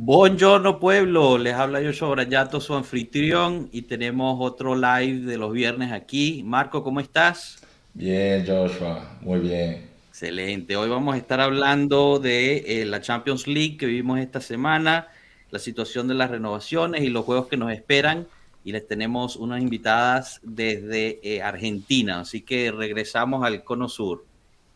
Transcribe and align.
Buongiorno 0.00 0.78
pueblo, 0.78 1.38
les 1.38 1.54
habla 1.54 1.82
Yoshua 1.82 2.10
Brayato, 2.10 2.60
su 2.60 2.72
anfitrión, 2.72 3.68
y 3.72 3.82
tenemos 3.82 4.36
otro 4.38 4.76
live 4.76 5.26
de 5.26 5.36
los 5.36 5.52
viernes 5.52 5.90
aquí. 5.90 6.44
Marco, 6.46 6.84
¿cómo 6.84 7.00
estás? 7.00 7.60
Bien, 7.94 8.46
Joshua, 8.46 9.18
muy 9.20 9.40
bien. 9.40 9.88
Excelente. 10.10 10.76
Hoy 10.76 10.88
vamos 10.88 11.16
a 11.16 11.18
estar 11.18 11.40
hablando 11.40 12.20
de 12.20 12.58
eh, 12.80 12.84
la 12.84 13.00
Champions 13.00 13.48
League 13.48 13.76
que 13.76 13.86
vivimos 13.86 14.20
esta 14.20 14.40
semana, 14.40 15.08
la 15.50 15.58
situación 15.58 16.06
de 16.06 16.14
las 16.14 16.30
renovaciones 16.30 17.02
y 17.02 17.08
los 17.08 17.24
juegos 17.24 17.48
que 17.48 17.56
nos 17.56 17.72
esperan. 17.72 18.28
Y 18.62 18.70
les 18.70 18.86
tenemos 18.86 19.34
unas 19.34 19.60
invitadas 19.60 20.38
desde 20.44 21.18
eh, 21.24 21.42
Argentina, 21.42 22.20
así 22.20 22.42
que 22.42 22.70
regresamos 22.70 23.44
al 23.44 23.64
Cono 23.64 23.88
Sur. 23.88 24.24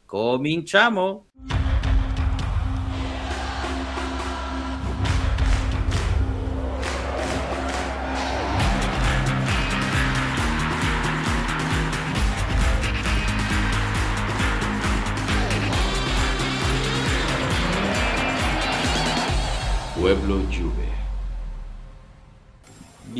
Cominchamos. 0.04 1.20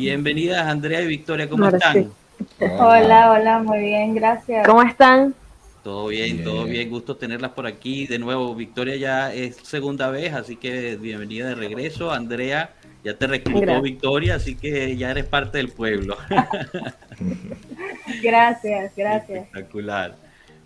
Bienvenidas 0.03 0.67
Andrea 0.67 1.01
y 1.01 1.07
Victoria, 1.07 1.47
¿cómo 1.47 1.65
están? 1.65 2.11
Hola, 2.59 3.31
hola, 3.31 3.63
muy 3.63 3.79
bien, 3.79 4.13
gracias. 4.13 4.67
¿Cómo 4.67 4.83
están? 4.83 5.33
Todo 5.81 6.07
bien, 6.07 6.43
todo 6.43 6.65
bien, 6.65 6.89
gusto 6.89 7.15
tenerlas 7.15 7.51
por 7.51 7.65
aquí. 7.65 8.05
De 8.05 8.19
nuevo, 8.19 8.53
Victoria 8.53 8.97
ya 8.97 9.33
es 9.33 9.55
segunda 9.55 10.09
vez, 10.09 10.33
así 10.33 10.57
que 10.57 10.97
bienvenida 10.97 11.47
de 11.47 11.55
regreso. 11.55 12.11
Andrea, 12.11 12.73
ya 13.01 13.17
te 13.17 13.27
reclutó 13.27 13.81
Victoria, 13.81 14.35
así 14.35 14.55
que 14.55 14.97
ya 14.97 15.11
eres 15.11 15.23
parte 15.23 15.59
del 15.59 15.69
pueblo. 15.69 16.17
gracias, 18.21 18.91
gracias. 18.97 19.45
Espectacular. 19.45 20.17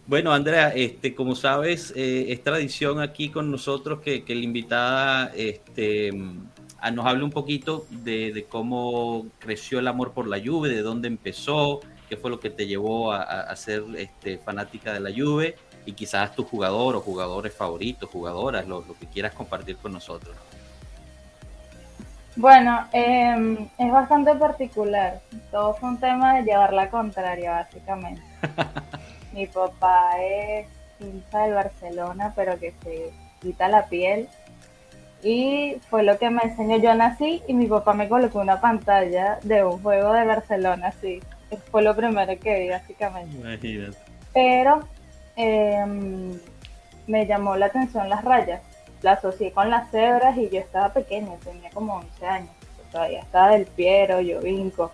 Bueno, 0.07 0.33
Andrea, 0.33 0.69
este, 0.69 1.13
como 1.13 1.35
sabes, 1.35 1.93
eh, 1.95 2.25
es 2.29 2.43
tradición 2.43 3.01
aquí 3.01 3.29
con 3.29 3.51
nosotros 3.51 3.99
que, 3.99 4.23
la 4.27 4.33
invitada 4.33 5.31
este, 5.35 6.11
nos 6.91 7.05
hable 7.05 7.23
un 7.23 7.31
poquito 7.31 7.85
de, 7.89 8.45
cómo 8.49 9.25
creció 9.39 9.79
el 9.79 9.87
amor 9.87 10.13
por 10.13 10.27
la 10.27 10.39
Juve, 10.43 10.69
de 10.69 10.81
dónde 10.81 11.07
empezó, 11.07 11.81
qué 12.09 12.17
fue 12.17 12.29
lo 12.29 12.39
que 12.39 12.49
te 12.49 12.67
llevó 12.67 13.11
a, 13.11 13.55
ser 13.55 13.83
este, 13.97 14.37
fanática 14.37 14.93
de 14.93 14.99
la 14.99 15.09
Juve 15.09 15.55
y 15.85 15.93
quizás 15.93 16.35
tu 16.35 16.43
jugador 16.43 16.95
o 16.95 17.01
jugadores 17.01 17.53
favoritos, 17.53 18.09
jugadoras, 18.09 18.67
lo, 18.67 18.83
que 18.99 19.07
quieras 19.07 19.33
compartir 19.33 19.77
con 19.77 19.93
nosotros. 19.93 20.35
Bueno, 22.35 22.85
em, 22.91 23.67
es 23.79 23.91
bastante 23.91 24.35
particular. 24.35 25.21
Todo 25.49 25.73
fue 25.73 25.89
un 25.89 25.99
tema 25.99 26.35
de 26.35 26.43
llevar 26.43 26.71
la 26.71 26.89
contraria, 26.89 27.51
básicamente. 27.51 28.21
Mi 29.33 29.47
papá 29.47 30.11
es 30.21 30.67
hincha 30.99 31.39
del 31.39 31.53
Barcelona, 31.53 32.33
pero 32.35 32.59
que 32.59 32.73
se 32.83 33.11
quita 33.41 33.67
la 33.69 33.87
piel. 33.87 34.29
Y 35.23 35.77
fue 35.89 36.03
lo 36.03 36.17
que 36.17 36.29
me 36.29 36.41
enseñó. 36.43 36.77
Yo 36.77 36.93
nací 36.95 37.41
y 37.47 37.53
mi 37.53 37.65
papá 37.67 37.93
me 37.93 38.07
colocó 38.07 38.39
una 38.39 38.61
pantalla 38.61 39.39
de 39.43 39.63
un 39.63 39.81
juego 39.81 40.13
de 40.13 40.25
Barcelona, 40.25 40.87
así. 40.87 41.21
Fue 41.71 41.81
lo 41.81 41.95
primero 41.95 42.39
que 42.39 42.59
vi, 42.59 42.69
básicamente. 42.69 43.35
Imagínate. 43.35 43.97
Pero 44.33 44.87
em, 45.35 46.37
me 47.07 47.25
llamó 47.25 47.55
la 47.55 47.67
atención 47.67 48.09
las 48.09 48.23
rayas. 48.23 48.61
La 49.01 49.13
asocié 49.13 49.51
con 49.51 49.69
las 49.69 49.89
cebras 49.91 50.37
y 50.37 50.49
yo 50.49 50.59
estaba 50.59 50.93
pequeña, 50.93 51.35
tenía 51.43 51.69
como 51.71 51.95
11 51.95 52.25
años. 52.25 52.49
Todavía 52.91 53.21
estaba 53.21 53.51
del 53.51 53.65
Piero, 53.65 54.21
yo 54.21 54.39
vinco. 54.41 54.91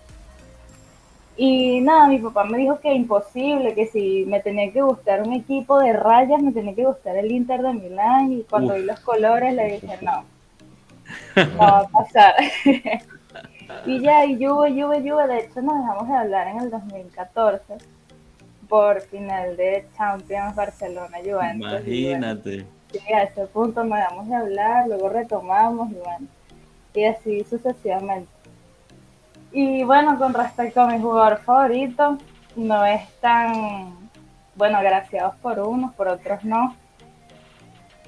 Y 1.36 1.80
nada, 1.80 2.06
mi 2.06 2.18
papá 2.18 2.44
me 2.44 2.58
dijo 2.58 2.78
que 2.78 2.94
imposible, 2.94 3.74
que 3.74 3.86
si 3.86 4.24
me 4.26 4.40
tenía 4.40 4.72
que 4.72 4.82
gustar 4.82 5.22
un 5.22 5.32
equipo 5.32 5.80
de 5.80 5.92
rayas, 5.92 6.40
me 6.40 6.52
tenía 6.52 6.74
que 6.74 6.84
gustar 6.84 7.16
el 7.16 7.32
Inter 7.32 7.60
de 7.60 7.72
Milán. 7.72 8.32
Y 8.32 8.42
cuando 8.44 8.74
vi 8.74 8.82
los 8.82 9.00
colores 9.00 9.52
le 9.54 9.72
dije, 9.72 9.98
no, 10.02 10.24
no 11.36 11.58
va 11.58 11.80
a 11.80 11.88
pasar. 11.88 12.34
y 13.86 14.00
ya, 14.00 14.24
y 14.24 14.36
Juve, 14.36 14.70
Juve, 14.70 15.00
Juve, 15.00 15.26
de 15.26 15.38
hecho 15.40 15.60
nos 15.60 15.78
dejamos 15.78 16.08
de 16.08 16.14
hablar 16.14 16.48
en 16.48 16.60
el 16.60 16.70
2014 16.70 17.78
por 18.68 19.00
final 19.02 19.56
de 19.56 19.86
Champions 19.96 20.54
Barcelona 20.54 21.18
Juventus. 21.18 21.68
Imagínate. 21.68 22.66
Y, 22.92 23.12
a 23.12 23.24
ese 23.24 23.46
punto 23.46 23.82
nos 23.82 23.98
dejamos 23.98 24.28
de 24.28 24.36
hablar, 24.36 24.86
luego 24.86 25.08
retomamos 25.08 25.90
y 25.90 25.94
bueno, 25.94 26.26
y 26.94 27.04
así 27.04 27.44
sucesivamente. 27.44 28.33
Y 29.54 29.84
bueno, 29.84 30.18
con 30.18 30.34
respecto 30.34 30.80
a 30.80 30.88
mi 30.88 31.00
jugador 31.00 31.38
favorito, 31.38 32.18
no 32.56 32.84
es 32.84 33.02
tan, 33.20 34.10
bueno, 34.56 34.78
agraciados 34.78 35.36
por 35.36 35.60
unos, 35.60 35.94
por 35.94 36.08
otros 36.08 36.44
no. 36.44 36.76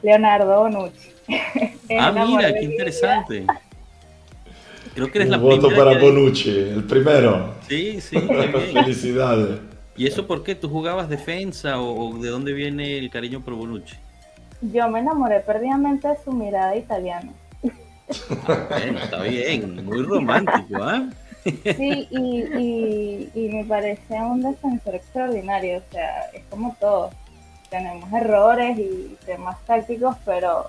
Leonardo 0.02 0.58
Bonucci. 0.62 1.10
ah, 2.00 2.10
mira, 2.10 2.52
qué 2.52 2.64
interesante. 2.64 3.46
Creo 4.92 5.12
que 5.12 5.18
eres 5.20 5.32
Un 5.34 5.40
voto 5.40 5.68
para 5.68 5.96
Bonucci, 5.98 6.50
el 6.50 6.84
primero. 6.84 7.54
Sí, 7.68 8.00
sí. 8.00 8.18
Felicidades. 8.72 9.60
¿Y 9.96 10.08
eso 10.08 10.26
por 10.26 10.42
qué? 10.42 10.56
¿Tú 10.56 10.68
jugabas 10.68 11.08
defensa 11.08 11.80
o, 11.80 12.18
de 12.18 12.28
dónde 12.28 12.54
viene 12.54 12.98
el 12.98 13.08
cariño 13.08 13.40
por 13.40 13.54
Bonucci? 13.54 13.94
Yo 14.62 14.88
me 14.88 14.98
enamoré 14.98 15.40
perdidamente 15.40 16.08
de 16.08 16.16
su 16.24 16.32
mirada 16.32 16.74
italiana. 16.74 17.32
Bueno, 18.46 18.98
está 18.98 19.22
bien, 19.22 19.84
muy 19.84 20.02
romántico, 20.02 20.82
¿ah? 20.82 21.08
Sí, 21.76 22.08
y, 22.10 23.30
y, 23.34 23.48
me 23.48 23.64
parece 23.64 24.14
un 24.14 24.42
defensor 24.42 24.94
extraordinario, 24.94 25.78
o 25.78 25.92
sea, 25.92 26.22
es 26.32 26.44
como 26.50 26.76
todo. 26.80 27.10
Tenemos 27.70 28.12
errores 28.12 28.78
y 28.78 29.16
temas 29.24 29.56
tácticos, 29.64 30.16
pero 30.24 30.68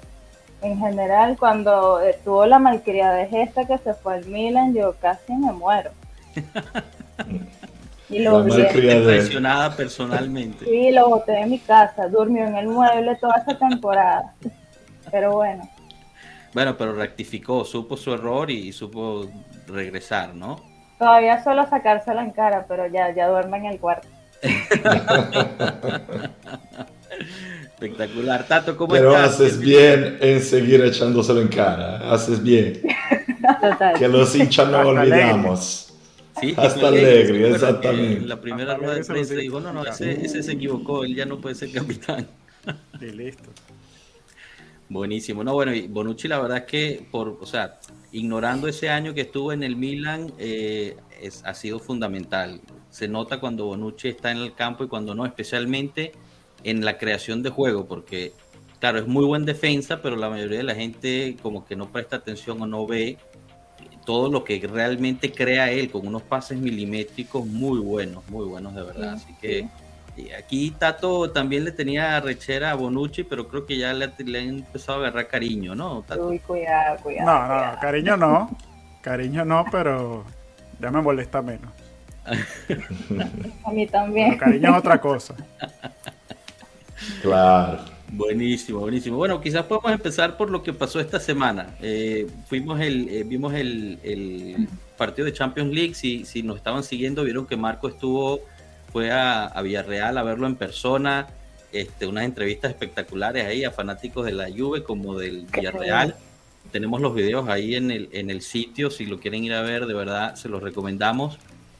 en 0.62 0.80
general 0.80 1.38
cuando 1.38 2.00
tuvo 2.24 2.46
la 2.46 2.60
malcriada 2.60 3.16
de 3.16 3.28
Gesta 3.28 3.66
que 3.66 3.78
se 3.78 3.94
fue 3.94 4.16
al 4.16 4.26
Milan, 4.26 4.74
yo 4.74 4.96
casi 5.00 5.34
me 5.34 5.52
muero. 5.52 5.92
Y 8.10 8.20
lo 8.20 8.48
impresionada 8.48 9.76
personalmente. 9.76 10.64
Sí, 10.64 10.92
lo 10.92 11.10
boté 11.10 11.34
de 11.34 11.46
mi 11.46 11.60
casa, 11.60 12.08
durmió 12.08 12.46
en 12.46 12.56
el 12.56 12.68
mueble 12.68 13.18
toda 13.18 13.36
esa 13.36 13.58
temporada. 13.58 14.34
Pero 15.12 15.34
bueno. 15.34 15.70
Bueno, 16.58 16.76
pero 16.76 16.92
rectificó, 16.96 17.64
supo 17.64 17.96
su 17.96 18.12
error 18.12 18.50
y 18.50 18.74
supo 18.74 19.30
regresar, 19.68 20.34
¿no? 20.34 20.60
Todavía 20.98 21.44
suelo 21.44 21.70
sacársela 21.70 22.24
en 22.24 22.32
cara, 22.32 22.66
pero 22.68 22.88
ya, 22.88 23.14
ya 23.14 23.28
duerme 23.28 23.58
en 23.58 23.66
el 23.66 23.80
cuarto. 23.80 24.08
Espectacular. 27.62 28.48
Tato, 28.48 28.76
¿cómo 28.76 28.92
Pero 28.92 29.16
haces 29.16 29.60
bien 29.60 30.18
en 30.20 30.42
seguir 30.42 30.84
echándoselo 30.84 31.42
en 31.42 31.50
cara. 31.50 32.12
Haces 32.12 32.42
bien. 32.42 32.82
Total. 33.62 33.94
Que 33.94 34.08
los 34.08 34.36
hinchas 34.36 34.68
no 34.68 34.80
olvidamos. 34.80 35.94
Sí, 36.42 36.56
Hasta 36.58 36.88
alegre, 36.88 37.52
exactamente. 37.52 38.24
En 38.24 38.30
la 38.30 38.42
primera 38.42 38.74
rueda 38.74 38.96
de 38.96 39.04
prensa 39.04 39.36
dijo, 39.36 39.60
no, 39.60 39.72
no, 39.72 39.86
ese, 39.86 40.26
ese, 40.26 40.42
se 40.42 40.54
equivocó, 40.54 41.04
él 41.04 41.14
ya 41.14 41.28
no 41.28 41.38
puede 41.38 41.54
ser 41.54 41.72
capitán. 41.72 42.26
De 43.00 43.14
listo. 43.14 43.52
Buenísimo. 44.90 45.44
No, 45.44 45.54
bueno, 45.54 45.74
y 45.74 45.88
Bonucci 45.88 46.28
la 46.28 46.40
verdad 46.40 46.60
es 46.60 46.64
que, 46.64 47.08
por, 47.12 47.38
o 47.42 47.46
sea, 47.46 47.80
ignorando 48.12 48.68
ese 48.68 48.90
año 48.90 49.14
que 49.14 49.22
estuvo 49.22 49.52
en 49.52 49.64
el 49.64 49.76
Milan, 49.76 50.32
eh, 50.38 50.96
es, 51.22 51.44
ha 51.46 51.54
sido 51.54 51.80
fundamental. 51.80 52.62
Se 52.90 53.08
nota 53.08 53.40
cuando 53.40 53.66
Bonucci 53.66 54.08
está 54.08 54.32
en 54.32 54.38
el 54.38 54.54
campo 54.56 54.84
y 54.84 54.88
cuando 54.88 55.14
no, 55.14 55.26
especialmente 55.26 56.14
en 56.64 56.86
la 56.86 56.98
creación 56.98 57.44
de 57.44 57.50
juego, 57.50 57.86
porque, 57.86 58.32
claro, 58.80 59.00
es 59.00 59.08
muy 59.08 59.26
buen 59.26 59.46
defensa, 59.46 60.02
pero 60.02 60.16
la 60.16 60.30
mayoría 60.30 60.60
de 60.60 60.64
la 60.64 60.76
gente 60.76 61.36
como 61.42 61.66
que 61.66 61.76
no 61.76 61.92
presta 61.92 62.16
atención 62.16 62.62
o 62.62 62.68
no 62.68 62.88
ve 62.88 63.18
todo 64.06 64.32
lo 64.32 64.46
que 64.46 64.66
realmente 64.66 65.34
crea 65.34 65.70
él, 65.70 65.92
con 65.92 66.08
unos 66.08 66.22
pases 66.24 66.58
milimétricos 66.58 67.46
muy 67.46 67.80
buenos, 67.80 68.28
muy 68.30 68.46
buenos 68.46 68.74
de 68.74 68.84
verdad. 68.84 69.16
Así 69.16 69.36
que 69.42 69.68
aquí 70.38 70.72
Tato 70.72 71.32
también 71.32 71.64
le 71.66 71.72
tenía 71.72 72.20
rechera 72.20 72.72
a 72.72 72.76
Bonucci, 72.76 73.24
pero 73.24 73.48
creo 73.48 73.66
que 73.66 73.78
ya 73.78 73.94
le, 73.94 74.12
le 74.26 74.40
han 74.42 74.50
empezado 74.50 75.00
a 75.00 75.02
agarrar 75.08 75.28
cariño, 75.28 75.76
¿no? 75.76 76.04
Uy, 76.20 76.40
cuidado, 76.40 76.98
cuidado. 77.02 77.26
No, 77.26 77.72
no, 77.74 77.80
cariño 77.80 78.18
no. 78.18 78.58
Cariño 79.02 79.46
no, 79.46 79.66
pero 79.72 80.26
ya 80.80 80.92
me 80.92 81.02
molesta 81.02 81.42
menos. 81.42 81.72
a 83.64 83.72
mí 83.72 83.88
también. 83.88 84.38
cariño 84.38 84.72
es 84.72 84.78
otra 84.78 85.00
cosa. 85.00 85.36
Claro. 87.22 87.80
Buenísimo, 88.10 88.80
buenísimo. 88.80 89.18
Bueno, 89.18 89.42
quizás 89.42 89.64
podemos 89.64 89.92
empezar 89.92 90.38
por 90.38 90.50
lo 90.50 90.64
que 90.64 90.74
pasó 90.74 91.00
esta 91.00 91.20
semana. 91.20 91.76
Eh, 91.82 92.28
fuimos 92.48 92.80
el, 92.80 93.10
eh, 93.10 93.24
vimos 93.26 93.54
el, 93.54 94.00
el, 94.04 94.68
partido 94.98 95.26
de 95.26 95.34
Champions 95.34 95.74
League. 95.74 95.94
Si, 95.94 96.26
si 96.26 96.42
nos 96.42 96.58
estaban 96.58 96.84
siguiendo, 96.84 97.24
vieron 97.24 97.46
que 97.46 97.58
Marco 97.58 97.90
estuvo 97.90 98.42
fue 98.92 99.12
a, 99.12 99.54
Villarreal 99.62 100.18
a 100.18 100.24
verlo 100.24 100.48
en 100.48 100.56
persona, 100.56 101.28
este, 101.72 102.08
unas 102.08 102.26
entrevistas 102.26 102.72
espectaculares 102.72 103.46
ahí 103.46 103.64
a 103.64 103.72
fanáticos 103.72 104.26
de 104.26 104.32
la 104.32 104.50
Juve 104.50 104.84
como 104.84 105.18
del 105.18 105.46
Villarreal. 105.46 106.16
tenemos 106.72 107.02
los 107.02 107.14
videos 107.14 107.50
ahí 107.50 107.76
en 107.76 107.92
el, 107.92 108.10
en 108.12 108.30
el 108.30 108.42
sitio, 108.42 108.90
si 108.90 109.06
lo 109.06 109.20
quieren 109.20 109.44
ir 109.44 109.54
a 109.54 109.62
ver, 109.62 109.86
de 109.86 109.94
verdad 109.94 110.36
se 110.36 110.50
los 110.50 110.62
recomendamos. 110.62 111.38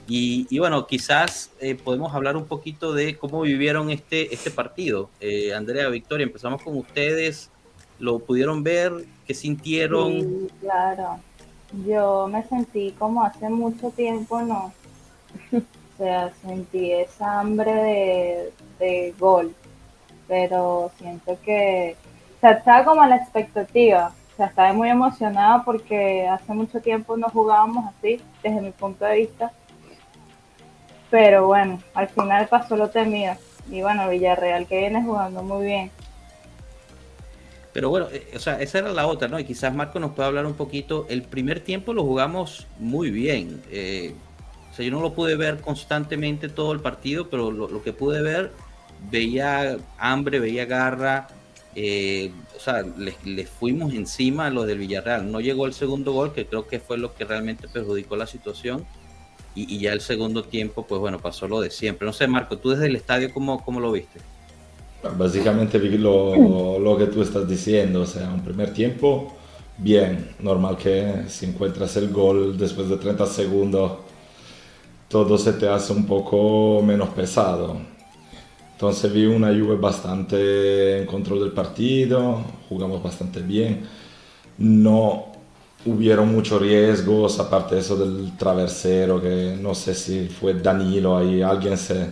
Y, 0.10 0.58
bueno, 0.58 0.88
quizás 0.88 1.52
eh, 1.60 1.76
podemos 1.76 2.16
hablar 2.16 2.38
un 2.38 2.46
poquito 2.46 2.94
de 2.94 3.18
cómo 3.18 3.42
vivieron 3.42 3.90
este, 3.90 4.34
este 4.34 4.52
partido. 4.52 5.10
Eh, 5.20 5.54
Andrea, 5.54 5.90
Victoria, 5.90 6.24
empezamos 6.24 6.62
con 6.62 6.78
ustedes. 6.78 7.50
¿Lo 8.00 8.20
pudieron 8.20 8.64
ver? 8.64 8.94
¿Qué 9.26 9.34
sintieron? 9.34 10.14
Sí, 10.14 10.48
claro. 10.62 11.20
Yo 11.86 12.30
me 12.32 12.42
sentí 12.48 12.96
como 12.98 13.22
hace 13.22 13.50
mucho 13.50 13.90
tiempo, 13.90 14.42
¿no? 14.42 14.74
sea, 15.98 16.32
sentí 16.42 16.92
esa 16.92 17.40
hambre 17.40 17.74
de, 17.74 18.54
de 18.80 19.16
gol. 19.20 19.56
Pero 20.28 20.92
siento 20.98 21.38
que, 21.44 21.96
o 22.38 22.40
sea, 22.40 22.52
estaba 22.52 22.86
como 22.86 23.04
en 23.04 23.12
la 23.12 23.18
expectativa. 23.18 24.14
O 24.34 24.38
sea, 24.38 24.48
estaba 24.48 24.74
muy 24.74 24.90
emocionada 24.90 25.64
porque 25.64 26.28
hace 26.28 26.54
mucho 26.54 26.80
tiempo 26.80 27.18
no 27.18 27.30
jugábamos 27.30 27.86
así, 27.86 28.22
desde 28.44 28.62
mi 28.62 28.72
punto 28.72 29.06
de 29.06 29.16
vista 29.18 29.52
pero 31.10 31.48
bueno, 31.48 31.82
al 31.94 32.10
final 32.10 32.48
pasó 32.48 32.76
lo 32.76 32.90
temido. 32.90 33.34
Y 33.70 33.82
bueno, 33.82 34.10
Villarreal 34.10 34.68
que 34.68 34.80
viene 34.80 35.04
jugando 35.04 35.44
muy 35.44 35.66
bien. 35.66 35.92
Pero 37.74 37.90
bueno, 37.90 38.08
eh, 38.12 38.32
o 38.36 38.40
sea, 38.40 38.60
esa 38.62 38.80
era 38.80 38.90
la 38.90 39.08
otra, 39.08 39.28
¿no? 39.28 39.40
Y 39.40 39.44
quizás 39.44 39.74
Marco 39.74 40.00
nos 40.00 40.12
pueda 40.12 40.28
hablar 40.28 40.46
un 40.46 40.56
poquito. 40.56 41.06
El 41.10 41.24
primer 41.24 41.60
tiempo 41.60 41.94
lo 41.94 42.04
jugamos 42.04 42.66
muy 42.80 43.12
bien. 43.12 43.62
Eh, 43.70 44.16
yo 44.84 44.92
no 44.92 45.02
lo 45.02 45.14
pude 45.14 45.36
ver 45.36 45.60
constantemente 45.60 46.50
todo 46.50 46.72
el 46.74 46.80
partido, 46.80 47.30
pero 47.30 47.52
lo, 47.52 47.84
que 47.84 47.94
pude 47.94 48.22
ver, 48.22 48.52
veía 49.12 49.78
hambre, 49.98 50.40
veía 50.40 50.66
garra. 50.66 51.28
Eh, 51.76 52.32
o 52.56 52.60
sea, 52.60 52.84
les, 52.98 53.50
fuimos 53.50 53.94
encima 53.94 54.48
a 54.48 54.50
los 54.50 54.66
del 54.68 54.80
Villarreal. 54.80 55.32
No 55.32 55.40
llegó 55.40 55.66
el 55.66 55.74
segundo 55.74 56.12
gol, 56.12 56.34
que 56.34 56.46
creo 56.46 56.68
que 56.68 56.80
fue 56.80 56.98
lo 56.98 57.14
que 57.14 57.26
realmente 57.26 57.68
perjudicó 57.68 58.16
la 58.16 58.28
situación 58.28 58.86
y, 59.58 59.80
ya 59.80 59.94
el 59.94 60.02
segundo 60.02 60.44
tiempo, 60.44 60.86
pues 60.86 61.02
bueno, 61.02 61.20
pasó 61.20 61.48
lo 61.48 61.60
de 61.62 61.72
siempre. 61.72 62.06
No 62.06 62.14
sé, 62.14 62.28
Marco, 62.28 62.58
tú 62.58 62.70
desde 62.70 62.86
el 62.86 62.96
estadio, 62.96 63.34
¿cómo, 63.34 63.64
cómo 63.64 63.80
lo 63.80 63.92
viste? 63.92 64.20
Básicamente 65.18 65.80
lo, 65.80 66.80
lo, 66.80 66.98
que 66.98 67.08
tú 67.08 67.22
estás 67.22 67.48
diciendo, 67.48 68.02
o 68.02 68.06
sea, 68.06 68.30
un 68.30 68.44
primer 68.44 68.74
tiempo, 68.74 69.36
bien, 69.78 70.32
normal 70.40 70.78
que 70.78 71.24
si 71.28 71.46
encuentras 71.46 71.96
el 71.98 72.10
gol 72.10 72.58
después 72.58 72.90
de 72.90 72.98
30 72.98 73.26
segundos, 73.26 73.92
todo 75.08 75.38
se 75.38 75.54
te 75.54 75.68
hace 75.68 75.94
un 75.94 76.06
poco 76.06 76.82
menos 76.84 77.10
pesado. 77.10 77.78
Entonces 78.74 79.12
vi 79.12 79.26
una 79.26 79.48
Juve 79.48 79.76
bastante 79.76 81.00
en 81.00 81.06
control 81.06 81.40
del 81.40 81.52
partido, 81.52 82.44
jugamos 82.70 83.02
bastante 83.02 83.42
bien. 83.42 83.88
No 84.58 85.32
hubieron 85.86 86.32
muchos 86.32 86.62
riesgos, 86.62 87.40
aparte 87.40 87.76
de 87.76 87.82
eso 87.82 87.96
del 87.98 88.38
traversero, 88.38 89.22
que 89.22 89.58
no 89.60 89.74
sé 89.74 89.96
si 89.96 90.28
fue 90.28 90.54
Danilo, 90.54 91.18
ahí 91.18 91.42
alguien 91.42 91.78
se, 91.78 92.12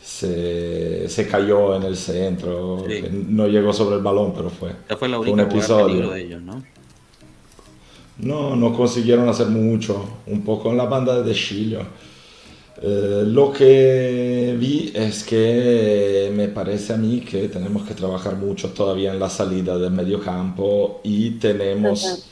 se, 0.00 1.28
cayó 1.30 1.76
en 1.76 1.82
el 1.82 1.96
centro, 1.96 2.84
no 3.28 3.46
llegó 3.46 3.72
sobre 3.72 3.96
el 3.96 4.02
balón, 4.02 4.32
pero 4.34 4.50
fue, 4.50 4.72
fue, 4.98 5.30
un 5.30 5.40
episodio. 5.40 6.10
De 6.10 6.22
ellos, 6.22 6.42
¿no? 6.42 6.62
No, 8.18 8.56
no 8.56 8.72
consiguieron 8.72 9.28
hacer 9.28 9.46
mucho, 9.48 10.04
un 10.26 10.42
poco 10.42 10.70
en 10.70 10.76
la 10.76 10.86
banda 10.86 11.22
de 11.22 11.34
Chilio. 11.34 11.80
Eh, 12.80 13.24
lo 13.26 13.52
que 13.52 14.56
vi 14.58 14.92
es 14.94 15.24
que 15.24 16.30
me 16.34 16.48
parece 16.48 16.92
a 16.92 16.96
mí 16.96 17.20
que 17.20 17.48
tenemos 17.48 17.86
que 17.86 17.94
trabajar 17.94 18.36
mucho 18.36 18.70
todavía 18.70 19.12
en 19.12 19.18
la 19.18 19.28
salida 19.28 19.76
del 19.78 19.90
medio 19.92 20.20
campo 20.20 21.00
y 21.02 21.30
tenemos 21.32 22.28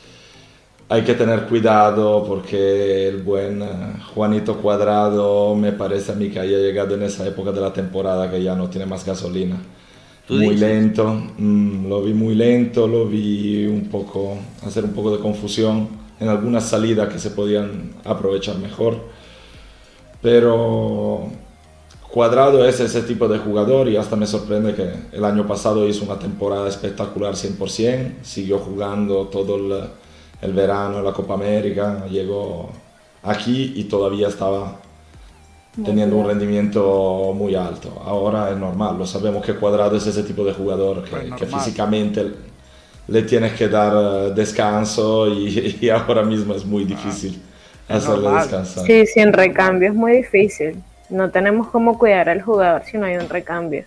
hay 0.88 1.02
que 1.02 1.14
tener 1.14 1.46
cuidado 1.46 2.24
porque 2.24 3.08
el 3.08 3.22
buen 3.22 3.62
eh, 3.62 3.66
Juanito 4.14 4.56
Cuadrado 4.58 5.54
me 5.56 5.72
parece 5.72 6.12
a 6.12 6.14
mí 6.14 6.30
que 6.30 6.38
haya 6.38 6.58
llegado 6.58 6.94
en 6.94 7.02
esa 7.02 7.26
época 7.26 7.50
de 7.52 7.60
la 7.60 7.72
temporada 7.72 8.30
que 8.30 8.42
ya 8.42 8.54
no 8.54 8.70
tiene 8.70 8.86
más 8.86 9.04
gasolina. 9.04 9.60
Muy 10.28 10.56
lento, 10.56 11.22
mm, 11.38 11.88
lo 11.88 12.02
vi 12.02 12.12
muy 12.12 12.34
lento, 12.34 12.86
lo 12.88 13.06
vi 13.06 13.66
un 13.66 13.88
poco, 13.88 14.36
hacer 14.62 14.84
un 14.84 14.92
poco 14.92 15.16
de 15.16 15.22
confusión 15.22 15.88
en 16.18 16.28
algunas 16.28 16.64
salidas 16.68 17.12
que 17.12 17.18
se 17.18 17.30
podían 17.30 17.94
aprovechar 18.04 18.58
mejor. 18.58 18.98
Pero 20.20 21.28
Cuadrado 22.10 22.66
es 22.66 22.80
ese 22.80 23.02
tipo 23.02 23.28
de 23.28 23.38
jugador 23.38 23.88
y 23.88 23.96
hasta 23.96 24.16
me 24.16 24.26
sorprende 24.26 24.74
que 24.74 25.16
el 25.16 25.24
año 25.24 25.46
pasado 25.46 25.86
hizo 25.86 26.04
una 26.04 26.18
temporada 26.18 26.68
espectacular 26.68 27.34
100%, 27.34 28.22
siguió 28.22 28.58
jugando 28.58 29.26
todo 29.26 29.56
el 29.56 29.88
el 30.42 30.52
verano, 30.52 31.02
la 31.02 31.12
Copa 31.12 31.34
América, 31.34 32.06
llegó 32.10 32.70
aquí 33.22 33.72
y 33.76 33.84
todavía 33.84 34.28
estaba 34.28 34.80
teniendo 35.84 36.16
un 36.16 36.26
rendimiento 36.26 37.32
muy 37.34 37.54
alto. 37.54 38.02
Ahora 38.04 38.50
es 38.50 38.56
normal, 38.56 38.98
lo 38.98 39.06
sabemos 39.06 39.44
que 39.44 39.54
Cuadrado 39.54 39.96
es 39.96 40.06
ese 40.06 40.22
tipo 40.22 40.44
de 40.44 40.52
jugador 40.52 41.04
que, 41.04 41.10
pues 41.10 41.54
físicamente 41.54 42.32
le 43.08 43.22
tienes 43.22 43.52
que 43.52 43.68
dar 43.68 43.92
eh, 43.94 44.32
descanso 44.34 45.28
y, 45.28 45.88
ahora 45.90 46.22
mismo 46.22 46.54
es 46.54 46.64
muy 46.64 46.84
difícil 46.84 47.40
hacerle 47.88 48.30
descansar. 48.30 48.84
Sí, 48.86 49.06
sin 49.06 49.32
recambio 49.32 49.90
es 49.90 49.94
muy 49.94 50.12
difícil. 50.12 50.82
No 51.08 51.30
tenemos 51.30 51.68
cómo 51.68 51.98
cuidar 51.98 52.28
al 52.28 52.42
jugador 52.42 52.82
si 52.84 52.98
no 52.98 53.06
hay 53.06 53.16
un 53.16 53.28
recambio. 53.28 53.84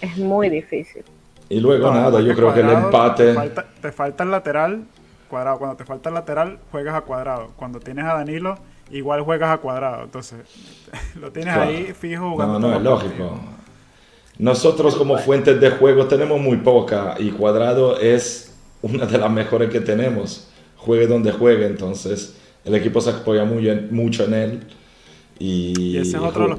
Es 0.00 0.16
muy 0.18 0.50
difícil. 0.50 1.04
Y 1.48 1.60
luego 1.60 1.90
nada, 1.90 2.20
yo 2.20 2.34
creo 2.34 2.52
que 2.52 2.60
el 2.60 2.68
empate... 2.68 3.34
te 3.80 3.92
falta 3.92 4.24
el 4.24 4.30
lateral 4.30 4.84
cuadrado. 5.28 5.58
Cuando 5.58 5.76
te 5.76 5.84
falta 5.84 6.08
el 6.08 6.14
lateral, 6.14 6.58
juegas 6.70 6.94
a 6.94 7.02
cuadrado. 7.02 7.52
Cuando 7.56 7.80
tienes 7.80 8.04
a 8.04 8.14
Danilo, 8.14 8.58
igual 8.90 9.22
juegas 9.22 9.50
a 9.50 9.58
cuadrado. 9.58 10.04
Entonces, 10.04 10.40
lo 11.20 11.30
tienes 11.32 11.54
ahí 11.54 11.92
fijo 11.98 12.30
jugando. 12.30 12.58
No, 12.58 12.68
no, 12.68 12.76
es 12.76 12.82
lógico. 12.82 13.40
Nosotros 14.38 14.94
como 14.94 15.18
fuentes 15.18 15.60
de 15.60 15.70
juego 15.70 16.06
tenemos 16.06 16.40
muy 16.40 16.58
poca 16.58 17.16
y 17.18 17.30
cuadrado 17.30 17.98
es 17.98 18.54
una 18.82 19.06
de 19.06 19.18
las 19.18 19.30
mejores 19.30 19.70
que 19.70 19.80
tenemos. 19.80 20.48
Juegue 20.76 21.08
donde 21.08 21.32
juegue, 21.32 21.66
entonces 21.66 22.36
el 22.64 22.74
equipo 22.74 23.00
se 23.00 23.10
apoya 23.10 23.44
muy 23.44 23.68
mucho 23.90 24.24
en 24.24 24.34
él. 24.34 24.60
Y, 25.40 26.02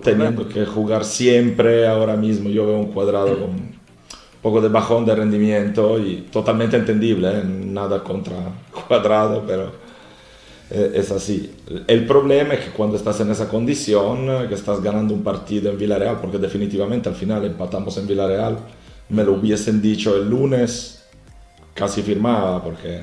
teniendo 0.02 0.48
que 0.48 0.66
jugar 0.66 1.04
siempre 1.04 1.86
ahora 1.86 2.16
mismo, 2.16 2.50
yo 2.50 2.66
veo 2.66 2.78
un 2.78 2.94
cuadrado 2.94 3.38
con 3.38 3.80
poco 4.42 4.62
de 4.62 4.70
bajón 4.70 5.06
de 5.06 5.16
rendimiento 5.16 6.00
y 6.00 6.28
totalmente 6.32 6.78
entendible, 6.78 7.30
¿eh? 7.30 7.44
nada 7.44 8.02
contra 8.04 8.36
Cuadrado, 8.88 9.44
pero 9.46 9.72
es 10.70 11.12
así. 11.12 11.52
El 11.88 12.06
problema 12.06 12.54
es 12.54 12.66
que 12.66 12.72
cuando 12.72 12.96
estás 12.96 13.20
en 13.22 13.32
esa 13.32 13.50
condición, 13.50 14.48
que 14.48 14.54
estás 14.54 14.82
ganando 14.82 15.14
un 15.14 15.24
partido 15.24 15.72
en 15.72 15.78
Villarreal, 15.78 16.20
porque 16.22 16.38
definitivamente 16.38 17.10
al 17.10 17.16
final 17.16 17.44
empatamos 17.44 17.98
en 17.98 18.08
Villarreal, 18.08 18.58
me 19.10 19.24
lo 19.24 19.34
hubiesen 19.34 19.82
dicho 19.82 20.16
el 20.16 20.30
lunes, 20.30 21.04
casi 21.74 22.04
firmaba, 22.04 22.64
porque 22.64 23.02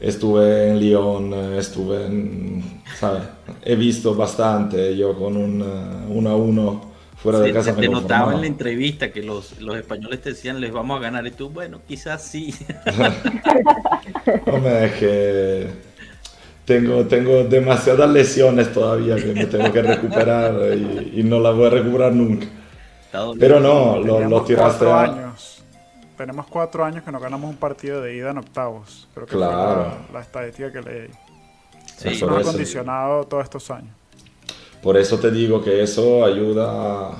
estuve 0.00 0.70
en 0.70 0.80
Lyon, 0.80 1.32
estuve 1.54 2.06
en, 2.06 2.82
¿sabes? 2.98 3.22
He 3.62 3.76
visto 3.76 4.14
bastante, 4.14 4.96
yo 4.96 5.16
con 5.16 5.36
un 5.36 5.62
1 6.08 6.30
a 6.30 6.36
1 6.36 6.94
fuera 7.16 7.38
de 7.38 7.52
casa. 7.52 7.76
Te, 7.76 7.88
notaba 7.88 8.34
en 8.34 8.40
la 8.40 8.46
entrevista 8.48 9.12
que 9.12 9.22
los, 9.22 9.60
los, 9.60 9.76
españoles 9.76 10.20
te 10.20 10.30
decían, 10.30 10.60
les 10.60 10.72
vamos 10.72 10.98
a 10.98 11.02
ganar, 11.02 11.24
y 11.28 11.30
tú, 11.30 11.48
bueno, 11.48 11.80
quizás 11.86 12.24
sí. 12.24 12.52
Hombre, 14.46 14.86
es 14.86 14.92
que 14.94 15.83
tengo, 16.64 17.04
tengo 17.04 17.44
demasiadas 17.44 18.10
lesiones 18.10 18.72
todavía 18.72 19.16
que 19.16 19.32
me 19.32 19.46
tengo 19.46 19.70
que 19.72 19.82
recuperar 19.82 20.54
y, 21.12 21.22
no 21.22 21.40
las 21.40 21.54
voy 21.54 21.66
a 21.66 21.70
recuperar 21.70 22.12
nunca. 22.12 22.46
Pero 23.38 23.60
no, 23.60 23.98
lo, 23.98 24.20
lo 24.20 24.42
tiraste 24.42 24.90
a... 24.90 25.02
años. 25.02 25.62
Tenemos 26.16 26.46
cuatro 26.46 26.84
años 26.84 27.02
que 27.02 27.10
no 27.10 27.18
ganamos 27.18 27.50
un 27.50 27.56
partido 27.56 28.00
de 28.00 28.14
ida 28.14 28.30
en 28.30 28.38
octavos. 28.38 29.08
Creo 29.14 29.26
que 29.26 29.36
claro. 29.36 29.92
la, 30.12 30.20
estadística 30.20 30.70
que 30.70 30.80
leí. 30.80 31.08
Sí, 31.96 32.24
nos 32.24 32.38
ha 32.38 32.42
condicionado 32.42 33.24
todos 33.24 33.44
estos 33.44 33.70
años. 33.70 33.90
Por 34.82 34.96
eso 34.96 35.18
te 35.18 35.30
digo 35.30 35.62
que 35.62 35.82
eso 35.82 36.24
ayuda, 36.24 37.12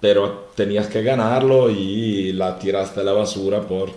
pero 0.00 0.50
tenías 0.54 0.86
que 0.86 1.02
ganarlo 1.02 1.68
y 1.68 2.32
la 2.32 2.58
tiraste 2.58 3.00
a 3.00 3.04
la 3.04 3.12
basura 3.12 3.60
por 3.60 3.90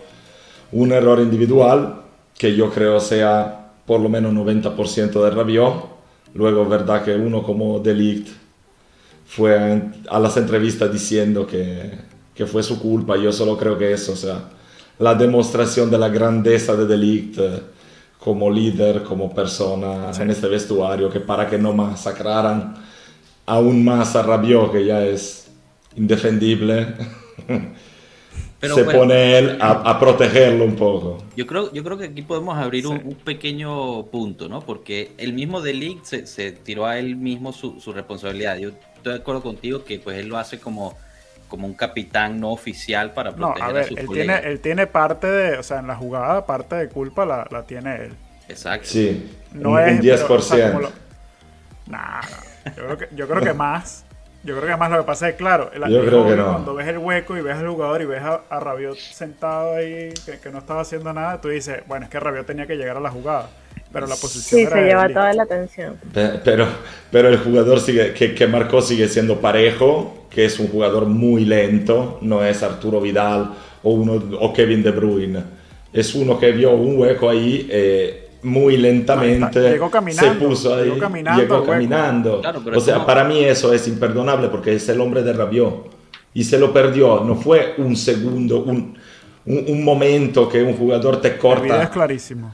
un 0.72 0.92
error 0.92 1.20
individual 1.20 2.02
que 2.38 2.56
yo 2.56 2.70
creo 2.70 3.00
sea 3.00 3.67
por 3.88 4.02
lo 4.02 4.10
menos 4.10 4.34
90% 4.34 5.24
de 5.24 5.30
Rabiot. 5.32 5.98
Luego 6.36 6.66
verdad 6.68 7.04
que 7.04 7.16
uno 7.16 7.42
como 7.42 7.80
Delict 7.80 8.28
fue 9.26 9.82
a 10.10 10.20
las 10.20 10.38
entrevistas 10.38 10.92
diciendo 10.92 11.48
que, 11.48 11.92
que 12.36 12.46
fue 12.46 12.62
su 12.62 12.80
culpa. 12.80 13.18
Yo 13.18 13.32
solo 13.32 13.58
creo 13.58 13.78
que 13.78 13.94
eso, 13.94 14.12
o 14.12 14.16
sea, 14.16 14.50
la 15.00 15.16
demostración 15.16 15.90
de 15.90 15.98
la 15.98 16.10
grandeza 16.10 16.76
de 16.76 16.86
Delict 16.86 17.40
como 18.20 18.52
líder, 18.52 19.04
como 19.04 19.34
persona 19.34 20.12
en 20.20 20.30
este 20.30 20.48
vestuario, 20.48 21.10
que 21.10 21.22
para 21.22 21.50
que 21.50 21.58
no 21.58 21.72
masacraran 21.72 22.76
aún 23.46 23.86
más 23.86 24.16
a 24.18 24.22
Rabiot, 24.22 24.74
que 24.74 24.86
ya 24.86 25.06
es 25.06 25.48
indefendible, 25.96 26.94
se 28.62 28.84
pone 28.84 29.38
él 29.38 29.58
a, 29.62 30.00
protegerlo 30.00 30.66
un 30.66 30.76
poco. 30.76 31.24
Yo 31.36 31.46
creo, 31.46 31.72
yo 31.72 31.84
creo 31.84 31.98
que 31.98 32.06
aquí 32.06 32.22
podemos 32.24 32.58
abrir 32.58 32.88
un, 32.88 33.16
pequeño 33.24 34.08
punto, 34.08 34.50
¿no? 34.50 34.62
Porque 34.62 35.12
el 35.18 35.34
mismo 35.34 35.62
Delic 35.62 36.04
se, 36.04 36.26
se 36.26 36.52
tiró 36.52 36.86
a 36.86 36.98
él 36.98 37.16
mismo 37.16 37.54
su, 37.54 37.80
su, 37.80 37.94
responsabilidad. 37.94 38.58
Yo 38.58 38.70
estoy 38.96 39.14
de 39.14 39.20
acuerdo 39.20 39.44
contigo 39.44 39.84
que 39.84 40.00
pues 40.00 40.18
él 40.18 40.28
lo 40.28 40.38
hace 40.38 40.60
como, 40.60 40.98
como 41.48 41.68
un 41.68 41.76
capitán 41.76 42.40
no 42.40 42.52
oficial 42.52 43.14
para 43.14 43.36
proteger 43.36 43.60
no, 43.60 43.70
a, 43.70 43.72
ver, 43.74 43.86
a 43.86 44.02
él 44.02 44.08
tiene, 44.12 44.38
él 44.40 44.60
tiene 44.60 44.88
parte 44.88 45.28
de, 45.28 45.58
o 45.58 45.64
sea, 45.64 45.80
en 45.80 45.88
la 45.88 45.96
jugada 45.96 46.46
parte 46.46 46.76
de 46.76 46.90
culpa 46.90 47.26
la, 47.26 47.48
la 47.52 47.64
tiene 47.64 47.96
él. 47.96 48.14
Exacto. 48.50 48.88
Sí, 48.88 49.30
no 49.54 49.72
un, 49.72 49.80
es, 49.80 50.02
10%. 50.02 50.90
nah, 51.88 52.22
yo 52.76 52.84
creo 52.86 52.98
que, 52.98 53.08
yo 53.16 53.28
creo 53.28 53.42
que 53.44 53.54
más. 53.54 54.07
Yo 54.48 54.54
creo 54.54 54.66
que 54.66 54.72
además 54.72 54.92
lo 54.92 54.98
que 55.00 55.04
pasa 55.04 55.28
es, 55.28 55.36
claro, 55.36 55.72
el 55.74 55.92
yo 55.92 56.06
creo 56.06 56.26
que 56.26 56.38
no. 56.38 56.46
cuando 56.54 56.74
ves 56.74 56.88
el 56.88 57.00
hueco 57.00 57.36
y 57.36 57.42
ves 57.42 57.58
al 57.58 57.68
jugador 57.68 58.02
y 58.02 58.06
ves 58.06 58.22
a, 58.22 58.60
Rabiot 58.62 58.98
sentado 58.98 59.76
ahí, 59.76 60.14
que, 60.42 60.50
no 60.50 60.60
estaba 60.60 60.80
haciendo 60.80 61.12
nada, 61.12 61.42
tú 61.42 61.50
dices, 61.50 61.82
bueno, 61.86 62.06
es 62.06 62.10
que 62.10 62.18
Rabiot 62.18 62.46
tenía 62.46 62.66
que 62.66 62.78
llegar 62.78 62.96
a 62.96 63.02
la 63.02 63.12
jugada. 63.12 63.50
Pero 63.92 64.08
la 64.08 64.16
posición 64.16 64.62
sí, 64.62 64.66
se 64.66 64.84
lleva 64.86 65.10
toda 65.10 65.34
la 65.34 65.44
atención. 65.44 65.98
Pero, 66.14 66.66
pero 67.12 67.28
el 67.28 67.40
jugador 67.40 67.82
sigue, 67.82 68.14
que, 68.14 68.34
que 68.34 68.48
marcó 68.48 68.82
sigue 68.82 69.10
siendo 69.10 69.42
parejo, 69.42 70.28
que 70.30 70.46
es 70.46 70.58
un 70.60 70.70
jugador 70.70 71.08
muy 71.08 71.44
lento, 71.44 72.18
no 72.22 72.42
es 72.46 72.64
Arturo 72.64 73.02
Vidal 73.02 73.52
o, 73.84 73.92
uno, 73.92 74.14
o 74.40 74.54
Kevin 74.54 74.82
De 74.82 74.92
Bruyne. 74.92 75.44
Es 75.92 76.16
uno 76.16 76.40
que 76.40 76.54
vio 76.54 76.72
un 76.72 76.98
hueco 76.98 77.30
ahí. 77.30 77.68
Eh, 77.70 78.27
muy 78.48 78.78
lentamente 78.78 79.60
llegó 79.60 79.92
caminando, 79.92 80.34
se 80.34 80.40
puso 80.40 80.76
ahí, 80.76 80.86
llegó 80.86 80.98
caminando. 80.98 81.42
Llegó 81.42 81.66
caminando. 81.66 82.42
o 82.76 82.80
sea, 82.80 83.06
para 83.06 83.24
mí 83.24 83.44
eso 83.44 83.74
es 83.74 83.88
imperdonable 83.88 84.48
porque 84.48 84.74
es 84.76 84.90
el 84.90 85.00
hombre 85.02 85.22
de 85.22 85.34
Rabiot 85.34 85.92
y 86.34 86.44
se 86.44 86.58
lo 86.58 86.74
perdió. 86.74 87.24
No 87.24 87.36
fue 87.36 87.76
un 87.78 87.96
segundo, 87.96 88.64
un, 88.64 88.98
un, 89.46 89.84
momento 89.84 90.48
que 90.48 90.64
un 90.64 90.76
jugador 90.76 91.22
te 91.22 91.38
corta. 91.38 91.84
es 91.84 91.90
clarísimo. 91.90 92.54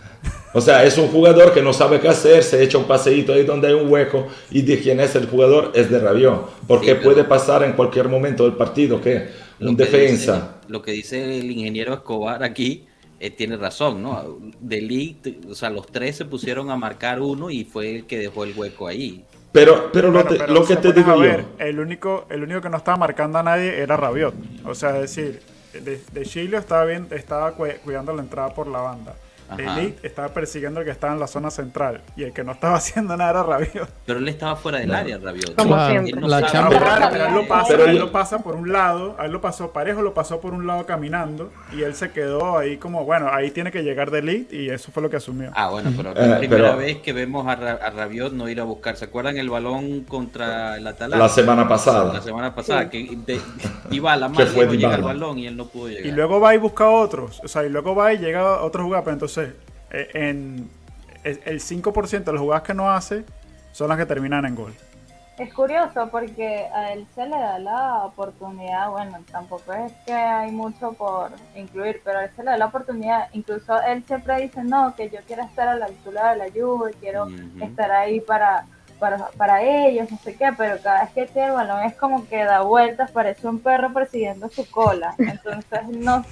O 0.53 0.61
sea, 0.61 0.83
es 0.83 0.97
un 0.97 1.07
jugador 1.07 1.53
que 1.53 1.61
no 1.61 1.73
sabe 1.73 1.99
qué 1.99 2.07
hacer, 2.07 2.43
se 2.43 2.63
echa 2.63 2.77
un 2.77 2.85
paseíto 2.85 3.33
ahí 3.33 3.43
donde 3.43 3.67
hay 3.67 3.73
un 3.73 3.91
hueco 3.91 4.27
y 4.51 4.61
de 4.61 4.79
quién 4.79 4.99
es 4.99 5.15
el 5.15 5.25
jugador 5.27 5.71
es 5.73 5.89
de 5.89 5.99
Rabiot. 5.99 6.65
Porque 6.67 6.95
puede 6.95 7.23
pasar 7.23 7.63
en 7.63 7.73
cualquier 7.73 8.07
momento 8.07 8.43
del 8.43 8.53
partido 8.53 9.01
que 9.01 9.29
un 9.59 9.75
defensa. 9.75 10.57
lo 10.67 10.81
que 10.81 10.91
dice 10.91 11.39
el 11.39 11.49
ingeniero 11.49 11.93
Escobar 11.93 12.43
aquí 12.43 12.85
eh, 13.19 13.29
tiene 13.29 13.57
razón, 13.57 14.01
¿no? 14.01 14.39
De 14.59 15.15
o 15.49 15.55
sea, 15.55 15.69
los 15.69 15.87
tres 15.87 16.17
se 16.17 16.25
pusieron 16.25 16.69
a 16.69 16.77
marcar 16.77 17.21
uno 17.21 17.49
y 17.49 17.63
fue 17.63 17.97
el 17.97 18.05
que 18.05 18.17
dejó 18.17 18.43
el 18.43 18.53
hueco 18.57 18.87
ahí. 18.87 19.23
Pero, 19.51 19.91
pero, 19.93 20.09
lo, 20.11 20.65
que 20.65 20.75
te 20.77 20.93
digo 20.93 21.23
yo. 21.23 21.31
el, 21.59 21.79
único, 21.79 22.25
el 22.29 22.41
único 22.41 22.61
que 22.61 22.69
no 22.69 22.77
estaba 22.77 22.97
marcando 22.97 23.37
a 23.37 23.43
nadie 23.43 23.79
era 23.79 23.95
Rabiot. 23.95 24.33
O 24.65 24.73
sea, 24.73 24.95
es 24.95 25.15
decir, 25.15 25.41
de, 25.73 26.01
de 26.11 26.25
Chile 26.25 26.57
estaba, 26.57 26.85
bien, 26.85 27.07
estaba 27.11 27.53
cuidando 27.53 28.13
la 28.13 28.23
entrada 28.23 28.53
por 28.53 28.67
la 28.67 28.79
banda. 28.79 29.15
Elite 29.57 30.07
estaba 30.07 30.29
persiguiendo 30.29 30.79
al 30.79 30.85
que 30.85 30.91
estaba 30.91 31.13
en 31.13 31.19
la 31.19 31.27
zona 31.27 31.51
central 31.51 32.01
y 32.15 32.23
el 32.23 32.33
que 32.33 32.43
no 32.43 32.53
estaba 32.53 32.75
haciendo 32.77 33.15
nada 33.17 33.31
era 33.31 33.43
Rabiot. 33.43 33.89
Pero 34.05 34.19
él 34.19 34.27
estaba 34.27 34.55
fuera 34.55 34.79
del 34.79 34.93
área, 34.93 35.17
Rabiot. 35.17 35.55
Como 35.55 35.87
siempre. 35.87 36.21
la 36.21 37.09
pero, 37.09 37.25
él 37.27 37.33
lo 37.33 37.47
pasa, 37.47 37.73
él 37.73 37.99
lo 37.99 38.11
pasa 38.11 38.39
por 38.39 38.55
un 38.55 38.71
lado, 38.71 39.15
a 39.19 39.25
él 39.25 39.31
lo 39.31 39.41
pasó, 39.41 39.71
Parejo 39.71 40.01
lo 40.01 40.13
pasó 40.13 40.39
por 40.39 40.53
un 40.53 40.67
lado 40.67 40.85
caminando 40.85 41.51
y 41.71 41.81
él 41.81 41.95
se 41.95 42.11
quedó 42.11 42.57
ahí 42.57 42.77
como, 42.77 43.05
bueno, 43.05 43.29
ahí 43.31 43.51
tiene 43.51 43.71
que 43.71 43.83
llegar 43.83 44.11
de 44.11 44.19
Elite 44.19 44.55
y 44.55 44.69
eso 44.69 44.91
fue 44.91 45.03
lo 45.03 45.09
que 45.09 45.17
asumió. 45.17 45.51
Ah, 45.55 45.69
bueno, 45.69 45.91
pero 45.95 46.15
es 46.15 46.27
la 46.27 46.39
primera 46.39 46.75
vez 46.75 46.97
que 46.97 47.13
vemos 47.13 47.47
a, 47.47 47.55
Rabiot 47.55 48.33
no 48.33 48.49
ir 48.49 48.59
a 48.59 48.63
buscar. 48.63 48.97
¿Se 48.97 49.05
acuerdan 49.05 49.37
el 49.37 49.49
balón 49.49 50.01
contra 50.01 50.77
el 50.77 50.87
Atalanta? 50.87 51.17
La 51.23 51.29
semana 51.29 51.67
pasada. 51.67 52.13
La 52.13 52.21
semana 52.21 52.53
pasada, 52.53 52.89
que 52.89 53.03
iba 53.91 54.13
a 54.13 54.17
la 54.17 54.29
mano 54.29 54.73
y 54.73 54.77
llega 54.77 54.95
el 54.95 55.01
balón 55.01 55.39
y 55.39 55.47
él 55.47 55.57
no 55.57 55.65
pudo 55.65 55.89
llegar. 55.89 56.05
Y 56.05 56.11
luego 56.11 56.39
va 56.39 56.55
y 56.55 56.57
busca 56.57 56.89
otros, 56.89 57.41
o 57.43 57.47
sea, 57.47 57.63
y 57.63 57.69
luego 57.69 57.95
va 57.95 58.13
y 58.13 58.17
llega 58.17 58.41
a 58.41 58.61
otro 58.63 58.83
jugador, 58.83 59.03
pero 59.03 59.13
entonces 59.13 59.32
eh, 59.41 60.09
en 60.13 60.69
el 61.23 61.59
5% 61.59 62.23
de 62.23 62.31
las 62.31 62.41
jugadas 62.41 62.63
que 62.63 62.73
no 62.73 62.89
hace 62.89 63.25
son 63.71 63.89
las 63.89 63.97
que 63.97 64.05
terminan 64.05 64.45
en 64.45 64.55
gol. 64.55 64.73
Es 65.37 65.51
curioso 65.51 66.09
porque 66.11 66.67
a 66.75 66.93
él 66.93 67.07
se 67.15 67.25
le 67.25 67.35
da 67.35 67.57
la 67.57 68.05
oportunidad, 68.05 68.91
bueno, 68.91 69.17
tampoco 69.31 69.73
es 69.73 69.91
que 70.05 70.13
hay 70.13 70.51
mucho 70.51 70.93
por 70.93 71.31
incluir, 71.55 72.01
pero 72.03 72.19
a 72.19 72.25
él 72.25 72.31
se 72.35 72.43
le 72.43 72.51
da 72.51 72.57
la 72.57 72.67
oportunidad, 72.67 73.29
incluso 73.33 73.81
él 73.81 74.03
siempre 74.05 74.43
dice, 74.43 74.63
no, 74.63 74.93
que 74.95 75.09
yo 75.09 75.19
quiero 75.25 75.41
estar 75.41 75.67
a 75.67 75.75
la 75.75 75.87
altura 75.87 76.31
de 76.31 76.37
la 76.37 76.47
lluvia, 76.49 76.95
quiero 76.99 77.27
estar 77.59 77.91
ahí 77.91 78.19
para, 78.19 78.67
para, 78.99 79.29
para 79.29 79.63
ellos, 79.63 80.11
no 80.11 80.19
sé 80.19 80.35
qué, 80.35 80.53
pero 80.55 80.77
cada 80.83 81.05
vez 81.05 81.13
que 81.13 81.25
tiene 81.25 81.47
el 81.47 81.53
balón 81.53 81.81
es 81.81 81.95
como 81.95 82.27
que 82.27 82.43
da 82.43 82.61
vueltas, 82.61 83.09
parece 83.09 83.47
un 83.47 83.57
perro 83.57 83.91
persiguiendo 83.91 84.49
su 84.49 84.69
cola, 84.69 85.15
entonces 85.17 85.87
no, 85.87 86.23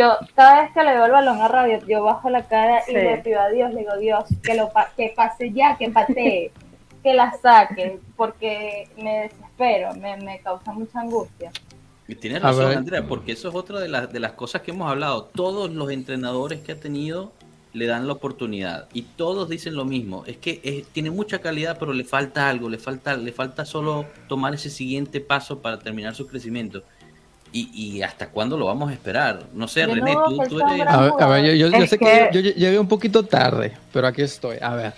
yo 0.00 0.16
cada 0.34 0.62
vez 0.62 0.72
que 0.72 0.82
le 0.82 0.96
doy 0.96 1.06
el 1.06 1.12
balón 1.12 1.40
a 1.40 1.48
Rabiot, 1.48 1.86
yo 1.86 2.02
bajo 2.02 2.30
la 2.30 2.46
cara 2.46 2.82
y 2.88 2.92
le 2.92 3.18
pido 3.18 3.40
a 3.40 3.48
Dios, 3.50 3.72
le 3.72 3.80
digo, 3.80 3.96
Dios, 3.98 4.24
que 4.42 4.54
lo 4.54 4.70
que 4.96 5.12
pase 5.14 5.52
ya, 5.52 5.76
que 5.76 5.90
patee, 5.90 6.52
que 7.02 7.14
la 7.14 7.32
saque, 7.40 7.98
porque 8.16 8.88
me 8.96 9.22
desespero, 9.22 9.94
me, 9.94 10.16
me 10.16 10.40
causa 10.40 10.72
mucha 10.72 11.00
angustia. 11.00 11.50
Y 12.08 12.14
tienes 12.16 12.42
razón, 12.42 12.72
Andrea, 12.76 13.06
porque 13.06 13.32
eso 13.32 13.50
es 13.50 13.54
otra 13.54 13.78
de, 13.78 13.88
las 13.88 14.12
de 14.12 14.18
las 14.18 14.32
cosas 14.32 14.62
que 14.62 14.72
hemos 14.72 14.90
hablado. 14.90 15.24
Todos 15.26 15.70
los 15.70 15.90
entrenadores 15.90 16.60
que 16.60 16.72
ha 16.72 16.80
tenido 16.80 17.32
le 17.72 17.86
dan 17.86 18.08
la 18.08 18.14
oportunidad 18.14 18.88
y 18.92 19.02
todos 19.02 19.48
dicen 19.48 19.76
lo 19.76 19.84
mismo. 19.84 20.24
Es 20.26 20.38
que 20.38 20.84
tiene 20.92 21.10
mucha 21.10 21.40
calidad, 21.40 21.76
pero 21.78 21.92
le 21.92 22.04
falta 22.04 22.48
algo, 22.48 22.68
le 22.68 22.78
falta, 22.78 23.16
le 23.16 23.32
falta 23.32 23.64
solo 23.64 24.06
tomar 24.28 24.54
ese 24.54 24.70
siguiente 24.70 25.20
paso 25.20 25.60
para 25.60 25.78
terminar 25.78 26.16
su 26.16 26.26
crecimiento. 26.26 26.82
¿Y, 27.52 28.00
hasta 28.02 28.28
cuándo 28.28 28.56
lo 28.56 28.66
vamos 28.66 28.90
a 28.90 28.92
esperar? 28.92 29.46
No 29.52 29.66
sé, 29.66 29.86
René, 29.86 30.16
tú, 30.48 30.60
eres... 30.60 30.86
A 30.86 31.26
ver, 31.26 31.56
yo, 31.56 31.68
sé 31.86 31.98
que, 31.98 32.30
yo, 32.32 32.40
llegué 32.40 32.78
un 32.78 32.86
poquito 32.86 33.24
tarde, 33.24 33.76
pero 33.92 34.06
aquí 34.06 34.22
estoy. 34.22 34.58
A 34.60 34.74
ver. 34.74 34.94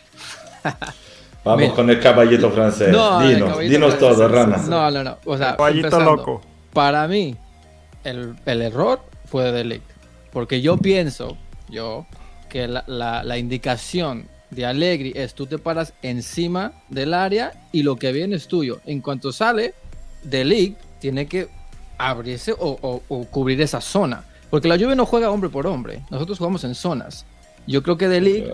Vamos 1.44 1.73
con 1.73 1.90
el 1.90 1.99
caballito 1.99 2.50
francés. 2.50 2.88
dinos, 2.88 3.59
dinos 3.59 3.99
todo, 3.99 4.28
Rana. 4.28 4.59
No, 4.68 4.90
no, 4.90 5.02
no. 5.02 5.18
O 5.25 5.37
sea, 5.37 5.56
caballito 5.56 5.99
loco. 6.00 6.42
Para 6.73 7.09
mí, 7.09 7.37
el, 8.04 8.37
error 8.47 9.00
fue 9.25 9.44
de 9.44 9.52
Delict. 9.52 9.90
Porque 10.32 10.61
yo 10.61 10.76
pienso, 10.76 11.37
yo, 11.68 12.06
que 12.49 12.68
la, 12.68 12.85
la, 12.87 13.38
indicación 13.38 14.28
de 14.50 14.66
Allegri 14.66 15.12
es 15.14 15.35
tú 15.35 15.47
te 15.47 15.59
paras 15.59 15.94
encima 16.02 16.73
del 16.88 17.12
área 17.12 17.52
y 17.73 17.82
lo 17.82 17.97
que 17.97 18.12
viene 18.12 18.37
es 18.37 18.47
tuyo. 18.47 18.80
En 18.87 19.00
cuanto 19.00 19.32
sale, 19.32 19.75
Delict 20.23 20.80
tiene 21.00 21.26
que 21.26 21.49
abrirse 21.99 22.54
o, 22.58 23.00
cubrir 23.30 23.61
esa 23.61 23.80
zona. 23.80 24.25
Porque 24.50 24.68
la 24.68 24.76
lluvia 24.76 24.94
no 24.94 25.06
juega 25.06 25.30
hombre 25.30 25.49
por 25.49 25.66
hombre. 25.66 26.02
Nosotros 26.11 26.38
jugamos 26.38 26.62
en 26.64 26.75
zonas. 26.75 27.25
Yo 27.66 27.82
creo 27.82 27.96
que 27.96 28.08
Deli 28.08 28.44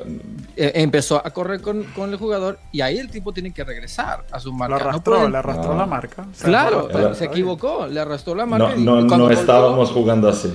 eh, 0.55 0.73
empezó 0.75 1.17
a 1.17 1.31
correr 1.31 1.63
con, 1.63 1.87
el 1.97 2.17
jugador 2.17 2.59
y 2.73 2.83
ahí 2.83 2.99
el 2.99 3.11
tipo 3.11 3.33
tiene 3.33 3.53
que 3.55 3.65
regresar 3.65 4.25
a 4.31 4.39
su 4.39 4.53
marca. 4.53 4.77
arrastró, 4.77 5.29
le 5.29 5.39
arrastró 5.39 5.77
la 5.77 5.87
marca. 5.87 6.27
Claro, 6.43 7.15
se 7.15 7.25
equivocó, 7.25 7.87
le 7.87 8.01
arrastró 8.01 8.35
la 8.35 8.45
marca. 8.45 8.75
No, 8.77 9.01
no, 9.01 9.31
estábamos 9.31 9.91
jugando 9.91 10.29
así. 10.29 10.53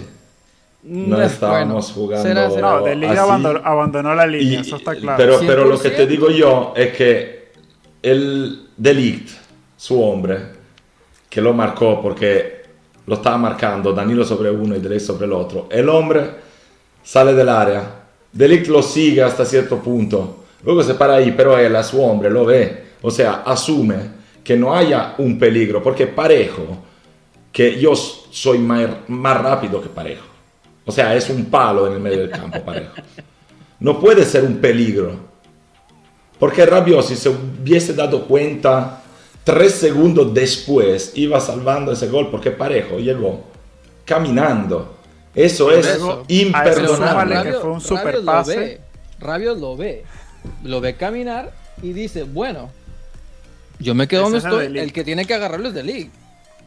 No 0.84 1.22
estábamos 1.22 1.92
jugando. 1.92 2.62
No, 2.62 2.84
Deli 2.84 3.08
abandonó, 3.08 4.14
la 4.14 4.28
línea, 4.28 4.62
eso 4.62 4.76
está 4.76 4.96
claro. 4.96 5.18
Pero, 5.18 5.40
pero 5.40 5.66
lo 5.66 5.80
que 5.80 5.90
te 5.90 6.06
digo 6.06 6.30
yo 6.30 6.74
es 6.76 6.96
que 6.96 7.44
el 8.04 8.68
Delict, 8.78 9.30
su 9.78 10.02
hombre, 10.02 10.40
que 11.30 11.42
lo 11.42 11.54
marcó 11.54 12.02
porque 12.02 12.53
lo 13.06 13.16
estaba 13.16 13.38
marcando 13.38 13.94
Danilo 13.94 14.24
sobre 14.24 14.50
uno 14.50 14.76
y 14.76 14.80
Delict 14.80 15.02
sobre 15.02 15.26
el 15.26 15.34
otro. 15.34 15.68
El 15.70 15.90
hombre 15.90 16.30
sale 17.04 17.34
del 17.34 17.50
área, 17.50 18.04
Delict 18.32 18.68
lo 18.68 18.82
sigue 18.82 19.22
hasta 19.22 19.46
cierto 19.46 19.78
punto, 19.80 20.46
luego 20.64 20.84
se 20.84 20.94
para 20.96 21.16
ahí, 21.16 21.34
pero 21.36 21.58
él 21.58 21.76
a 21.76 21.84
su 21.84 22.02
hombre 22.02 22.30
lo 22.30 22.46
ve, 22.46 22.86
o 23.02 23.12
sea, 23.12 23.44
asume 23.46 24.24
que 24.44 24.58
no 24.58 24.76
haya 24.76 25.16
un 25.18 25.38
peligro, 25.38 25.82
porque 25.82 26.08
parejo, 26.08 26.66
que 27.52 27.80
yo 27.80 27.96
soy 27.96 28.58
más, 28.58 28.90
más 29.08 29.42
rápido 29.42 29.82
que 29.82 29.90
parejo. 29.90 30.26
O 30.86 30.92
sea, 30.92 31.16
es 31.16 31.30
un 31.30 31.46
palo 31.46 31.88
en 31.88 31.94
el 31.94 32.00
medio 32.00 32.20
del 32.20 32.30
campo, 32.30 32.60
parejo. 32.62 32.94
No 33.80 34.00
puede 34.00 34.26
ser 34.26 34.44
un 34.44 34.58
peligro. 34.58 35.16
Porque 36.40 36.66
Rabiot, 36.66 37.06
si 37.06 37.16
se 37.16 37.30
hubiese 37.30 37.94
dado 37.94 38.26
cuenta 38.26 39.03
Tres 39.44 39.74
segundos 39.74 40.34
después 40.34 41.12
iba 41.16 41.40
salvando 41.40 41.92
ese 41.92 42.08
gol 42.08 42.30
porque 42.32 42.52
Parejo 42.52 42.98
llegó 42.98 43.44
caminando. 44.06 44.96
Eso 45.36 45.72
es 45.72 46.00
imperdonable. 46.28 47.44
Que 47.44 47.54
fue 47.54 47.72
un 47.72 47.82
super 47.82 48.24
pase. 48.24 48.80
Rabiot 49.20 49.60
lo 49.60 49.76
ve, 49.76 50.04
lo 50.64 50.82
ve 50.82 50.96
caminar 50.96 51.54
y 51.82 51.94
dice, 51.94 52.24
bueno, 52.24 52.70
yo 53.80 53.96
me 53.96 54.08
quedo 54.08 54.24
donde 54.24 54.40
estoy, 54.40 54.78
el 54.78 54.94
que 54.94 55.04
tiene 55.04 55.26
que 55.26 55.34
agarrarlo 55.34 55.70
es 55.70 55.74
de 55.74 55.84
League. 55.84 56.10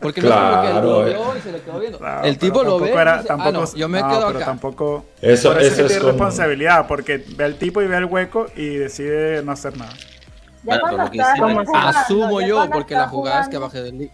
Porque 0.01 0.21
claro, 0.21 0.57
no 0.57 0.63
es 0.63 0.69
que 0.69 0.87
lo 0.87 1.05
vio 1.05 1.37
y 1.39 1.41
se 1.41 1.53
le 1.53 1.61
quedó 1.61 1.81
viendo. 1.81 2.01
el 2.23 2.37
tipo 2.37 2.63
lo 2.63 2.79
ve 2.79 2.93
era, 2.93 3.17
dice, 3.17 3.29
tampoco, 3.29 3.49
ah, 3.49 3.53
no, 3.53 3.75
yo 3.75 3.89
me 3.89 3.99
quedo 3.99 4.27
pero 4.27 4.29
acá. 4.29 4.45
Tampoco, 4.45 5.07
eso, 5.23 5.59
es 5.59 5.75
tiene 5.75 5.89
responsabilidad, 5.89 6.87
porque 6.87 7.25
ve 7.37 7.45
al 7.45 7.57
tipo 7.57 7.81
y 7.81 7.87
ve 7.87 7.97
el 7.97 8.05
hueco 8.05 8.47
y 8.55 8.77
decide 8.77 9.43
no 9.43 9.53
hacer 9.53 9.77
nada. 9.79 9.95
Asumo 11.75 12.41
yo, 12.41 12.69
porque 12.71 12.95
la 12.95 13.09
jugada 13.09 13.43
es 13.43 13.49
que 13.49 13.59
baje 13.59 13.83
del 13.83 13.99
league. 13.99 14.13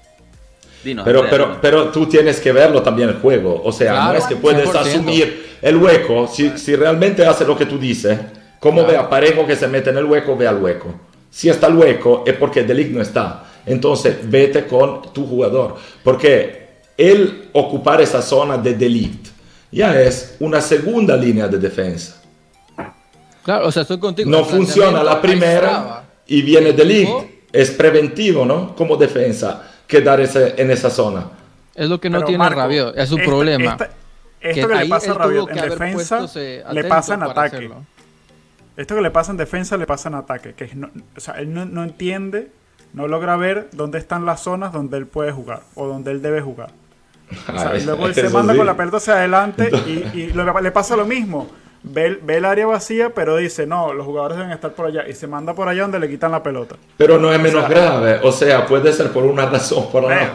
pero, 1.05 1.25
pero, 1.29 1.59
pero 1.61 1.89
tú 1.91 2.07
tienes 2.07 2.41
que 2.41 2.53
verlo 2.53 2.83
también 2.83 3.09
el 3.09 3.17
juego. 3.17 3.61
O 3.65 3.73
sea, 3.73 4.05
no 4.05 4.15
es 4.15 4.25
que 4.25 4.37
puedes 4.37 4.75
asumir 4.75 5.59
el 5.63 5.77
hueco. 5.77 6.29
Si, 6.29 6.59
si, 6.59 6.77
realmente 6.77 7.25
hace 7.25 7.45
lo 7.45 7.57
que 7.57 7.67
tú 7.67 7.79
dices, 7.79 8.19
como 8.59 8.85
ve 8.85 8.97
a 8.97 9.09
Parejo 9.09 9.47
que 9.47 9.57
se 9.57 9.69
mete 9.69 9.91
en 9.91 9.99
el 9.99 10.05
hueco, 10.05 10.37
ve 10.37 10.47
al 10.47 10.63
hueco. 10.63 10.95
Si 11.31 11.49
está 11.49 11.69
el 11.69 11.77
hueco 11.77 12.25
es 12.27 12.35
porque 12.35 12.63
Delict 12.63 12.91
no 12.91 13.01
está. 13.01 13.45
Entonces, 13.65 14.19
vete 14.23 14.67
con 14.67 15.03
tu 15.13 15.27
jugador. 15.27 15.77
Porque 16.03 16.69
el 16.97 17.49
ocupar 17.53 18.01
esa 18.01 18.21
zona 18.21 18.59
de 18.59 18.75
Delict 18.75 19.29
ya 19.71 19.99
es 20.01 20.37
una 20.41 20.61
segunda 20.61 21.17
línea 21.17 21.49
de 21.49 21.59
defensa. 21.59 22.21
Claro, 23.43 23.67
o 23.67 23.73
sea, 23.73 23.83
estoy 23.83 23.99
contigo. 23.99 24.31
No 24.31 24.45
funciona 24.45 25.03
la 25.03 25.21
primera 25.21 26.05
y 26.27 26.43
viene 26.43 26.73
Delict. 26.73 27.43
Es 27.53 27.71
preventivo, 27.71 28.47
¿no? 28.47 28.75
Como 28.75 28.97
defensa, 28.97 29.71
quedar 29.87 30.21
ese, 30.21 30.55
en 30.57 30.71
esa 30.71 30.89
zona. 30.89 31.29
Es 31.75 31.87
lo 31.89 32.01
que 32.01 32.09
no 32.09 32.25
tiene 32.25 32.49
Rabiot, 32.49 32.97
es 32.97 33.13
un 33.13 33.23
problema. 33.23 33.77
esto 34.41 34.69
que, 34.69 34.75
le 34.75 34.87
pasa 34.87 35.11
a 35.13 35.15
Rabiot 35.15 35.51
en 35.51 35.69
defensa, 35.69 36.27
le 36.73 36.85
pasa 36.85 37.15
en 37.15 37.23
ataque. 37.23 37.71
Esto 38.75 38.95
que 38.95 39.03
le 39.03 39.11
pasa 39.11 39.33
en 39.33 39.37
defensa, 39.37 39.77
le 39.77 39.87
pasa 39.87 40.09
en 40.09 40.15
ataque. 40.15 40.55
Que 40.55 40.71
o 41.15 41.21
sea, 41.21 41.35
él 41.35 41.53
no, 41.53 41.83
entiende, 41.83 42.51
no 42.95 43.07
logra 43.07 43.37
ver 43.37 43.69
dónde 43.73 43.99
están 43.99 44.25
las 44.25 44.41
zonas 44.41 44.73
donde 44.73 44.97
él 44.97 45.07
puede 45.07 45.31
jugar 45.31 45.61
o 45.75 45.87
donde 45.87 46.11
él 46.11 46.23
debe 46.23 46.41
jugar. 46.41 46.71
O 47.53 47.59
sea, 47.59 47.77
y 47.79 47.85
luego 47.85 48.07
él 48.07 48.15
se 48.15 48.31
manda 48.31 48.57
con 48.57 48.65
la 48.65 48.79
pelota 48.79 48.97
hacia 48.97 49.15
adelante 49.15 49.71
y, 49.87 50.19
y 50.19 50.33
le 50.33 50.71
pasa 50.71 50.97
lo 50.97 51.05
mismo 51.05 51.51
ve, 51.83 52.21
el 52.29 52.45
área 52.45 52.67
vacía, 52.67 53.11
pero 53.15 53.37
dice, 53.37 53.67
no, 53.67 53.93
los 53.93 54.07
jugadores 54.07 54.39
deben 54.39 54.53
estar 54.53 54.73
por 54.73 54.87
allá. 54.87 55.07
Y 55.09 55.15
se 55.15 55.27
manda 55.27 55.55
por 55.55 55.69
allá 55.69 55.83
donde 55.83 55.99
le 55.99 56.09
quitan 56.09 56.33
la 56.33 56.43
pelota. 56.43 56.77
Pero 56.97 57.19
no 57.19 57.33
es 57.33 57.41
menos 57.41 57.69
grave. 57.69 58.21
O 58.23 58.33
sea, 58.33 58.67
puede 58.67 58.93
ser 58.93 59.13
por 59.13 59.25
una 59.25 59.47
razón 59.47 59.91
por 59.91 60.05
otra. 60.05 60.35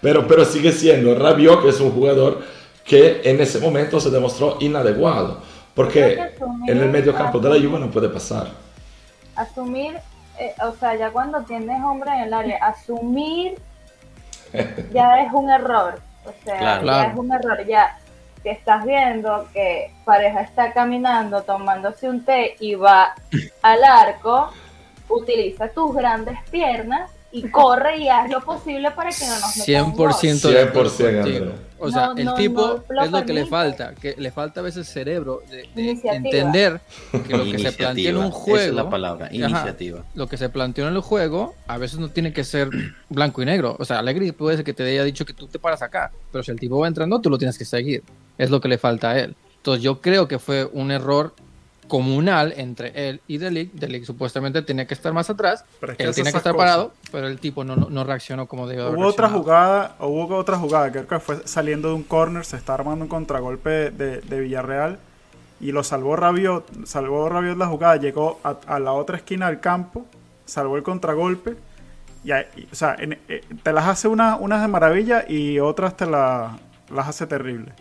Pero, 0.00 0.26
pero 0.26 0.44
sigue 0.44 0.72
siendo 0.72 1.14
Rabiot, 1.14 1.62
que 1.62 1.68
es 1.68 1.80
un 1.80 1.90
jugador 1.90 2.40
que 2.84 3.20
en 3.24 3.40
ese 3.40 3.58
momento 3.60 4.00
se 4.00 4.10
demostró 4.10 4.56
inadecuado. 4.60 5.40
Porque 5.74 6.18
en 6.66 6.78
el 6.78 6.88
medio 6.88 7.14
campo 7.14 7.38
de 7.38 7.48
la 7.48 7.54
Juve 7.54 7.78
no 7.78 7.90
puede 7.90 8.08
pasar. 8.08 8.48
Asumir, 9.36 9.96
eh, 10.38 10.54
o 10.62 10.74
sea, 10.74 10.96
ya 10.96 11.10
cuando 11.10 11.42
tienes 11.42 11.82
hombre 11.84 12.10
en 12.10 12.20
el 12.24 12.34
área, 12.34 12.58
asumir 12.66 13.54
ya 14.92 15.22
es 15.22 15.32
un 15.32 15.50
error. 15.50 16.00
O 16.24 16.32
sea, 16.44 16.82
ya 16.82 17.04
es 17.04 17.16
un 17.16 17.32
error. 17.32 17.64
Ya 17.66 17.99
que 18.42 18.50
estás 18.50 18.84
viendo 18.84 19.46
que 19.52 19.92
pareja 20.04 20.40
está 20.40 20.72
caminando 20.72 21.42
tomándose 21.42 22.08
un 22.08 22.24
té 22.24 22.56
y 22.60 22.74
va 22.74 23.14
al 23.62 23.84
arco, 23.84 24.50
utiliza 25.08 25.68
tus 25.68 25.94
grandes 25.94 26.38
piernas 26.50 27.10
y 27.32 27.42
corre 27.50 27.98
y 27.98 28.08
haz 28.08 28.30
lo 28.30 28.40
posible 28.40 28.90
para 28.90 29.10
que 29.10 29.26
no 29.26 29.38
nos 29.38 29.56
metan 29.56 29.94
100%, 29.94 30.72
100% 30.72 31.52
O 31.78 31.90
sea, 31.90 32.12
el 32.16 32.34
tipo 32.34 32.82
es 33.02 33.10
lo 33.10 33.24
que 33.24 33.32
le 33.32 33.46
falta, 33.46 33.94
que 33.94 34.14
le 34.16 34.30
falta 34.30 34.60
a 34.60 34.62
veces 34.62 34.88
cerebro 34.88 35.42
de, 35.50 35.68
entender 35.74 36.80
que 37.26 37.36
lo 37.36 37.44
que 37.44 37.58
se 37.58 37.72
plantea 37.72 38.10
en 38.10 38.16
un 38.16 38.30
juego, 38.30 38.58
es 38.58 38.72
la 38.72 38.90
palabra, 38.90 39.28
iniciativa. 39.32 40.04
lo 40.14 40.26
que 40.26 40.36
se 40.36 40.48
planteó 40.48 40.88
en 40.88 40.94
el 40.94 41.00
juego 41.00 41.54
a 41.66 41.78
veces 41.78 41.98
no 41.98 42.10
tiene 42.10 42.32
que 42.32 42.44
ser 42.44 42.68
blanco 43.08 43.42
y 43.42 43.46
negro. 43.46 43.76
O 43.78 43.84
sea, 43.84 43.98
Alegre 43.98 44.32
puede 44.32 44.56
ser 44.56 44.64
que 44.64 44.74
te 44.74 44.82
haya 44.82 45.04
dicho 45.04 45.24
que 45.24 45.32
tú 45.32 45.46
te 45.46 45.58
paras 45.58 45.82
acá, 45.82 46.10
pero 46.32 46.42
si 46.42 46.50
el 46.50 46.58
tipo 46.58 46.78
va 46.78 46.88
entrando, 46.88 47.20
tú 47.20 47.30
lo 47.30 47.38
tienes 47.38 47.56
que 47.56 47.64
seguir. 47.64 48.02
Es 48.40 48.48
lo 48.48 48.60
que 48.60 48.68
le 48.68 48.78
falta 48.78 49.10
a 49.10 49.18
él. 49.18 49.36
Entonces 49.58 49.82
yo 49.82 50.00
creo 50.00 50.26
que 50.26 50.38
fue 50.38 50.64
un 50.72 50.90
error 50.90 51.34
comunal 51.88 52.54
entre 52.56 53.10
él 53.10 53.20
y 53.26 53.36
Delic. 53.36 53.72
Delic 53.74 54.04
supuestamente 54.04 54.62
tenía 54.62 54.86
que 54.86 54.94
estar 54.94 55.12
más 55.12 55.28
atrás, 55.28 55.66
pero 55.78 55.92
él 55.98 56.14
tenía 56.14 56.32
que 56.32 56.38
estar 56.38 56.56
parado, 56.56 56.94
pero 57.12 57.26
el 57.26 57.38
tipo 57.38 57.64
no, 57.64 57.76
no, 57.76 58.04
reaccionó 58.04 58.46
como 58.46 58.66
debió 58.66 58.90
Hubo 58.92 59.06
otra 59.06 59.28
jugada, 59.28 59.96
hubo 59.98 60.34
otra 60.36 60.56
jugada, 60.56 60.90
creo 60.90 61.06
que 61.06 61.18
fue 61.18 61.46
saliendo 61.46 61.88
de 61.88 61.94
un 61.94 62.02
corner, 62.02 62.46
se 62.46 62.56
está 62.56 62.72
armando 62.72 63.04
un 63.04 63.10
contragolpe 63.10 63.90
de, 63.90 64.22
de 64.22 64.40
Villarreal 64.40 64.98
y 65.60 65.72
lo 65.72 65.84
salvó 65.84 66.16
Rabiot, 66.16 66.86
salvó 66.86 67.28
Rabiot 67.28 67.58
la 67.58 67.66
jugada, 67.66 67.96
llegó 67.96 68.40
a, 68.42 68.78
la 68.78 68.92
otra 68.92 69.18
esquina 69.18 69.48
del 69.48 69.60
campo, 69.60 70.06
salvó 70.46 70.78
el 70.78 70.82
contragolpe. 70.82 71.56
Y, 72.24 72.32
o 72.32 72.74
sea, 72.74 72.96
eh, 72.98 73.42
te 73.62 73.72
las 73.72 73.86
hace 73.86 74.06
unas 74.08 74.38
una 74.40 74.60
de 74.60 74.68
maravilla 74.68 75.24
y 75.28 75.58
otras 75.58 75.96
te 75.96 76.06
las 76.06 76.58
hace 76.96 77.26
terrible 77.26 77.72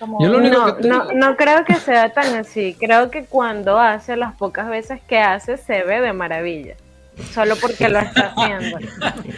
no, 0.00 1.12
no, 1.12 1.36
creo 1.36 1.64
que 1.64 1.74
sea 1.74 2.12
tan 2.12 2.34
así. 2.36 2.76
Creo 2.78 3.10
que 3.10 3.24
cuando 3.24 3.78
hace, 3.78 4.16
las 4.16 4.34
pocas 4.34 4.68
veces 4.68 5.00
que 5.06 5.18
hace, 5.18 5.56
se 5.56 5.82
ve 5.84 6.00
de 6.00 6.12
maravilla. 6.12 6.76
Solo 7.32 7.56
porque 7.56 7.88
lo 7.88 7.98
está 7.98 8.34
haciendo. 8.36 8.78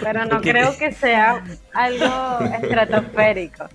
Pero 0.03 0.25
no 0.25 0.41
creo 0.41 0.77
que 0.77 0.91
sea 0.91 1.45
algo 1.73 2.45
estratosférico. 2.61 3.69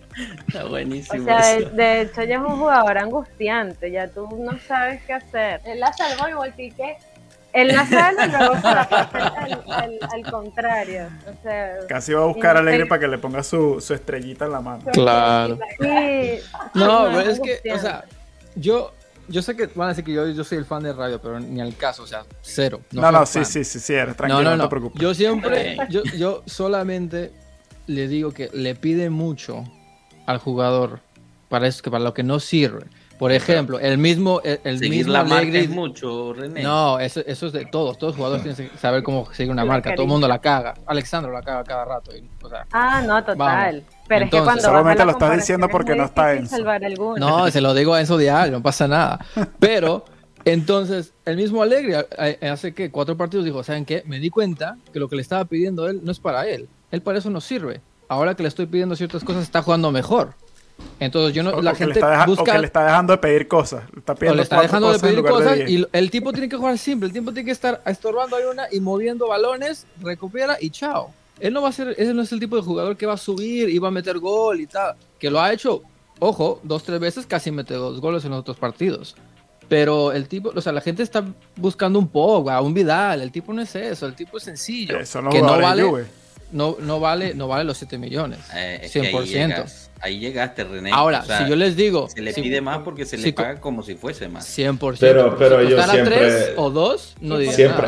Está 0.48 0.66
buenísimo. 0.66 1.24
O 1.24 1.26
sea, 1.26 1.60
de, 1.60 2.02
hecho, 2.02 2.24
ya 2.24 2.36
es 2.36 2.42
un 2.42 2.60
jugador 2.60 2.98
angustiante. 2.98 3.92
Ya 3.92 4.10
tú 4.10 4.28
no 4.38 4.60
sabes 4.68 5.02
qué 5.04 5.14
hacer. 5.14 5.62
Él 5.64 5.80
la 5.80 5.94
salvó 5.94 6.28
igual 6.28 6.54
que 7.54 7.62
el 7.62 7.68
nasal 7.68 8.16
y 8.26 8.32
luego 8.32 8.56
se 8.56 8.62
la 8.62 8.90
pasa 8.90 9.46
al, 10.12 10.32
contrario. 10.32 11.10
O 11.28 11.44
sea, 11.44 11.78
Casi 11.88 12.14
va 12.14 12.24
a 12.24 12.26
buscar 12.26 12.58
a 12.58 12.60
Alegre 12.60 12.86
para 12.86 13.00
que 13.00 13.08
le 13.08 13.18
ponga 13.18 13.44
su, 13.44 13.80
su 13.80 13.94
estrellita 13.94 14.46
en 14.46 14.52
la 14.52 14.62
mano. 14.62 14.84
Claro. 14.92 15.60
No, 16.74 17.06
pero 17.06 17.30
es 17.30 17.40
que, 17.40 17.72
o 17.72 17.80
sea, 17.80 18.04
yo, 18.56 18.94
yo 19.28 19.42
sé 19.42 19.56
que 19.56 19.68
van 19.68 19.88
a 19.88 19.90
decir 19.90 20.04
que 20.04 20.14
yo, 20.14 20.28
yo 20.28 20.44
soy 20.44 20.58
el 20.58 20.66
fan 20.66 20.84
de 20.84 20.94
radio, 20.94 21.22
pero 21.22 21.40
ni 21.40 21.62
al 21.62 21.76
caso, 21.76 22.04
o 22.04 22.08
sea, 22.08 22.26
cero. 22.42 22.82
No, 22.92 23.12
no, 23.12 23.26
sí, 23.26 23.46
sí, 23.46 23.64
sí, 23.64 23.80
sí, 23.80 23.94
eres 23.94 24.16
tranquilo, 24.16 24.44
no, 24.44 24.50
no, 24.52 24.58
no, 24.58 24.64
te 24.64 24.70
preocupes. 24.70 25.02
Yo 25.02 25.14
siempre, 25.14 25.78
yo, 25.90 26.04
yo 26.18 26.44
solamente 26.46 27.32
le 27.88 28.08
digo 28.08 28.32
que 28.32 28.50
le 28.54 28.76
pide 28.76 29.10
mucho 29.10 29.64
al 30.26 30.38
jugador 30.38 31.00
para 31.50 31.68
eso, 31.68 31.84
que 31.84 31.92
para 31.92 32.04
lo 32.04 32.14
que 32.14 32.24
no 32.24 32.40
sirve. 32.40 32.86
Por 33.24 33.32
ejemplo, 33.32 33.80
el 33.80 33.98
mismo, 33.98 34.42
el, 34.44 34.80
mismo 34.82 35.14
la 35.14 35.24
marca 35.24 35.58
es 35.58 35.70
mucho, 35.70 36.34
René. 36.34 36.62
No, 36.62 37.00
eso, 37.00 37.22
eso, 37.26 37.48
es 37.48 37.54
de 37.54 37.64
todos. 37.64 37.98
Todos 37.98 38.12
los 38.12 38.18
jugadores 38.18 38.44
tienen 38.44 38.70
que 38.70 38.78
saber 38.78 39.02
cómo 39.02 39.32
seguir 39.32 39.50
una 39.50 39.64
marca. 39.64 39.96
Todo 39.96 40.04
el 40.04 40.10
mundo 40.10 40.28
la 40.28 40.40
caga. 40.40 40.74
Alexandro 40.86 41.32
la 41.32 41.42
caga 41.42 41.64
cada 41.64 41.86
rato. 41.86 42.12
ah, 42.74 43.02
no, 43.02 43.24
total. 43.24 43.82
Pero 44.10 44.26
es 44.26 44.30
que 44.30 44.42
cuando 44.42 44.62
solamente 44.62 45.06
lo 45.06 45.12
estás 45.12 45.38
diciendo 45.38 45.70
porque 45.70 45.96
no 45.96 46.04
está 46.04 46.34
en. 46.34 46.50
No, 47.18 47.50
se 47.50 47.62
lo 47.62 47.74
digo 47.74 47.94
a 47.94 48.02
Enzo 48.02 48.18
Diario, 48.18 48.52
no 48.52 48.62
pasa 48.62 48.90
nada. 48.90 49.26
Pero 49.58 50.04
entonces, 50.44 51.14
el 51.24 51.38
mismo 51.38 51.62
Alegre 51.62 52.06
hace 52.42 52.74
que 52.74 52.92
cuatro 52.92 53.16
partidos 53.16 53.46
dijo, 53.46 53.64
¿saben 53.64 53.86
qué? 53.86 54.04
Me 54.06 54.20
di 54.20 54.32
cuenta 54.32 54.76
que 54.92 55.00
lo 55.00 55.08
que 55.08 55.16
le 55.16 55.22
estaba 55.22 55.46
pidiendo 55.46 55.88
él 55.88 56.02
no 56.04 56.12
es 56.12 56.20
para 56.20 56.46
él. 56.46 56.68
Él 56.92 57.02
para 57.02 57.20
eso 57.20 57.30
no 57.30 57.40
sirve. 57.40 57.80
Ahora 58.10 58.36
que 58.36 58.44
le 58.44 58.50
estoy 58.50 58.66
pidiendo 58.66 58.98
ciertas 58.98 59.24
cosas, 59.24 59.44
está 59.44 59.62
jugando 59.62 59.94
mejor. 59.94 60.34
Entonces 61.00 61.34
yo 61.34 61.44
no, 61.44 61.62
la 61.62 61.76
gente 61.76 62.00
le 62.00 62.26
busca... 62.26 62.58
le 62.58 62.66
está 62.66 62.86
dejando 62.86 63.14
de 63.14 63.18
pedir 63.18 63.48
cosas. 63.48 63.84
Le 63.94 64.42
está, 64.42 64.62
dejando 64.62 64.92
de 64.92 65.00
pedir 65.00 65.24
cosas 65.24 65.60
y 65.68 65.86
el 65.92 66.12
tipo 66.12 66.32
tiene 66.32 66.50
que 66.50 66.56
jugar 66.56 66.78
simple. 66.78 67.08
El 67.08 67.14
tipo 67.14 67.32
tiene 67.34 67.46
que 67.46 67.52
estar 67.52 67.82
estorbando 67.86 68.36
ahí 68.36 68.44
una 68.50 68.68
y 68.72 68.80
moviendo 68.80 69.28
balones, 69.28 69.86
recupera 70.02 70.58
y 70.60 70.70
chao. 70.70 71.14
Él 71.40 71.54
no 71.54 71.62
va 71.62 71.70
a 71.70 71.72
ser, 71.72 71.96
ese 71.98 72.14
no 72.14 72.22
es 72.22 72.32
el 72.32 72.40
tipo 72.40 72.56
de 72.56 72.62
jugador 72.62 72.96
que 72.96 73.06
va 73.06 73.14
a 73.14 73.18
subir 73.18 73.70
y 73.70 73.80
va 73.80 73.90
a 73.90 73.92
meter 73.92 74.20
gol 74.20 74.62
y 74.62 74.68
tal. 74.68 74.96
Que 75.20 75.30
lo 75.30 75.42
ha 75.42 75.52
hecho, 75.52 75.82
ojo, 76.20 76.60
dos, 76.64 76.84
tres 76.84 77.00
veces 77.00 77.26
casi 77.26 77.52
mete 77.52 77.74
dos 77.74 78.00
goles 78.00 78.24
en 78.24 78.32
los 78.32 78.40
otros 78.40 78.58
partidos. 78.58 79.16
Pero 79.68 80.12
el 80.12 80.28
tipo, 80.28 80.52
o 80.56 80.62
sea, 80.62 80.72
la 80.72 80.82
gente 80.82 81.04
está 81.04 81.26
buscando 81.56 81.98
un 81.98 82.08
Pogba, 82.08 82.62
un 82.62 82.74
Vidal. 82.74 83.22
El 83.22 83.32
tipo 83.32 83.52
no 83.52 83.62
es 83.62 83.76
eso, 83.76 84.06
el 84.06 84.14
tipo 84.14 84.38
es 84.38 84.44
sencillo. 84.44 85.00
Eso 85.00 85.22
no 85.22 85.32
que 85.32 85.42
no 85.42 85.60
vale, 85.60 86.06
no, 86.52 86.78
no, 86.80 87.00
vale, 87.00 87.34
no 87.34 87.48
vale 87.48 87.64
los 87.64 87.78
7 87.78 87.98
millones. 87.98 88.40
100% 88.52 89.83
ahí 90.04 90.20
llegaste, 90.20 90.64
René. 90.66 90.92
Ahora, 90.92 91.24
si 91.24 91.50
yo 91.50 91.56
les 91.56 91.76
digo. 91.76 92.08
Se 92.10 92.22
le 92.22 92.34
pide 92.34 92.62
más 92.62 92.80
porque 92.80 93.06
se 93.06 93.18
le 93.18 93.34
paga 93.34 93.60
como 93.60 93.82
si 93.82 93.96
fuese 93.96 94.28
más. 94.28 94.46
100%. 94.58 94.98
Pero, 95.00 95.36
pero 95.38 95.64
yo 95.64 95.82
siempre. 95.82 96.16
Tres 96.16 96.52
o 96.58 96.70
dos, 96.70 97.16
no 97.22 97.38
diría 97.38 97.54
siempre, 97.54 97.88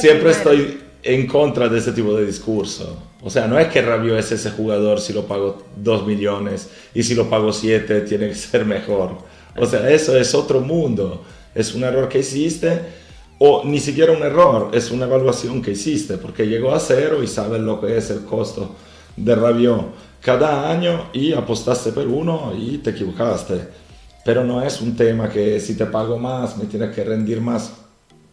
Siempre 0.00 0.30
estoy 0.30 0.80
en 1.02 1.26
contra 1.26 1.68
de 1.68 1.78
ese 1.78 1.92
tipo 1.92 2.14
de 2.14 2.26
discurso. 2.26 2.96
O 3.22 3.30
sea, 3.30 3.46
no 3.46 3.58
es 3.58 3.68
que 3.68 3.80
Rabio 3.80 4.18
es 4.18 4.30
ese 4.30 4.50
jugador 4.50 5.00
si 5.00 5.12
lo 5.12 5.26
pago 5.26 5.64
2 5.76 6.06
millones 6.06 6.68
y 6.94 7.02
si 7.02 7.14
lo 7.14 7.28
pago 7.30 7.52
7 7.52 8.02
tiene 8.02 8.28
que 8.28 8.34
ser 8.34 8.64
mejor. 8.64 9.18
O 9.56 9.66
sea, 9.66 9.88
eso 9.90 10.16
es 10.16 10.34
otro 10.34 10.60
mundo. 10.60 11.24
Es 11.54 11.74
un 11.74 11.84
error 11.84 12.08
que 12.08 12.18
hiciste 12.18 12.82
o 13.38 13.64
ni 13.64 13.80
siquiera 13.80 14.12
un 14.12 14.22
error, 14.22 14.70
es 14.72 14.90
una 14.90 15.06
evaluación 15.06 15.60
que 15.60 15.72
hiciste 15.72 16.16
porque 16.16 16.46
llegó 16.46 16.72
a 16.74 16.80
cero 16.80 17.22
y 17.22 17.26
sabes 17.26 17.60
lo 17.60 17.80
que 17.80 17.96
es 17.96 18.10
el 18.10 18.24
costo 18.24 18.74
de 19.16 19.34
Rabiot 19.34 20.05
cada 20.26 20.68
año 20.68 21.10
y 21.12 21.32
apostaste 21.32 21.92
por 21.92 22.04
uno 22.04 22.52
y 22.58 22.78
te 22.78 22.90
equivocaste. 22.90 23.60
Pero 24.24 24.42
no 24.42 24.60
es 24.60 24.80
un 24.80 24.96
tema 24.96 25.28
que 25.28 25.60
si 25.60 25.76
te 25.76 25.86
pago 25.86 26.18
más 26.18 26.58
me 26.58 26.64
tienes 26.64 26.92
que 26.92 27.04
rendir 27.04 27.40
más 27.40 27.72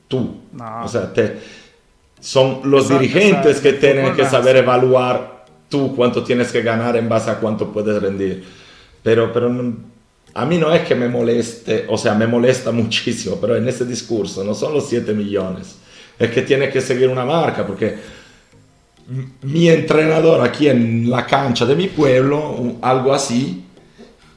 tú. 0.08 0.42
O 0.84 0.88
sea, 0.88 1.14
te, 1.14 1.38
son 2.20 2.62
los 2.64 2.90
dirigentes 2.90 3.60
que 3.60 3.74
tienen 3.74 4.16
que 4.16 4.26
saber 4.26 4.58
evaluar 4.58 5.46
tú 5.70 5.96
cuánto 5.96 6.24
tienes 6.24 6.52
que 6.52 6.64
ganar 6.64 6.98
en 6.98 7.08
base 7.08 7.30
a 7.30 7.36
cuánto 7.36 7.72
puedes 7.72 8.02
rendir. 8.02 8.44
Pero, 9.04 9.32
pero 9.32 9.54
a 10.34 10.46
mí 10.46 10.58
no 10.58 10.74
es 10.74 10.82
que 10.88 10.96
me 10.96 11.08
moleste, 11.08 11.86
o 11.88 11.98
sea, 12.00 12.16
me 12.16 12.26
molesta 12.26 12.72
muchísimo, 12.82 13.38
pero 13.40 13.56
en 13.56 13.68
ese 13.68 13.86
discurso 13.86 14.44
no 14.44 14.56
son 14.56 14.74
los 14.74 14.90
7 14.90 15.14
millones. 15.14 15.76
Es 16.18 16.32
que 16.32 16.42
tiene 16.42 16.70
que 16.70 16.82
seguir 16.82 17.08
una 17.08 17.24
marca 17.24 17.68
porque 17.68 18.23
mi 19.42 19.68
entrenador 19.68 20.42
aquí 20.42 20.68
en 20.68 21.10
la 21.10 21.26
cancha 21.26 21.66
de 21.66 21.76
mi 21.76 21.88
pueblo, 21.88 22.78
algo 22.82 23.14
así, 23.14 23.64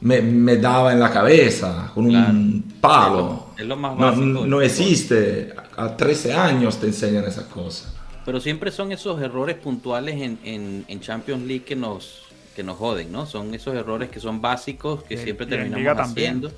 me, 0.01 0.57
daba 0.57 0.93
en 0.93 1.01
la 1.01 1.11
cabeza 1.11 1.91
con 1.95 2.07
un 2.07 2.75
palo. 2.81 3.47
no, 3.65 4.61
existe. 4.61 5.55
A 5.77 5.95
13 5.95 6.33
años 6.33 6.79
te 6.81 6.87
enseñan 6.87 7.25
esas 7.25 7.45
cosas. 7.45 7.93
Pero 8.25 8.41
siempre 8.41 8.71
son 8.71 8.93
esos 8.93 9.21
errores 9.21 9.57
puntuales 9.57 10.21
en, 10.21 10.85
en, 10.89 11.01
Champions 11.01 11.45
League 11.45 11.65
que 11.65 11.77
nos, 11.77 12.23
que 12.57 12.63
nos 12.63 12.77
joden, 12.77 13.13
¿no? 13.13 13.27
Son 13.27 13.55
esos 13.55 13.75
errores 13.75 14.09
que 14.11 14.19
son 14.19 14.41
básicos 14.41 15.05
que 15.05 15.17
siempre 15.17 15.47
terminamos 15.47 15.99
haciendo. 15.99 16.51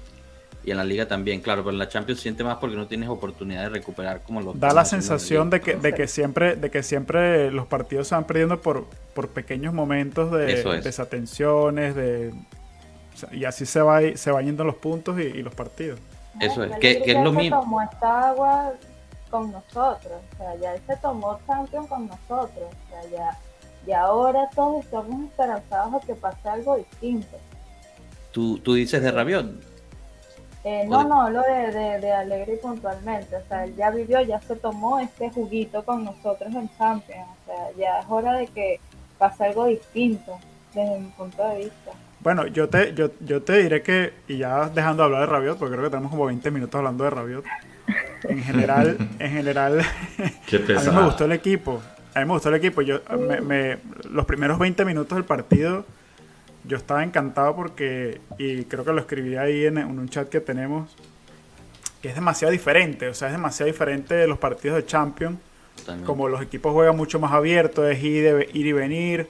Y 0.68 0.70
en 0.70 0.76
la 0.76 0.84
liga 0.84 1.08
también, 1.08 1.40
claro, 1.40 1.62
pero 1.62 1.72
en 1.72 1.78
la 1.78 1.88
Champions 1.88 2.20
siente 2.20 2.44
más 2.44 2.58
porque 2.58 2.76
no 2.76 2.86
tienes 2.86 3.08
oportunidad 3.08 3.62
de 3.62 3.68
recuperar 3.70 4.20
como 4.20 4.42
lo 4.42 4.52
Da 4.52 4.74
la 4.74 4.84
sensación 4.84 5.48
de 5.48 5.62
que, 5.62 5.76
de 5.76 5.94
que 5.94 6.06
siempre, 6.06 6.56
de 6.56 6.70
que 6.70 6.82
siempre 6.82 7.50
los 7.50 7.66
partidos 7.66 8.08
se 8.08 8.14
van 8.14 8.24
perdiendo 8.24 8.60
por, 8.60 8.84
por 9.14 9.30
pequeños 9.30 9.72
momentos 9.72 10.30
de 10.30 10.62
desatenciones, 10.82 11.94
de 11.94 12.34
y 13.32 13.46
así 13.46 13.64
se 13.64 13.80
va, 13.80 14.00
se 14.14 14.30
van 14.30 14.44
yendo 14.44 14.62
los 14.62 14.74
puntos 14.74 15.18
y, 15.18 15.42
los 15.42 15.54
partidos. 15.54 16.00
Eso 16.38 16.62
es, 16.62 16.78
que, 16.80 17.02
es 17.02 17.24
lo 17.24 17.32
mismo. 17.32 17.60
tomó 17.60 17.80
esta 17.80 18.28
agua 18.28 18.74
con 19.30 19.50
nosotros, 19.50 20.20
o 20.34 20.36
sea, 20.36 20.54
ya 20.56 20.74
él 20.74 20.82
se 20.86 20.96
tomó 20.96 21.40
Champions 21.46 21.88
con 21.88 22.08
nosotros, 22.08 22.68
o 22.68 22.90
sea, 22.90 23.10
ya, 23.10 23.38
y 23.86 23.92
ahora 23.92 24.50
todos 24.54 24.84
estamos 24.84 25.30
esperanzados 25.30 25.94
a 25.94 26.06
que 26.06 26.14
pase 26.14 26.46
algo 26.46 26.76
distinto. 26.76 27.38
¿Tú, 28.32 28.58
tú 28.58 28.74
dices 28.74 29.00
de 29.00 29.10
Rabiot? 29.10 29.67
Eh, 30.64 30.84
no, 30.88 31.04
no, 31.04 31.30
lo 31.30 31.42
de, 31.42 31.72
de, 31.72 32.00
de 32.00 32.12
Alegre 32.12 32.56
puntualmente, 32.56 33.36
o 33.36 33.42
sea, 33.48 33.64
él 33.64 33.76
ya 33.76 33.90
vivió, 33.90 34.20
ya 34.22 34.40
se 34.40 34.56
tomó 34.56 34.98
este 34.98 35.30
juguito 35.30 35.84
con 35.84 36.04
nosotros 36.04 36.52
en 36.52 36.68
Champions, 36.76 37.28
o 37.42 37.46
sea, 37.46 37.70
ya 37.76 38.00
es 38.00 38.06
hora 38.08 38.32
de 38.34 38.48
que 38.48 38.80
pase 39.18 39.44
algo 39.44 39.66
distinto 39.66 40.38
desde 40.74 40.98
mi 40.98 41.08
punto 41.10 41.48
de 41.48 41.58
vista. 41.58 41.92
Bueno, 42.20 42.46
yo 42.48 42.68
te, 42.68 42.92
yo, 42.94 43.10
yo 43.20 43.42
te 43.42 43.58
diré 43.58 43.82
que, 43.82 44.12
y 44.26 44.38
ya 44.38 44.68
dejando 44.68 45.02
de 45.02 45.06
hablar 45.06 45.20
de 45.20 45.26
Rabiot, 45.26 45.58
porque 45.58 45.74
creo 45.74 45.84
que 45.84 45.90
tenemos 45.90 46.10
como 46.10 46.26
20 46.26 46.50
minutos 46.50 46.74
hablando 46.74 47.04
de 47.04 47.10
Rabiot. 47.10 47.44
En 48.24 48.42
general, 48.42 48.96
en 49.18 49.30
general, 49.30 49.80
a 50.18 50.82
mí 50.82 50.96
me 50.96 51.04
gustó 51.04 51.24
el 51.24 51.32
equipo. 51.32 51.80
A 52.14 52.20
mí 52.20 52.26
me 52.26 52.32
gustó 52.32 52.48
el 52.48 52.56
equipo. 52.56 52.82
Yo, 52.82 53.00
me, 53.44 53.78
los 54.10 54.26
primeros 54.26 54.58
20 54.58 54.84
minutos 54.84 55.16
del 55.16 55.24
partido, 55.24 55.84
yo 56.68 56.76
estaba 56.76 57.02
encantado 57.02 57.56
porque, 57.56 58.20
y 58.38 58.64
creo 58.64 58.84
que 58.84 58.92
lo 58.92 59.00
escribí 59.00 59.36
ahí 59.36 59.66
en, 59.66 59.78
un 59.78 60.08
chat 60.08 60.28
que 60.28 60.40
tenemos, 60.40 60.94
que 62.00 62.10
es 62.10 62.14
demasiado 62.14 62.52
diferente. 62.52 63.08
O 63.08 63.14
sea, 63.14 63.28
es 63.28 63.32
demasiado 63.32 63.66
diferente 63.66 64.14
de 64.14 64.28
los 64.28 64.38
partidos 64.38 64.76
de 64.76 64.86
Champions. 64.86 65.38
Como 66.04 66.28
los 66.28 66.42
equipos 66.42 66.72
juegan 66.72 66.96
mucho 66.96 67.18
más 67.18 67.32
abierto, 67.32 67.88
es 67.88 68.02
ir, 68.02 68.50
ir 68.52 68.66
y 68.66 68.72
venir 68.72 69.28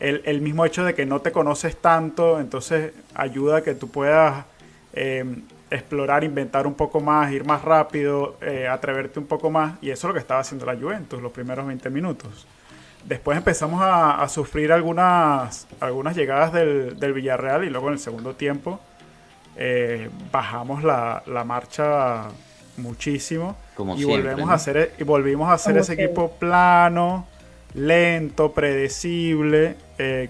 el, 0.00 0.40
mismo 0.40 0.64
hecho 0.64 0.82
de 0.84 0.94
que 0.94 1.04
no 1.04 1.20
te 1.20 1.30
conoces 1.30 1.76
tanto, 1.76 2.40
entonces 2.40 2.92
ayuda 3.14 3.58
a 3.58 3.62
que 3.62 3.74
tú 3.74 3.90
puedas 3.90 4.46
eh, 4.94 5.24
explorar, 5.70 6.24
inventar 6.24 6.66
un 6.66 6.74
poco 6.74 7.00
más, 7.00 7.30
ir 7.32 7.44
más 7.44 7.62
rápido, 7.62 8.36
eh, 8.40 8.66
atreverte 8.66 9.18
un 9.18 9.26
poco 9.26 9.50
más. 9.50 9.74
Y 9.82 9.90
eso 9.90 10.06
es 10.06 10.08
lo 10.08 10.14
que 10.14 10.20
estaba 10.20 10.40
haciendo 10.40 10.64
la 10.64 10.74
Juventus 10.74 11.20
los 11.20 11.32
primeros 11.32 11.66
20 11.66 11.90
minutos. 11.90 12.46
Después 13.04 13.38
empezamos 13.38 13.80
a, 13.82 14.26
sufrir 14.28 14.72
algunas, 14.72 15.66
algunas 15.80 16.16
llegadas 16.16 16.52
del, 16.52 17.12
Villarreal 17.14 17.64
y 17.64 17.70
luego 17.70 17.88
en 17.88 17.94
el 17.94 17.98
segundo 17.98 18.34
tiempo 18.34 18.80
eh, 19.56 20.10
bajamos 20.30 20.84
la, 20.84 21.22
marcha 21.46 22.28
muchísimo 22.76 23.56
y, 23.96 24.04
volvemos 24.04 24.50
a 24.50 24.54
hacer, 24.54 24.94
y 24.98 25.04
volvimos 25.04 25.48
a 25.48 25.54
hacer 25.54 25.76
ese 25.78 25.94
equipo 25.94 26.32
plano, 26.32 27.26
lento, 27.74 28.52
predecible, 28.52 29.76
eh, 29.98 30.28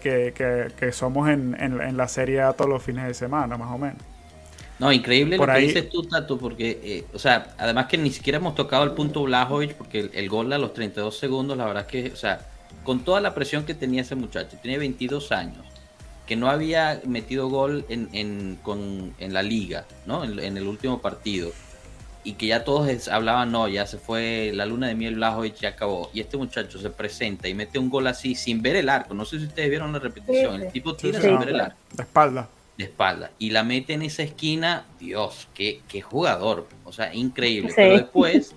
que, 0.76 0.92
somos 0.92 1.28
en, 1.28 1.56
en, 1.60 1.96
la 1.96 2.08
serie 2.08 2.40
a 2.40 2.52
todos 2.52 2.70
los 2.70 2.82
fines 2.82 3.06
de 3.06 3.14
semana, 3.14 3.56
más 3.56 3.70
o 3.72 3.78
menos. 3.78 4.02
No, 4.80 4.90
increíble 4.90 5.36
lo 5.36 5.46
que 5.46 5.58
dices 5.58 5.90
tú, 5.90 6.04
Tato, 6.04 6.38
porque, 6.38 6.80
eh, 6.82 7.04
o 7.12 7.18
sea, 7.18 7.54
además 7.58 7.86
que 7.86 7.98
ni 7.98 8.10
siquiera 8.10 8.38
hemos 8.38 8.54
tocado 8.54 8.82
el 8.84 8.92
punto 8.92 9.22
Blajovic, 9.24 9.74
porque 9.74 10.10
el, 10.10 10.28
gol 10.30 10.50
a 10.54 10.58
los 10.58 10.72
32 10.72 11.18
segundos, 11.18 11.58
la 11.58 11.66
verdad 11.66 11.82
es 11.82 11.88
que, 11.88 12.12
o 12.12 12.16
sea, 12.16 12.40
con 12.84 13.04
toda 13.04 13.20
la 13.20 13.34
presión 13.34 13.64
que 13.64 13.74
tenía 13.74 14.02
ese 14.02 14.14
muchacho, 14.14 14.56
tiene 14.62 14.78
22 14.78 15.32
años, 15.32 15.64
que 16.26 16.36
no 16.36 16.48
había 16.48 17.00
metido 17.04 17.48
gol 17.48 17.84
en, 17.88 18.08
en, 18.12 18.58
con, 18.62 19.14
en 19.18 19.34
la 19.34 19.42
liga, 19.42 19.84
¿no? 20.06 20.24
en 20.24 20.56
el 20.56 20.66
último 20.66 21.00
partido 21.00 21.52
y 22.22 22.34
que 22.34 22.46
ya 22.46 22.64
todos 22.64 23.08
hablaban, 23.08 23.50
no, 23.50 23.68
ya 23.68 23.86
se 23.86 23.98
fue 23.98 24.52
la 24.54 24.66
luna 24.66 24.88
de 24.88 24.94
miel 24.94 25.18
y 25.18 25.52
ya 25.60 25.70
acabó. 25.70 26.10
Y 26.12 26.20
este 26.20 26.36
muchacho 26.36 26.78
se 26.78 26.90
presenta 26.90 27.48
y 27.48 27.54
mete 27.54 27.78
un 27.78 27.88
gol 27.88 28.06
así 28.06 28.34
sin 28.34 28.60
ver 28.60 28.76
el 28.76 28.88
arco. 28.88 29.14
No 29.14 29.24
sé 29.24 29.38
si 29.38 29.46
ustedes 29.46 29.70
vieron 29.70 29.92
la 29.92 29.98
repetición. 29.98 30.62
El 30.62 30.72
tipo 30.72 30.94
tira 30.94 31.20
sin 31.20 31.38
ver 31.38 31.48
el 31.50 31.60
arco. 31.60 31.76
De 31.92 32.02
espalda. 32.02 32.48
De 32.76 32.84
espalda. 32.84 33.30
Y 33.38 33.50
la 33.50 33.64
mete 33.64 33.94
en 33.94 34.02
esa 34.02 34.22
esquina. 34.22 34.84
Dios, 34.98 35.48
qué, 35.54 35.80
qué 35.88 36.02
jugador. 36.02 36.68
O 36.84 36.92
sea, 36.92 37.14
increíble. 37.14 37.72
Pero 37.74 37.94
después 37.94 38.54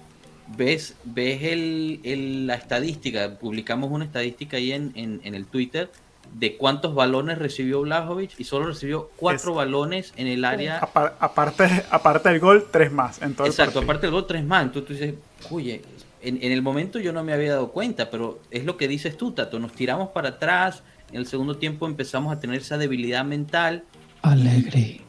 ves, 0.58 0.96
ves 1.04 1.44
el, 1.44 2.48
la 2.48 2.56
estadística. 2.56 3.38
Publicamos 3.38 3.92
una 3.92 4.06
estadística 4.06 4.58
ahí 4.58 4.72
en, 4.72 4.92
en, 4.96 5.22
en 5.24 5.36
el 5.36 5.46
Twitter 5.46 5.90
de 6.34 6.58
cuántos 6.58 6.96
balones 6.96 7.38
recibió 7.38 7.82
Blajovic 7.82 8.40
y 8.40 8.44
solo 8.44 8.68
recibió 8.68 9.10
cuatro 9.16 9.54
balones 9.54 10.14
en 10.18 10.28
el 10.28 10.46
área. 10.46 10.80
aparte, 10.80 11.68
aparte 11.90 12.30
del 12.30 12.40
gol, 12.40 12.68
tres 12.72 12.92
más. 12.92 13.22
En 13.22 13.36
todo 13.36 13.48
Exacto, 13.48 13.80
aparte 13.80 14.08
del 14.08 14.12
gol, 14.12 14.26
tres 14.26 14.44
más. 14.44 14.64
Entonces 14.64 14.88
tú 14.88 14.94
dices, 14.94 15.16
oye, 15.52 15.82
en, 16.22 16.52
el 16.52 16.62
momento 16.62 17.00
yo 17.00 17.14
no 17.14 17.24
me 17.24 17.34
había 17.34 17.52
dado 17.52 17.72
cuenta, 17.72 18.10
pero 18.10 18.40
es 18.50 18.66
lo 18.66 18.78
que 18.78 18.88
dices 18.88 19.18
tú, 19.18 19.32
Tato. 19.32 19.60
Nos 19.60 19.74
tiramos 19.74 20.10
para 20.10 20.30
atrás. 20.30 20.84
En 21.12 21.18
el 21.18 21.28
segundo 21.28 21.58
tiempo 21.58 21.86
empezamos 21.86 22.36
a 22.36 22.40
tener 22.40 22.62
esa 22.62 22.78
debilidad 22.78 23.24
mental. 23.24 23.84
Alegre. 24.22 25.02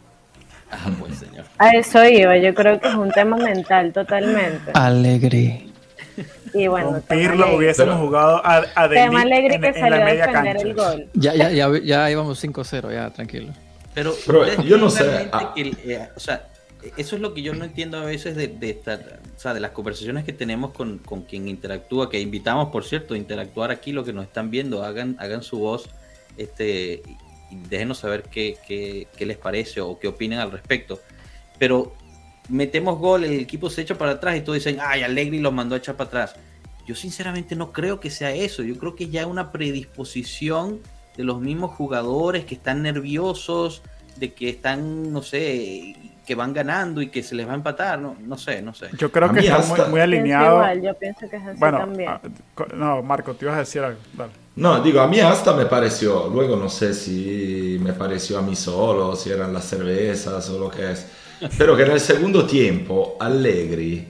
Ah, 0.77 0.91
pues 0.99 1.19
señor. 1.19 1.45
A 1.59 1.71
eso 1.71 2.05
iba, 2.05 2.37
yo 2.37 2.55
creo 2.55 2.81
que 2.81 2.89
es 2.89 2.95
un 2.95 3.11
tema 3.11 3.37
mental 3.37 3.93
totalmente. 3.93 4.73
Alegre. 4.75 5.67
Y 6.53 6.69
bueno, 6.69 6.91
con 6.91 7.03
Pirlo 7.03 7.57
hubiésemos 7.57 7.99
jugado 7.99 8.45
a, 8.45 8.65
a 8.75 8.89
Tema 8.89 9.23
alegre 9.23 9.61
que 9.61 9.73
salió 9.73 10.05
a 10.05 10.13
defender 10.13 10.57
el 10.59 10.75
gol. 10.75 11.09
Ya, 11.15 11.35
ya, 11.35 11.51
ya, 11.51 11.69
ya 11.83 12.11
íbamos 12.11 12.43
5-0, 12.43 12.93
ya, 12.93 13.11
tranquilo. 13.11 13.53
Pero, 13.95 14.15
yo 14.63 14.77
no 14.77 14.91
sé. 14.91 15.29
Ah. 15.33 15.53
Eh, 15.57 16.09
o 16.15 16.21
sea, 16.21 16.49
eso 16.97 17.17
es 17.17 17.23
lo 17.23 17.35
que 17.35 17.43
yo 17.43 17.55
no 17.55 17.65
entiendo 17.65 17.99
a 17.99 18.05
veces 18.05 18.37
de, 18.37 18.49
de, 18.49 18.81
o 18.85 19.41
sea, 19.41 19.55
de 19.55 19.61
las 19.61 19.71
conversaciones 19.71 20.25
que 20.25 20.33
tenemos 20.33 20.73
con, 20.73 20.99
con, 20.99 21.23
quien 21.23 21.49
interactúa, 21.49 22.11
que 22.11 22.21
invitamos, 22.21 22.71
por 22.71 22.85
cierto, 22.85 23.15
a 23.15 23.17
interactuar 23.17 23.71
aquí, 23.71 23.93
lo 23.93 24.05
que 24.05 24.13
nos 24.13 24.25
están 24.25 24.51
viendo, 24.51 24.85
hagan, 24.85 25.17
hagan 25.19 25.43
su 25.43 25.59
voz, 25.59 25.89
este, 26.37 27.03
déjenos 27.69 27.99
saber 27.99 28.25
qué, 28.25 28.57
qué, 28.67 29.09
qué 29.17 29.27
les 29.27 29.37
parece 29.37 29.81
o 29.81 29.99
qué 29.99 30.09
opinan 30.09 30.41
al 30.41 30.51
respecto. 30.51 31.01
Pero 31.59 31.95
metemos 32.49 32.99
gol, 32.99 33.25
el 33.25 33.41
equipo 33.41 33.71
se 33.71 33.83
echa 33.83 33.97
para 33.97 34.13
atrás 34.13 34.37
y 34.37 34.41
todos 34.41 34.57
dicen, 34.57 34.79
ay, 34.81 35.03
Allegri 35.03 35.39
los 35.39 35.53
mandó 35.53 35.75
a 35.75 35.79
echar 35.79 35.97
para 35.97 36.09
atrás. 36.09 36.37
Yo 36.87 36.95
sinceramente 36.95 37.57
no 37.57 37.73
creo 37.73 38.01
que 38.01 38.11
sea 38.11 38.33
eso. 38.33 38.63
Yo 38.63 38.77
creo 38.79 38.95
que 38.95 39.09
ya 39.09 39.27
una 39.27 39.53
predisposición 39.53 40.81
de 41.17 41.25
los 41.25 41.41
mismos 41.41 41.73
jugadores 41.73 42.45
que 42.45 42.55
están 42.55 42.83
nerviosos, 42.83 43.83
de 44.17 44.35
que 44.35 44.49
están, 44.51 45.13
no 45.13 45.23
sé, 45.23 45.97
que 46.25 46.35
van 46.35 46.53
ganando 46.53 47.03
y 47.03 47.09
que 47.09 47.23
se 47.23 47.35
les 47.35 47.47
va 47.47 47.53
a 47.53 47.57
empatar. 47.57 47.99
No, 47.99 48.17
no 48.21 48.37
sé, 48.39 48.63
no 48.63 48.75
sé. 48.75 48.89
Yo 48.99 49.11
creo 49.11 49.33
que 49.33 49.41
está 49.41 49.89
muy, 49.89 50.01
alineado. 50.01 50.63
yo 50.81 50.95
pienso 50.95 51.29
que 51.29 51.37
es 51.37 51.43
así 51.43 51.59
bueno, 51.59 51.79
también. 51.79 52.11
Ah, 52.11 52.21
no, 52.75 53.03
Marco, 53.03 53.35
te 53.35 53.45
ibas 53.45 53.57
a 53.57 53.61
decir 53.61 53.83
algo. 53.83 54.01
No, 54.57 54.81
digo, 54.81 55.01
a 55.01 55.09
mí 55.09 55.21
hasta 55.21 55.53
me 55.53 55.67
pareció, 55.67 56.29
luego 56.29 56.57
no 56.57 56.69
sé 56.69 56.95
si 56.95 57.79
me 57.83 57.93
pareció 57.93 58.39
a 58.39 58.43
mí 58.43 58.55
solo, 58.55 59.17
si 59.17 59.31
eran 59.31 59.53
las 59.53 59.65
cervezas 59.65 60.49
o 60.51 60.59
lo 60.59 60.71
que 60.71 60.93
es 60.93 61.07
pero 61.59 61.77
que 61.77 61.83
en 61.83 61.93
el 61.93 62.01
segundo 62.01 62.47
tiempo 62.47 63.17
Allegri 63.21 64.07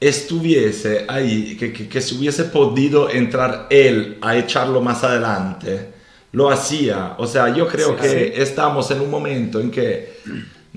estuviese 0.00 1.04
ahí, 1.08 1.56
que, 1.56 1.72
que, 1.72 2.00
se 2.00 2.14
hubiese 2.14 2.44
podido 2.44 3.10
entrar 3.10 3.66
él 3.68 4.18
a 4.20 4.36
echarlo 4.36 4.80
más 4.80 5.02
adelante, 5.02 5.88
lo 6.32 6.50
hacía. 6.50 7.16
O 7.18 7.26
sea, 7.26 7.52
yo 7.52 7.66
creo 7.66 7.96
que 7.96 8.40
estamos 8.40 8.90
en 8.92 9.00
un 9.00 9.10
momento 9.10 9.60
en 9.60 9.70
que 9.70 10.18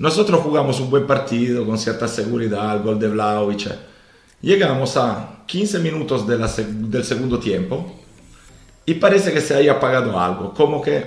nosotros 0.02 0.40
jugamos 0.40 0.80
un 0.80 0.90
buen 0.90 1.06
partido 1.06 1.64
con 1.64 1.78
cierta 1.78 2.08
seguridad, 2.08 2.74
el 2.76 2.82
gol 2.82 2.98
de 2.98 3.06
Vlaovic. 3.06 3.72
Llegamos 4.40 4.96
a 4.96 5.44
15 5.46 5.78
minutos 5.78 6.26
de 6.26 6.38
la, 6.38 6.50
del 6.56 7.04
segundo 7.04 7.38
tiempo 7.38 8.00
y 8.84 8.94
parece 8.94 9.32
que 9.32 9.40
se 9.40 9.54
haya 9.54 9.74
apagado 9.74 10.18
algo, 10.18 10.52
como 10.54 10.82
que 10.82 11.04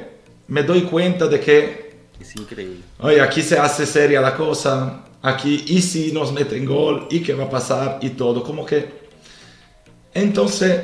me 0.47 0.63
doy 0.63 0.84
cuenta 0.84 1.27
de 1.27 1.41
que 1.41 1.97
es 2.21 2.36
increíble. 2.38 2.79
Oye, 2.99 3.19
aquí 3.19 3.41
se 3.41 3.60
hace 3.60 3.86
seria 3.86 4.21
la 4.21 4.34
cosa. 4.34 5.01
Aquí, 5.21 5.65
y 5.67 5.81
si 5.81 6.13
nos 6.13 6.31
meten 6.31 6.65
gol, 6.65 7.10
y 7.12 7.19
qué 7.19 7.34
va 7.34 7.43
a 7.43 7.49
pasar, 7.49 7.99
y 8.01 8.12
todo. 8.12 8.43
Como 8.43 8.65
que. 8.65 9.03
Entonces, 10.13 10.79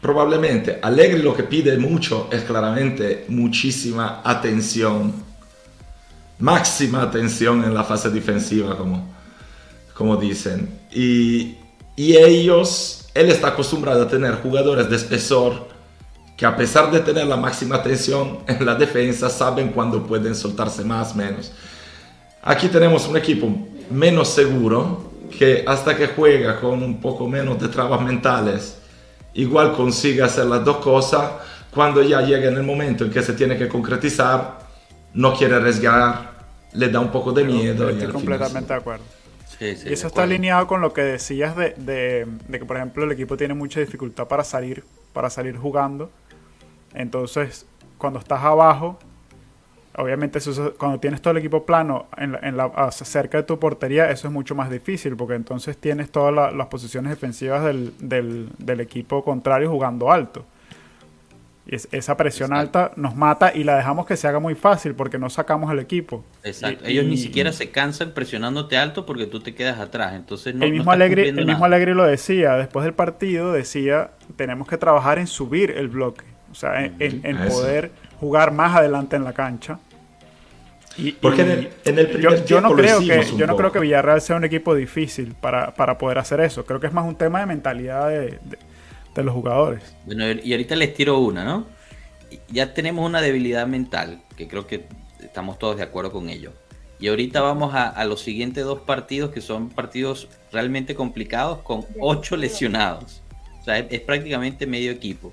probablemente, 0.00 0.80
Alegre 0.82 1.20
lo 1.20 1.36
que 1.36 1.44
pide 1.44 1.78
mucho 1.78 2.28
es 2.32 2.42
claramente 2.42 3.26
muchísima 3.28 4.22
atención. 4.24 5.33
Máxima 6.44 7.00
atención 7.00 7.64
en 7.64 7.72
la 7.72 7.84
fase 7.84 8.10
defensiva, 8.10 8.76
como, 8.76 9.08
como 9.94 10.14
dicen. 10.18 10.78
Y, 10.92 11.56
y 11.96 12.16
ellos, 12.18 13.08
él 13.14 13.30
está 13.30 13.48
acostumbrado 13.48 14.02
a 14.02 14.08
tener 14.08 14.34
jugadores 14.42 14.90
de 14.90 14.96
espesor 14.96 15.66
que 16.36 16.44
a 16.44 16.54
pesar 16.54 16.90
de 16.90 17.00
tener 17.00 17.26
la 17.26 17.38
máxima 17.38 17.82
tensión 17.82 18.40
en 18.46 18.66
la 18.66 18.74
defensa, 18.74 19.30
saben 19.30 19.70
cuándo 19.70 20.06
pueden 20.06 20.34
soltarse 20.34 20.84
más, 20.84 21.16
menos. 21.16 21.50
Aquí 22.42 22.68
tenemos 22.68 23.08
un 23.08 23.16
equipo 23.16 23.48
menos 23.90 24.28
seguro, 24.28 25.12
que 25.38 25.64
hasta 25.66 25.96
que 25.96 26.08
juega 26.08 26.60
con 26.60 26.82
un 26.82 27.00
poco 27.00 27.26
menos 27.26 27.58
de 27.58 27.68
trabas 27.68 28.02
mentales, 28.02 28.76
igual 29.32 29.72
consigue 29.72 30.20
hacer 30.20 30.44
las 30.44 30.62
dos 30.62 30.76
cosas, 30.76 31.30
cuando 31.70 32.02
ya 32.02 32.20
llega 32.20 32.48
en 32.48 32.56
el 32.58 32.64
momento 32.64 33.06
en 33.06 33.10
que 33.10 33.22
se 33.22 33.32
tiene 33.32 33.56
que 33.56 33.66
concretizar, 33.66 34.58
no 35.14 35.32
quiere 35.32 35.54
arriesgar, 35.54 36.33
le 36.74 36.88
da 36.88 37.00
un 37.00 37.10
poco 37.10 37.32
de 37.32 37.44
miedo. 37.44 37.88
Estoy 37.88 38.12
completamente 38.12 38.72
de 38.72 38.78
acuerdo. 38.78 39.04
y 39.60 39.92
eso 39.92 40.06
está 40.06 40.24
alineado 40.24 40.66
con 40.66 40.80
lo 40.80 40.92
que 40.92 41.02
decías 41.02 41.56
de, 41.56 41.74
de, 41.76 42.26
de, 42.48 42.58
que, 42.58 42.64
por 42.64 42.76
ejemplo, 42.76 43.04
el 43.04 43.12
equipo 43.12 43.36
tiene 43.36 43.54
mucha 43.54 43.80
dificultad 43.80 44.28
para 44.28 44.44
salir, 44.44 44.84
para 45.12 45.30
salir 45.30 45.56
jugando. 45.56 46.10
Entonces, 46.92 47.66
cuando 47.98 48.18
estás 48.18 48.42
abajo, 48.42 48.98
obviamente 49.96 50.40
cuando 50.76 50.98
tienes 50.98 51.22
todo 51.22 51.32
el 51.32 51.38
equipo 51.38 51.64
plano 51.64 52.06
en 52.16 52.56
la, 52.56 52.90
cerca 52.90 53.38
de 53.38 53.44
tu 53.44 53.58
portería, 53.58 54.10
eso 54.10 54.28
es 54.28 54.32
mucho 54.32 54.54
más 54.54 54.70
difícil, 54.70 55.16
porque 55.16 55.34
entonces 55.34 55.76
tienes 55.76 56.10
todas 56.10 56.54
las 56.54 56.66
posiciones 56.66 57.10
defensivas 57.10 57.64
del, 57.64 57.92
del, 58.58 58.80
equipo 58.80 59.24
contrario 59.24 59.70
jugando 59.70 60.10
alto. 60.10 60.44
Y 61.66 61.76
esa 61.96 62.16
presión 62.16 62.52
alta 62.52 62.92
nos 62.96 63.16
mata 63.16 63.52
y 63.54 63.64
la 63.64 63.76
dejamos 63.76 64.04
que 64.04 64.16
se 64.16 64.28
haga 64.28 64.38
muy 64.38 64.54
fácil 64.54 64.94
porque 64.94 65.18
no 65.18 65.30
sacamos 65.30 65.72
el 65.72 65.78
equipo. 65.78 66.22
Exacto. 66.42 66.84
Ellos 66.84 67.06
ni 67.06 67.16
siquiera 67.16 67.52
se 67.52 67.70
cansan 67.70 68.12
presionándote 68.12 68.76
alto 68.76 69.06
porque 69.06 69.26
tú 69.26 69.40
te 69.40 69.54
quedas 69.54 69.80
atrás. 69.80 70.14
Entonces 70.14 70.54
el 70.54 70.72
mismo, 70.72 70.92
Alegre, 70.92 71.30
el 71.30 71.46
mismo 71.46 71.64
Alegre 71.64 71.94
lo 71.94 72.04
decía. 72.04 72.54
Después 72.56 72.84
del 72.84 72.92
partido 72.92 73.52
decía, 73.52 74.10
tenemos 74.36 74.68
que 74.68 74.76
trabajar 74.76 75.18
en 75.18 75.26
subir 75.26 75.70
el 75.70 75.88
bloque. 75.88 76.24
O 76.52 76.54
sea, 76.54 76.84
en, 76.84 77.38
poder 77.48 77.90
jugar 78.20 78.52
más 78.52 78.76
adelante 78.76 79.16
en 79.16 79.24
la 79.24 79.32
cancha. 79.32 79.80
Y, 80.96 81.12
Porque 81.12 81.42
en 81.42 81.98
el, 81.98 82.06
primer 82.08 82.44
yo, 82.44 82.60
no 82.60 82.72
creo 82.74 83.00
que 83.00 83.26
yo 83.36 83.46
no 83.48 83.56
creo 83.56 83.72
que 83.72 83.80
Villarreal 83.80 84.20
sea 84.20 84.36
un 84.36 84.44
equipo 84.44 84.74
difícil 84.76 85.34
para, 85.40 85.72
poder 85.98 86.18
hacer 86.18 86.40
eso. 86.40 86.64
Creo 86.64 86.78
que 86.78 86.86
es 86.86 86.92
más 86.92 87.04
un 87.04 87.16
tema 87.16 87.40
de 87.40 87.46
mentalidad 87.46 88.08
de, 88.10 88.38
los 89.22 89.34
jugadores. 89.34 89.82
Bueno, 90.06 90.24
y 90.30 90.52
ahorita 90.52 90.76
les 90.76 90.94
tiro 90.94 91.18
una, 91.18 91.44
¿no? 91.44 91.66
Ya 92.48 92.74
tenemos 92.74 93.06
una 93.06 93.20
debilidad 93.20 93.66
mental, 93.66 94.22
que 94.36 94.48
creo 94.48 94.66
que 94.66 94.86
estamos 95.20 95.58
todos 95.58 95.76
de 95.76 95.82
acuerdo 95.82 96.10
con 96.10 96.28
ello. 96.28 96.52
Y 96.98 97.08
ahorita 97.08 97.40
vamos 97.40 97.74
a, 97.74 98.02
los 98.04 98.20
siguientes 98.20 98.64
dos 98.64 98.80
partidos, 98.80 99.30
que 99.30 99.40
son 99.40 99.68
partidos 99.68 100.28
realmente 100.52 100.94
complicados, 100.94 101.58
con 101.58 101.84
ocho 102.00 102.36
lesionados. 102.36 103.20
O 103.60 103.64
sea, 103.64 103.78
es 103.78 104.00
prácticamente 104.00 104.66
medio 104.66 104.90
equipo. 104.90 105.32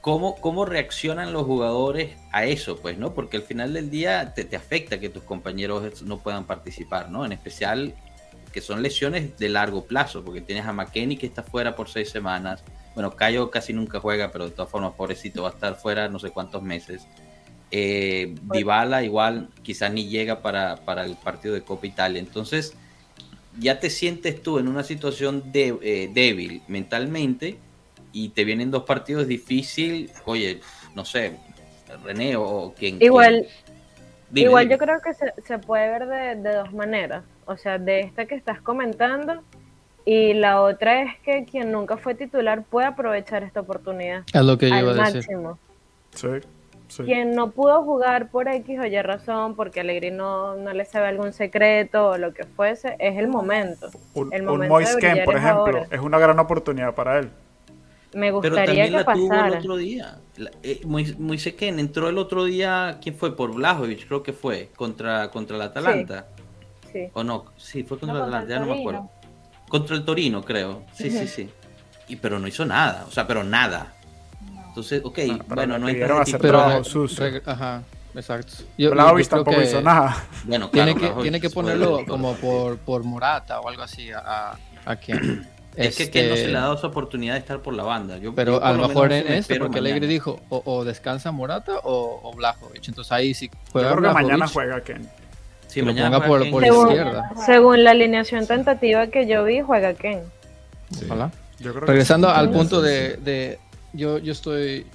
¿Cómo, 0.00 0.36
¿Cómo 0.36 0.64
reaccionan 0.64 1.32
los 1.32 1.44
jugadores 1.44 2.16
a 2.32 2.44
eso? 2.44 2.78
Pues, 2.80 2.96
¿no? 2.96 3.12
Porque 3.12 3.36
al 3.36 3.42
final 3.42 3.74
del 3.74 3.90
día 3.90 4.32
te, 4.32 4.56
afecta 4.56 4.98
que 4.98 5.10
tus 5.10 5.22
compañeros 5.22 6.02
no 6.02 6.18
puedan 6.18 6.44
participar, 6.44 7.10
¿no? 7.10 7.26
En 7.26 7.32
especial 7.32 7.94
que 8.52 8.60
son 8.60 8.82
lesiones 8.82 9.38
de 9.38 9.48
largo 9.48 9.84
plazo, 9.84 10.24
porque 10.24 10.40
tienes 10.40 10.66
a 10.66 10.72
McKenny 10.72 11.16
que 11.16 11.26
está 11.26 11.42
fuera 11.42 11.76
por 11.76 11.88
seis 11.88 12.10
semanas. 12.10 12.62
Bueno, 12.94 13.14
Cayo 13.14 13.50
casi 13.50 13.72
nunca 13.72 14.00
juega, 14.00 14.30
pero 14.32 14.46
de 14.46 14.50
todas 14.50 14.70
formas, 14.70 14.92
pobrecito, 14.92 15.42
va 15.42 15.50
a 15.50 15.52
estar 15.52 15.76
fuera 15.76 16.08
no 16.08 16.18
sé 16.18 16.30
cuántos 16.30 16.62
meses. 16.62 17.06
Eh, 17.70 18.34
Dybala 18.52 19.04
igual 19.04 19.48
quizás 19.62 19.92
ni 19.92 20.08
llega 20.08 20.42
para, 20.42 20.76
para, 20.76 21.04
el 21.04 21.16
partido 21.16 21.54
de 21.54 21.62
Copa 21.62 21.86
Italia. 21.86 22.18
Entonces, 22.18 22.74
ya 23.58 23.78
te 23.78 23.90
sientes 23.90 24.42
tú 24.42 24.58
en 24.58 24.68
una 24.68 24.82
situación 24.82 25.52
de, 25.52 25.78
eh, 25.82 26.10
débil 26.12 26.62
mentalmente 26.66 27.58
y 28.12 28.30
te 28.30 28.44
vienen 28.44 28.70
dos 28.70 28.84
partidos 28.84 29.28
difíciles, 29.28 30.12
oye, 30.24 30.60
no 30.94 31.04
sé, 31.04 31.36
René 32.04 32.36
o 32.36 32.72
quien. 32.76 33.02
Igual, 33.02 33.46
igual 34.34 34.68
yo 34.68 34.78
creo 34.78 35.00
que 35.00 35.12
se, 35.14 35.58
puede 35.58 35.88
ver 35.90 36.36
de, 36.36 36.54
dos 36.54 36.72
maneras. 36.72 37.24
O 37.50 37.56
sea, 37.56 37.78
de 37.78 38.00
esta 38.00 38.26
que 38.26 38.36
estás 38.36 38.60
comentando 38.60 39.42
y 40.04 40.34
la 40.34 40.62
otra 40.62 41.02
es 41.02 41.18
que 41.24 41.44
quien 41.44 41.72
nunca 41.72 41.96
fue 41.96 42.14
titular 42.14 42.62
puede 42.62 42.86
aprovechar 42.86 43.42
esta 43.42 43.58
oportunidad. 43.60 44.22
Es 44.32 44.42
lo 44.42 44.56
que 44.56 44.70
yo 44.70 44.76
iba 44.76 44.92
a 44.92 45.10
decir. 45.10 45.36
Sí. 46.14 46.28
Sí. 46.86 47.04
Quien 47.04 47.34
no 47.34 47.50
pudo 47.50 47.82
jugar 47.82 48.30
por 48.30 48.48
X 48.48 48.78
o 48.80 48.86
Y 48.86 49.02
razón, 49.02 49.54
porque 49.54 49.80
Alegre 49.80 50.10
no, 50.10 50.56
no 50.56 50.72
le 50.72 50.84
sabe 50.84 51.06
algún 51.06 51.32
secreto 51.32 52.10
o 52.10 52.18
lo 52.18 52.34
que 52.34 52.44
fuese, 52.44 52.96
es 52.98 53.16
el 53.16 53.28
momento. 53.28 53.90
Un, 54.14 54.32
el 54.32 54.42
momento 54.42 54.74
un 54.74 55.24
por 55.24 55.36
ejemplo, 55.36 55.86
es 55.90 56.00
una 56.00 56.18
gran 56.18 56.38
oportunidad 56.40 56.94
para 56.94 57.18
él. 57.18 57.30
Me 58.12 58.32
gustaría 58.32 58.64
Pero 58.64 58.66
también 58.66 58.92
la 58.92 59.04
tuvo 59.04 59.44
el 59.44 59.54
otro 59.54 59.76
día. 59.76 60.18
Eh, 60.64 60.80
Moisés 60.84 61.54
Ken 61.54 61.78
entró 61.78 62.08
el 62.08 62.18
otro 62.18 62.44
día, 62.44 62.98
¿quién 63.00 63.14
fue? 63.14 63.36
Por 63.36 63.54
Blajovic, 63.54 64.06
creo 64.08 64.22
que 64.24 64.32
fue, 64.32 64.70
contra, 64.74 65.30
contra 65.30 65.56
el 65.56 65.62
Atalanta. 65.62 66.26
Sí. 66.36 66.42
¿O 67.14 67.24
no? 67.24 67.46
Sí, 67.56 67.82
fue 67.82 67.98
contra 67.98 68.18
el 68.18 68.22
Atalanta, 68.24 68.48
ya 68.48 68.60
no 68.60 68.66
me 68.66 68.80
acuerdo. 68.80 69.10
Contra 69.68 69.96
el 69.96 70.04
Torino, 70.04 70.42
creo. 70.42 70.82
Sí, 70.92 71.10
sí, 71.10 71.26
sí. 71.26 71.50
Y, 72.08 72.16
pero 72.16 72.38
no 72.38 72.48
hizo 72.48 72.64
nada, 72.64 73.04
o 73.08 73.10
sea, 73.10 73.26
pero 73.26 73.44
nada. 73.44 73.94
Entonces, 74.68 75.02
ok, 75.04 75.18
bueno, 75.46 75.78
no 75.78 75.86
hay 75.86 75.94
pero, 75.94 76.22
Ajá. 77.46 77.82
Exacto. 78.14 78.52
Yo, 78.76 78.90
Blajovic 78.90 79.28
tampoco 79.28 79.62
hizo 79.62 79.80
nada. 79.80 80.24
Bueno, 80.44 80.70
claro, 80.70 80.94
tiene, 80.94 81.14
que, 81.14 81.22
tiene 81.22 81.40
que 81.40 81.50
ponerlo 81.50 82.04
como 82.06 82.34
por, 82.34 82.78
por 82.78 83.04
Morata 83.04 83.60
o 83.60 83.68
algo 83.68 83.82
así 83.82 84.10
a, 84.10 84.56
a 84.84 84.96
quien. 84.96 85.48
Es 85.76 85.96
que, 85.96 86.10
que 86.10 86.28
no 86.28 86.34
se 86.34 86.48
le 86.48 86.56
ha 86.58 86.62
dado 86.62 86.74
esa 86.74 86.88
oportunidad 86.88 87.34
de 87.34 87.38
estar 87.38 87.62
por 87.62 87.72
la 87.74 87.84
banda. 87.84 88.18
Yo, 88.18 88.34
pero 88.34 88.62
a 88.62 88.72
lo 88.72 88.88
mejor 88.88 89.12
en 89.12 89.32
este, 89.32 89.58
porque 89.58 89.78
Alegre 89.78 90.08
dijo, 90.08 90.40
o, 90.48 90.84
descansa 90.84 91.30
Morata 91.30 91.78
o, 91.84 92.20
o 92.22 92.34
Blajovic. 92.34 92.88
Entonces 92.88 93.12
ahí 93.12 93.34
sí 93.34 93.48
juega 93.70 93.90
Yo 93.90 93.96
creo 93.96 94.10
que 94.10 94.14
mañana 94.14 94.48
juega 94.48 94.80
Ken. 94.80 95.08
Sí, 95.70 95.82
mañana 95.82 96.24
por, 96.24 96.50
por 96.50 96.62
según, 96.62 96.88
izquierda. 96.88 97.30
Según 97.46 97.84
la 97.84 97.92
alineación 97.92 98.46
tentativa 98.46 99.06
que 99.06 99.26
yo 99.26 99.44
vi, 99.44 99.60
juega 99.60 99.94
Ken. 99.94 100.20
Ojalá. 101.04 101.30
Regresando 101.60 102.28
al 102.28 102.50
punto 102.50 102.80
de, 102.80 103.16
de, 103.18 103.58
yo, 103.92 104.18
yo 104.18 104.32
estoy 104.32 104.86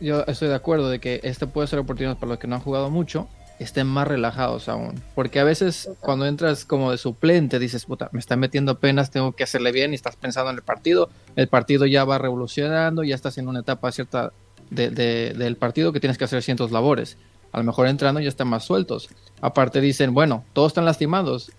yo 0.00 0.22
estoy 0.26 0.48
de 0.48 0.54
acuerdo 0.54 0.90
de 0.90 1.00
que 1.00 1.20
este 1.22 1.46
puede 1.46 1.66
ser 1.66 1.78
oportunidad 1.78 2.18
para 2.18 2.30
los 2.30 2.38
que 2.38 2.46
no 2.46 2.56
han 2.56 2.60
jugado 2.60 2.90
mucho 2.90 3.28
estén 3.58 3.86
más 3.86 4.06
relajados 4.06 4.68
aún. 4.68 5.00
Porque 5.14 5.40
a 5.40 5.44
veces 5.44 5.90
cuando 6.00 6.26
entras 6.26 6.64
como 6.64 6.90
de 6.90 6.98
suplente 6.98 7.58
dices, 7.58 7.84
puta, 7.86 8.08
me 8.12 8.18
está 8.18 8.36
metiendo 8.36 8.72
apenas, 8.72 9.10
tengo 9.10 9.32
que 9.32 9.44
hacerle 9.44 9.72
bien 9.72 9.92
y 9.92 9.94
estás 9.94 10.16
pensando 10.16 10.50
en 10.50 10.56
el 10.56 10.62
partido. 10.62 11.08
El 11.36 11.48
partido 11.48 11.86
ya 11.86 12.04
va 12.04 12.18
revolucionando, 12.18 13.04
ya 13.04 13.14
estás 13.14 13.38
en 13.38 13.48
una 13.48 13.60
etapa 13.60 13.90
cierta 13.92 14.32
del 14.70 15.56
partido 15.56 15.92
que 15.92 16.00
tienes 16.00 16.18
que 16.18 16.24
hacer 16.24 16.42
cientos 16.42 16.72
labores. 16.72 17.16
A 17.54 17.58
lo 17.58 17.64
mejor 17.64 17.86
entrando 17.86 18.20
ya 18.20 18.28
están 18.28 18.48
más 18.48 18.64
sueltos. 18.64 19.08
Aparte 19.40 19.80
dicen, 19.80 20.12
bueno, 20.12 20.44
todos 20.54 20.72
están 20.72 20.84
lastimados. 20.84 21.52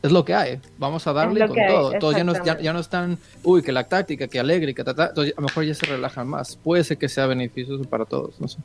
Es 0.00 0.12
lo 0.12 0.24
que 0.24 0.32
hay, 0.32 0.60
vamos 0.78 1.08
a 1.08 1.12
darle 1.12 1.44
con 1.48 1.56
todo. 1.66 1.92
Todos 1.98 2.16
ya 2.16 2.22
no, 2.22 2.32
ya, 2.44 2.72
no, 2.72 2.78
están, 2.78 3.18
uy, 3.42 3.60
que 3.60 3.72
la 3.72 3.82
táctica, 3.82 4.28
que 4.28 4.38
alegre, 4.38 4.72
que 4.74 4.84
ta, 4.84 4.92
a 4.92 5.12
lo 5.16 5.42
mejor 5.42 5.64
ya 5.64 5.74
se 5.74 5.86
relajan 5.86 6.28
más. 6.28 6.54
Puede 6.54 6.84
ser 6.84 6.98
que 6.98 7.08
sea 7.08 7.26
beneficioso 7.26 7.82
para 7.82 8.04
todos, 8.04 8.40
no 8.40 8.46
sé. 8.46 8.58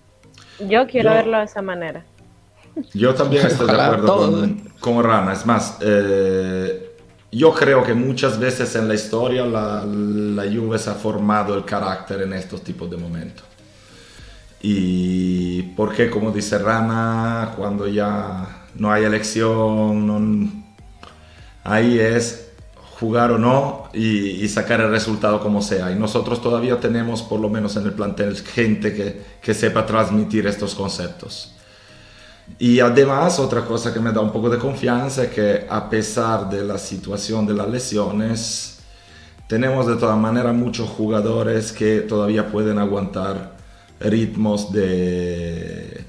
Yo 0.60 0.86
quiero 0.86 1.10
verlo 1.10 1.40
de 1.40 1.46
esa 1.46 1.64
manera. 1.64 2.06
Yo 2.94 3.16
también 3.16 3.48
estoy 3.48 3.66
de 3.66 3.82
acuerdo 3.82 4.48
con, 4.80 5.04
Rana. 5.04 5.34
Es 5.34 5.44
más, 5.44 5.80
eh, 5.82 6.98
yo 7.32 7.52
creo 7.52 7.84
que 7.84 7.96
muchas 7.96 8.38
veces 8.38 8.76
en 8.76 8.88
la 8.88 8.94
historia 8.94 9.44
la, 9.44 9.84
la 9.84 10.44
Juve 10.44 10.78
se 10.78 10.92
ha 10.92 10.94
formado 10.94 11.58
el 11.58 11.66
carácter 11.66 12.22
en 12.22 12.34
estos 12.34 12.62
tipos 12.62 12.92
de 12.92 12.98
momentos. 12.98 13.44
Y 14.68 15.62
porque, 15.76 16.10
como 16.10 16.32
dice 16.32 16.58
Rana, 16.58 17.54
cuando 17.56 17.88
ya 17.88 18.64
no 18.74 18.92
hay 18.92 19.04
elección, 19.04 20.64
ahí 21.64 22.00
es 22.00 22.50
jugar 23.00 23.32
o 23.32 23.38
no 23.38 23.90
y, 23.94 24.44
y, 24.44 24.50
sacar 24.50 24.82
el 24.82 24.90
resultado 24.90 25.40
como 25.40 25.62
sea. 25.62 25.92
Y 25.92 25.96
nosotros 25.96 26.42
todavía 26.42 26.80
tenemos, 26.80 27.22
por 27.22 27.40
lo 27.40 27.48
menos 27.48 27.76
en 27.76 27.84
el 27.84 27.94
plantel, 27.94 28.36
gente 28.38 28.96
que, 28.96 29.22
que 29.40 29.54
sepa 29.54 29.86
transmitir 29.86 30.48
estos 30.48 30.74
conceptos. 30.74 31.54
Y 32.58 32.80
además, 32.80 33.38
otra 33.38 33.66
cosa 33.66 33.94
que 33.94 34.00
me 34.00 34.12
da 34.12 34.22
un 34.22 34.32
poco 34.32 34.50
de 34.50 34.58
confianza 34.58 35.26
es 35.26 35.30
que 35.30 35.68
a 35.70 35.88
pesar 35.92 36.50
de 36.50 36.64
la 36.64 36.80
situación 36.80 37.46
de 37.46 37.54
las 37.54 37.70
lesiones, 37.70 38.80
tenemos 39.48 39.86
de 39.86 39.98
todas 39.98 40.18
maneras 40.18 40.56
muchos 40.56 40.90
jugadores 40.90 41.72
que 41.72 42.00
todavía 42.00 42.52
pueden 42.52 42.80
aguantar 42.80 43.55
ritmos 44.00 44.72
de, 44.72 46.04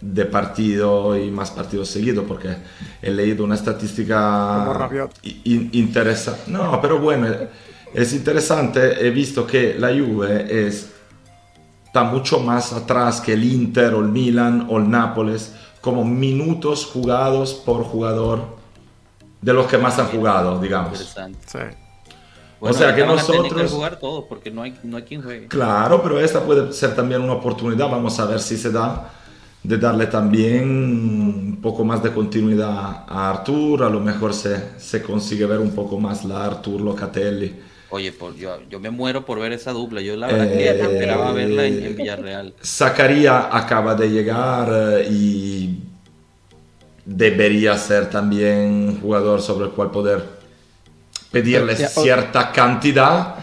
de 0.00 0.24
partido 0.26 1.16
y 1.16 1.30
más 1.30 1.50
partidos 1.50 1.88
seguidos, 1.88 2.24
porque 2.26 2.56
he 3.00 3.10
leído 3.10 3.44
una 3.44 3.54
estadística 3.54 4.88
interesante. 5.22 6.42
No, 6.48 6.80
pero 6.80 6.98
bueno, 6.98 7.28
es 7.94 8.12
interesante, 8.12 9.06
he 9.06 9.10
visto 9.10 9.46
que 9.46 9.74
la 9.78 9.88
Juve 9.88 10.66
es, 10.66 10.90
está 11.86 12.04
mucho 12.04 12.40
más 12.40 12.72
atrás 12.72 13.20
que 13.20 13.34
el 13.34 13.44
Inter 13.44 13.94
o 13.94 14.00
el 14.00 14.08
Milan 14.08 14.66
o 14.68 14.78
el 14.78 14.90
Nápoles 14.90 15.54
como 15.80 16.04
minutos 16.04 16.86
jugados 16.86 17.54
por 17.54 17.84
jugador 17.84 18.56
de 19.40 19.52
los 19.52 19.66
que 19.66 19.76
más 19.76 19.98
han 19.98 20.06
jugado, 20.06 20.60
digamos. 20.60 21.14
Sí. 21.46 21.58
O 22.70 22.72
sea 22.72 22.94
que 22.94 23.04
nosotros... 23.04 23.72
jugar 23.72 23.98
todos 23.98 24.24
porque 24.28 24.50
no 24.50 24.62
hay, 24.62 24.78
no 24.84 24.96
hay 24.96 25.02
quien 25.02 25.22
juegue. 25.22 25.48
Claro, 25.48 26.02
pero 26.02 26.20
esta 26.20 26.40
puede 26.40 26.72
ser 26.72 26.94
también 26.94 27.20
una 27.20 27.34
oportunidad, 27.34 27.90
vamos 27.90 28.18
a 28.20 28.26
ver 28.26 28.40
si 28.40 28.56
se 28.56 28.70
da, 28.70 29.10
de 29.62 29.78
darle 29.78 30.06
también 30.06 30.64
un 30.64 31.58
poco 31.60 31.84
más 31.84 32.02
de 32.02 32.12
continuidad 32.12 33.04
a 33.08 33.30
Artur, 33.30 33.82
a 33.82 33.90
lo 33.90 34.00
mejor 34.00 34.32
se, 34.32 34.78
se 34.78 35.02
consigue 35.02 35.44
ver 35.46 35.58
un 35.58 35.72
poco 35.72 35.98
más 35.98 36.24
la 36.24 36.44
Artur 36.44 36.80
Locatelli. 36.80 37.52
Oye, 37.90 38.14
yo, 38.38 38.58
yo, 38.70 38.80
me 38.80 38.88
muero 38.90 39.26
por 39.26 39.38
ver 39.38 39.52
esa 39.52 39.72
dupla. 39.72 40.00
Yo 40.00 40.16
la 40.16 40.28
verdad 40.28 40.50
que 40.50 40.64
eh, 40.64 40.80
esperaba 40.80 41.30
verla 41.32 41.66
en, 41.66 41.94
Villarreal. 41.94 42.54
Zacaría 42.64 43.54
acaba 43.54 43.94
de 43.94 44.08
llegar 44.08 44.70
eh, 44.72 45.08
y 45.10 45.78
debería 47.04 47.76
ser 47.76 48.08
también 48.08 48.88
un 48.88 49.00
jugador 49.00 49.42
sobre 49.42 49.66
el 49.66 49.72
cual 49.72 49.90
poder 49.90 50.31
pedirle 51.32 51.74
cierta 51.76 52.52
cantidad. 52.52 53.34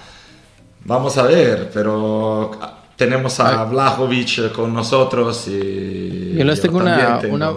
Vamos 0.86 1.18
a 1.18 1.24
ver, 1.24 1.70
pero 1.74 2.52
tenemos 2.96 3.40
a 3.40 3.66
Vlahovic 3.66 4.52
con 4.52 4.74
nosotros 4.74 5.48
y 5.48 6.36
yo 6.38 6.44
les 6.46 6.62
tengo, 6.62 6.78
una, 6.78 7.20
una, 7.30 7.54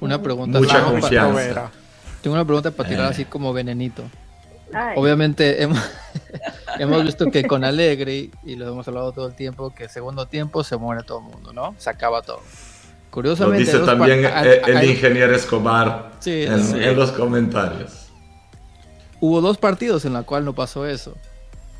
una, 0.00 0.22
pregunta. 0.22 0.58
Mucha 0.58 0.82
confianza. 0.82 1.70
tengo 2.22 2.34
una 2.34 2.44
pregunta 2.44 2.70
para 2.70 2.88
tirar 2.88 3.06
eh. 3.06 3.10
así 3.10 3.24
como 3.24 3.52
venenito. 3.52 4.02
Obviamente 4.96 5.62
hemos, 5.62 5.78
hemos 6.78 7.04
visto 7.04 7.30
que 7.30 7.44
con 7.44 7.64
Alegre, 7.64 8.30
y 8.44 8.56
lo 8.56 8.68
hemos 8.68 8.88
hablado 8.88 9.12
todo 9.12 9.28
el 9.28 9.34
tiempo, 9.34 9.72
que 9.74 9.88
segundo 9.88 10.26
tiempo 10.26 10.64
se 10.64 10.76
muere 10.76 11.02
todo 11.02 11.18
el 11.18 11.24
mundo, 11.24 11.52
¿no? 11.52 11.74
Se 11.78 11.90
acaba 11.90 12.22
todo. 12.22 12.40
Curiosamente. 13.10 13.72
Lo 13.72 13.78
dice 13.78 13.86
también 13.86 14.24
el, 14.24 14.90
ingeniero 14.90 15.34
Escobar 15.36 16.12
en, 16.26 16.96
los 16.96 17.12
comentarios. 17.12 18.03
Hubo 19.26 19.40
dos 19.40 19.56
partidos 19.56 20.04
en 20.04 20.12
los 20.12 20.26
cuales 20.26 20.44
no 20.44 20.54
pasó 20.54 20.86
eso. 20.86 21.14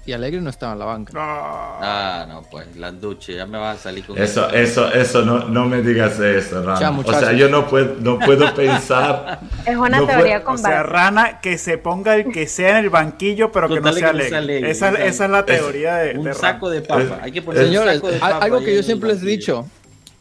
Y 0.06 0.14
Alegre 0.14 0.40
no 0.40 0.48
estaba 0.48 0.72
en 0.72 0.78
la 0.78 0.86
banca. 0.86 1.12
Ah, 1.14 2.24
no, 2.26 2.40
pues, 2.50 2.66
duche 2.98 3.34
ya 3.34 3.44
me 3.44 3.58
va 3.58 3.72
a 3.72 3.76
salir 3.76 4.02
con 4.06 4.16
eso. 4.16 4.48
Eso, 4.48 4.90
eso, 4.90 5.26
no, 5.26 5.44
no 5.50 5.66
me 5.66 5.82
digas 5.82 6.18
eso, 6.20 6.62
Rana. 6.62 6.98
o 7.04 7.12
sea, 7.12 7.32
yo 7.34 7.50
no 7.50 7.68
puedo, 7.68 7.96
no 8.00 8.18
puedo 8.18 8.54
pensar. 8.54 9.40
es 9.66 9.76
una 9.76 10.06
teoría 10.06 10.42
con 10.42 10.54
O 10.54 10.56
sea, 10.56 10.84
Rana, 10.84 11.40
que 11.42 11.58
se 11.58 11.76
ponga 11.76 12.16
el 12.16 12.32
que 12.32 12.48
sea 12.48 12.78
en 12.78 12.84
el 12.84 12.88
banquillo, 12.88 13.52
pero 13.52 13.68
que 13.68 13.78
no 13.78 13.92
sea 13.92 14.08
Alegre. 14.08 14.70
esa, 14.70 14.88
esa, 14.92 15.24
es 15.26 15.30
la 15.30 15.44
teoría 15.44 15.96
de, 15.96 16.18
Un 16.18 16.32
saco 16.32 16.70
de 16.70 16.80
papa. 16.80 17.18
Hay 17.20 17.30
que 17.30 17.42
poner 17.42 17.66
Señores, 17.66 17.96
un 17.96 18.00
saco 18.00 18.10
de 18.10 18.20
papa 18.20 18.38
algo 18.38 18.60
que 18.60 18.74
yo 18.74 18.82
siempre 18.82 19.12
les 19.12 19.22
he 19.22 19.26
dicho. 19.26 19.66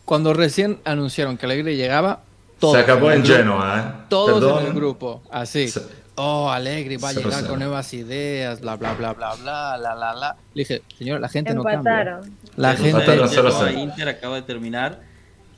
Cuando 0.04 0.34
recién 0.34 0.82
anunciaron 0.84 1.38
que 1.38 1.46
Alegre 1.46 1.78
llegaba, 1.78 2.20
todos. 2.60 2.76
Se 2.76 2.82
acabó 2.82 3.12
en, 3.12 3.26
Genoa, 3.26 3.80
¿eh? 3.80 4.06
Todos 4.10 4.60
en 4.60 4.68
el 4.68 4.74
grupo, 4.74 5.24
así 5.32 5.72
oh, 6.16 6.50
Alegre, 6.50 6.98
va 6.98 7.10
a 7.10 7.14
llegar 7.14 7.48
con 7.48 7.60
nuevas 7.60 7.94
ideas, 7.94 8.62
bla, 8.62 8.76
bla, 8.76 8.94
bla, 8.94 9.14
bla, 9.14 9.36
bla, 9.36 9.78
la, 9.78 9.96
la, 9.96 10.14
la. 10.14 10.38
Le 10.54 10.62
dije, 10.62 10.82
señor, 10.98 11.20
la 11.20 11.30
gente 11.30 11.54
no 11.54 11.64
cambia. 11.64 12.22
La 12.56 12.76
gente 12.76 13.16
no 13.16 13.70
Inter 13.72 14.10
acaba 14.10 14.36
de 14.36 14.42
terminar, 14.44 15.02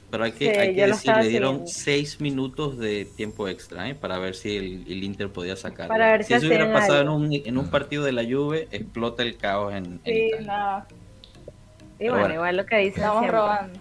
pero 0.10 0.24
hay 0.24 0.32
que, 0.32 0.50
hay 0.58 0.76
que 0.76 0.88
decir, 0.88 1.14
le 1.16 1.28
dieron 1.28 1.68
seis 1.68 2.22
minutos 2.22 2.78
de 2.78 3.06
tiempo 3.06 3.48
extra 3.48 3.90
¿eh? 3.90 3.96
para 3.96 4.18
ver 4.18 4.36
si 4.36 4.56
el, 4.56 5.04
Inter 5.04 5.30
podía 5.30 5.56
sacar. 5.56 5.90
si, 6.24 6.34
eso 6.34 6.48
hubiera 6.48 6.72
pasado 6.72 7.02
en 7.02 7.10
un, 7.10 7.34
en 7.34 7.58
un, 7.58 7.70
partido 7.70 8.04
de 8.04 8.12
la 8.12 8.24
Juve, 8.24 8.68
explota 8.72 9.24
el 9.24 9.38
caos 9.38 9.74
en, 9.74 10.00
sí, 10.06 10.32
No. 10.46 10.86
Y 11.98 12.10
bueno, 12.10 12.34
igual 12.34 12.58
lo 12.58 12.66
que 12.66 12.78
dice, 12.78 13.00
estamos 13.00 13.28
robando. 13.28 13.80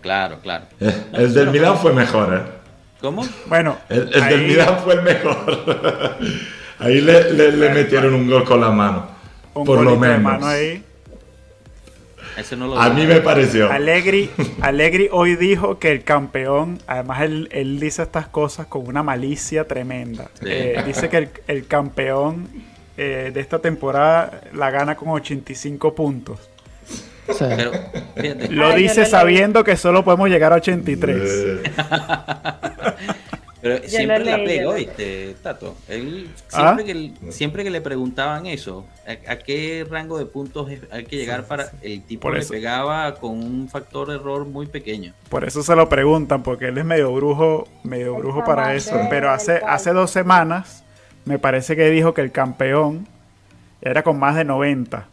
Claro, 0.00 0.38
claro. 0.40 0.66
El 1.12 1.34
del 1.34 1.50
Milán 1.50 1.76
fue 1.76 1.92
mejor, 1.92 2.34
¿eh? 2.34 2.65
¿Cómo? 3.00 3.26
Bueno, 3.46 3.78
el, 3.88 4.10
del 4.10 4.42
Milán 4.46 4.78
fue 4.82 4.94
el 4.94 5.02
mejor. 5.02 6.16
ahí 6.78 7.00
le, 7.00 7.70
metieron 7.70 8.14
un 8.14 8.28
gol 8.28 8.44
con 8.44 8.60
la 8.60 8.70
mano. 8.70 9.08
por 9.52 9.82
lo 9.82 9.96
menos. 9.96 10.42
ahí. 10.42 10.82
a 12.78 12.88
mí 12.90 13.06
me 13.06 13.20
pareció. 13.20 13.70
Allegri, 13.70 14.30
Allegri 14.62 15.08
hoy 15.12 15.36
dijo 15.36 15.78
que 15.78 15.92
el 15.92 16.04
campeón, 16.04 16.78
además 16.86 17.22
él, 17.22 17.78
dice 17.80 18.02
estas 18.02 18.28
cosas 18.28 18.66
con 18.66 18.86
una 18.86 19.02
malicia 19.02 19.66
tremenda. 19.66 20.30
Eh, 20.42 20.82
dice 20.86 21.10
que 21.10 21.28
el, 21.46 21.66
campeón 21.66 22.48
eh, 22.96 23.30
de 23.32 23.40
esta 23.40 23.58
temporada 23.58 24.40
la 24.54 24.70
gana 24.70 24.96
con 24.96 25.08
85 25.10 25.94
puntos. 25.94 26.50
Lo 28.50 28.74
dice 28.74 29.06
sabiendo 29.06 29.64
que 29.64 29.76
solo 29.76 30.04
podemos 30.04 30.28
llegar 30.28 30.52
a 30.52 30.56
83. 30.56 31.60
Pero 33.66 33.88
siempre 33.88 34.24
la 34.24 34.36
pegó, 34.36 34.74
¿viste, 34.74 35.34
Tato? 35.42 35.74
Él, 35.88 36.28
¿Ah? 36.52 36.76
siempre, 36.76 36.84
que, 36.84 37.32
siempre 37.32 37.64
que 37.64 37.70
le 37.70 37.80
preguntaban 37.80 38.46
eso, 38.46 38.86
¿a, 39.26 39.36
qué 39.38 39.84
rango 39.90 40.18
de 40.18 40.26
puntos 40.26 40.70
hay 40.92 41.04
que 41.04 41.16
llegar 41.16 41.46
para 41.46 41.72
el 41.82 42.02
tipo 42.02 42.30
le 42.30 42.44
pegaba 42.44 43.14
con 43.16 43.30
un 43.42 43.68
factor 43.68 44.08
de 44.08 44.16
error 44.16 44.44
muy 44.44 44.66
pequeño? 44.66 45.14
Por 45.28 45.42
eso 45.42 45.64
se 45.64 45.74
lo 45.74 45.88
preguntan, 45.88 46.44
porque 46.44 46.68
él 46.68 46.78
es 46.78 46.84
medio 46.84 47.12
brujo, 47.12 47.66
medio 47.82 48.14
brujo 48.14 48.44
para 48.44 48.72
eso. 48.74 48.94
Pero 49.10 49.30
hace, 49.30 49.60
hace 49.66 49.92
dos 49.92 50.12
semanas 50.12 50.84
me 51.24 51.40
parece 51.40 51.74
que 51.74 51.90
dijo 51.90 52.14
que 52.14 52.20
el 52.20 52.30
campeón 52.30 53.08
era 53.82 54.04
con 54.04 54.16
más 54.18 54.36
de 54.36 54.44
90. 54.44 55.08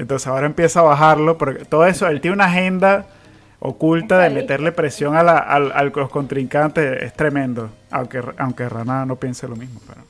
Entonces 0.00 0.26
ahora 0.28 0.46
empieza 0.46 0.80
a 0.80 0.84
bajarlo, 0.84 1.36
porque 1.36 1.66
todo 1.66 1.84
eso, 1.84 2.08
él 2.08 2.22
tiene 2.22 2.36
una 2.36 2.46
agenda 2.46 3.04
oculta 3.58 4.18
de 4.18 4.30
meterle 4.30 4.72
presión 4.72 5.14
a, 5.14 5.22
la, 5.22 5.36
a, 5.36 5.84
los 5.84 6.08
contrincantes 6.08 7.02
es 7.02 7.12
tremendo. 7.12 7.68
Aunque, 7.90 8.22
aunque 8.38 8.66
Rana 8.66 9.04
no 9.04 9.16
piense 9.16 9.46
lo 9.46 9.56
mismo. 9.56 9.78
Pero... 9.86 10.00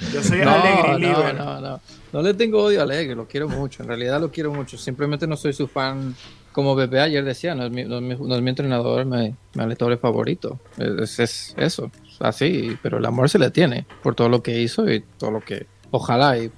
Yo 0.12 0.24
soy 0.24 0.40
no, 0.40 0.50
alegre 0.50 0.98
no, 0.98 1.32
no, 1.32 1.60
no, 1.60 1.80
no. 2.12 2.22
le 2.22 2.34
tengo 2.34 2.64
odio 2.64 2.80
a 2.80 2.82
Alegre, 2.82 3.14
lo 3.14 3.28
quiero 3.28 3.48
mucho. 3.48 3.84
En 3.84 3.88
realidad 3.90 4.20
lo 4.20 4.32
quiero 4.32 4.52
mucho. 4.52 4.76
Simplemente 4.76 5.28
no 5.28 5.36
soy 5.36 5.52
su 5.52 5.68
fan. 5.68 6.16
Como 6.50 6.74
Bebé 6.74 7.00
ayer 7.00 7.24
decía, 7.24 7.54
no 7.54 7.64
es 7.64 7.70
mi, 7.70 7.84
no 7.84 7.98
es 7.98 8.42
mi, 8.42 8.50
entrenador, 8.50 9.06
mi, 9.06 9.36
mi 9.54 9.96
favorito. 9.98 10.58
Es, 10.78 11.20
es, 11.20 11.54
eso, 11.56 11.92
así. 12.18 12.76
Pero 12.82 12.98
el 12.98 13.06
amor 13.06 13.30
se 13.30 13.38
le 13.38 13.52
tiene 13.52 13.86
por 14.02 14.16
todo 14.16 14.28
lo 14.28 14.42
que 14.42 14.60
hizo 14.60 14.90
y 14.90 15.04
todo 15.16 15.30
lo 15.30 15.40
que 15.42 15.68
ojalá 15.92 16.36
y 16.38 16.50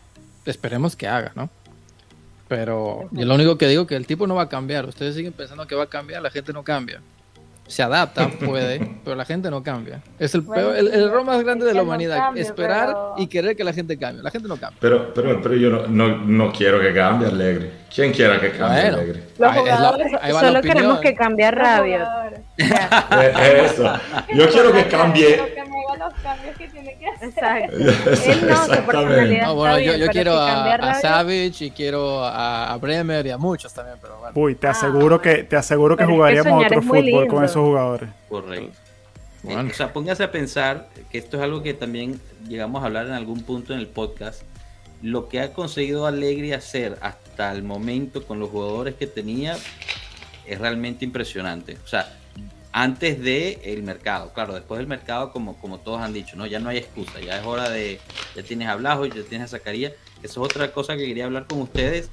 esperemos 0.46 0.96
que 0.96 1.06
haga, 1.06 1.32
¿no? 1.34 1.50
Pero 2.50 3.08
yo 3.12 3.26
lo 3.26 3.36
único 3.36 3.56
que 3.56 3.68
digo 3.68 3.82
es 3.82 3.88
que 3.88 3.94
el 3.94 4.08
tipo 4.08 4.26
no 4.26 4.34
va 4.34 4.42
a 4.42 4.48
cambiar. 4.48 4.84
Ustedes 4.84 5.14
siguen 5.14 5.32
pensando 5.32 5.68
que 5.68 5.76
va 5.76 5.84
a 5.84 5.86
cambiar, 5.86 6.20
la 6.20 6.32
gente 6.32 6.52
no 6.52 6.64
cambia. 6.64 7.00
Se 7.68 7.80
adapta, 7.80 8.28
puede, 8.44 8.96
pero 9.04 9.14
la 9.14 9.24
gente 9.24 9.52
no 9.52 9.62
cambia. 9.62 10.02
Es 10.18 10.34
el, 10.34 10.44
el, 10.76 10.88
error 10.88 11.22
más 11.24 11.44
grande 11.44 11.64
de 11.64 11.74
la 11.74 11.84
humanidad, 11.84 12.36
esperar 12.36 12.92
y 13.18 13.28
querer 13.28 13.54
que 13.54 13.62
la 13.62 13.72
gente 13.72 13.96
cambie. 13.96 14.24
La 14.24 14.32
gente 14.32 14.48
no 14.48 14.56
cambia. 14.56 14.76
Pero, 14.80 15.14
pero, 15.14 15.40
pero 15.40 15.54
yo 15.54 15.70
no, 15.70 15.86
no, 15.86 16.16
no 16.26 16.52
quiero 16.52 16.80
que 16.80 16.92
cambie 16.92 17.28
Alegre. 17.28 17.70
¿Quién 17.94 18.12
quiera 18.12 18.40
que 18.40 18.50
cambie 18.50 18.80
Alegre? 18.80 19.22
Los 19.38 19.54
jugadores 19.54 20.12
solo 20.40 20.60
queremos 20.60 20.98
que 20.98 21.14
cambie 21.14 21.52
Rabio. 21.52 22.04
Eso. 22.58 23.92
Yo 24.34 24.50
quiero 24.50 24.72
que 24.72 24.88
cambie 24.88 25.54
los 25.96 26.14
cambios 26.14 26.56
que 26.56 26.68
tiene 26.68 26.96
que 26.98 27.06
hacer. 27.06 27.28
Exacto. 27.28 27.76
Él 28.30 28.48
no, 28.48 29.46
no 29.46 29.54
bueno, 29.54 29.78
yo, 29.78 29.96
yo 29.96 30.08
quiero 30.08 30.34
a, 30.34 30.74
a, 30.74 30.94
Savage 30.94 31.64
y 31.64 31.70
quiero 31.70 32.24
a, 32.24 32.72
a, 32.72 32.76
Bremer 32.78 33.26
y 33.26 33.30
a 33.30 33.38
muchos 33.38 33.72
también, 33.72 33.98
pero 34.00 34.18
bueno. 34.18 34.32
Uy, 34.34 34.54
te 34.54 34.66
aseguro 34.66 35.16
ah. 35.16 35.22
que 35.22 35.44
te 35.44 35.56
aseguro 35.56 35.96
que 35.96 36.04
jugaríamos 36.04 36.64
otro 36.64 36.82
fútbol 36.82 37.26
con 37.26 37.44
esos 37.44 37.62
jugadores. 37.62 38.10
Correcto. 38.28 38.72
Bueno. 39.42 39.70
O 39.70 39.74
sea, 39.74 39.92
póngase 39.92 40.22
a 40.22 40.30
pensar 40.30 40.88
que 41.10 41.18
esto 41.18 41.38
es 41.38 41.42
algo 41.42 41.62
que 41.62 41.72
también 41.72 42.20
llegamos 42.46 42.82
a 42.82 42.86
hablar 42.86 43.06
en 43.06 43.12
algún 43.12 43.42
punto 43.42 43.72
en 43.72 43.80
el 43.80 43.86
podcast. 43.86 44.42
Lo 45.02 45.28
que 45.28 45.40
ha 45.40 45.54
conseguido 45.54 46.06
Alegri 46.06 46.52
hacer 46.52 46.98
hasta 47.00 47.50
el 47.52 47.62
momento 47.62 48.26
con 48.26 48.38
los 48.38 48.50
jugadores 48.50 48.96
que 48.96 49.06
tenía 49.06 49.56
es 50.46 50.58
realmente 50.58 51.06
impresionante. 51.06 51.78
O 51.82 51.86
sea, 51.86 52.19
antes 52.72 53.20
de 53.20 53.60
el 53.64 53.82
mercado. 53.82 54.32
Claro, 54.32 54.54
después 54.54 54.78
del 54.78 54.86
mercado, 54.86 55.32
como, 55.32 55.58
como 55.60 55.78
todos 55.78 56.00
han 56.00 56.12
dicho, 56.12 56.36
¿no? 56.36 56.46
Ya 56.46 56.60
no 56.60 56.68
hay 56.68 56.78
excusa, 56.78 57.20
ya 57.20 57.38
es 57.38 57.46
hora 57.46 57.68
de, 57.68 58.00
ya 58.36 58.42
tienes 58.42 58.68
a 58.68 58.76
Blajo, 58.76 59.06
ya 59.06 59.22
tienes 59.22 59.52
a 59.52 59.58
Zacarías. 59.58 59.92
Eso 60.22 60.44
es 60.44 60.52
otra 60.52 60.72
cosa 60.72 60.96
que 60.96 61.06
quería 61.06 61.24
hablar 61.24 61.46
con 61.46 61.60
ustedes. 61.60 62.10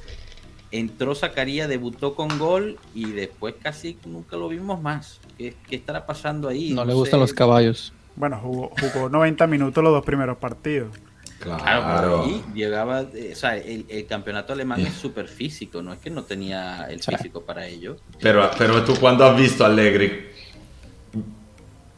Entró 0.72 1.16
Zacarías, 1.16 1.70
debutó 1.70 2.16
con 2.16 2.38
gol 2.40 2.78
y 2.94 3.12
después 3.12 3.56
casi 3.62 3.98
nunca 4.06 4.36
lo 4.36 4.50
vimos 4.50 4.82
más. 4.82 5.20
¿Qué, 5.38 5.56
estará 5.70 6.06
pasando 6.06 6.50
ahí? 6.50 6.74
No, 6.74 6.84
le 6.84 6.94
gustan 6.94 7.20
los 7.20 7.34
caballos. 7.34 7.94
Bueno, 8.16 8.40
jugó, 8.42 8.72
jugó 8.94 9.10
90 9.10 9.46
minutos 9.48 9.84
los 9.84 9.94
dos 9.94 10.04
primeros 10.04 10.38
partidos. 10.38 10.98
Claro, 11.40 12.26
y 12.28 12.58
llegaba, 12.58 13.02
eh, 13.14 13.30
o 13.34 13.36
sea, 13.36 13.56
el, 13.58 14.08
campeonato 14.10 14.54
alemán 14.54 14.82
es 14.82 14.96
súper 14.96 15.28
físico, 15.28 15.84
no 15.84 15.94
es 15.94 16.00
que 16.00 16.10
no 16.10 16.24
tenía 16.24 16.88
el 16.90 17.00
físico 17.00 17.42
para 17.42 17.68
ello. 17.68 17.98
Pero, 18.20 18.50
pero 18.58 18.84
tú 18.84 18.96
cuando 19.00 19.24
has 19.24 19.38
visto 19.38 19.64
a 19.64 19.68
Allegri 19.68 20.26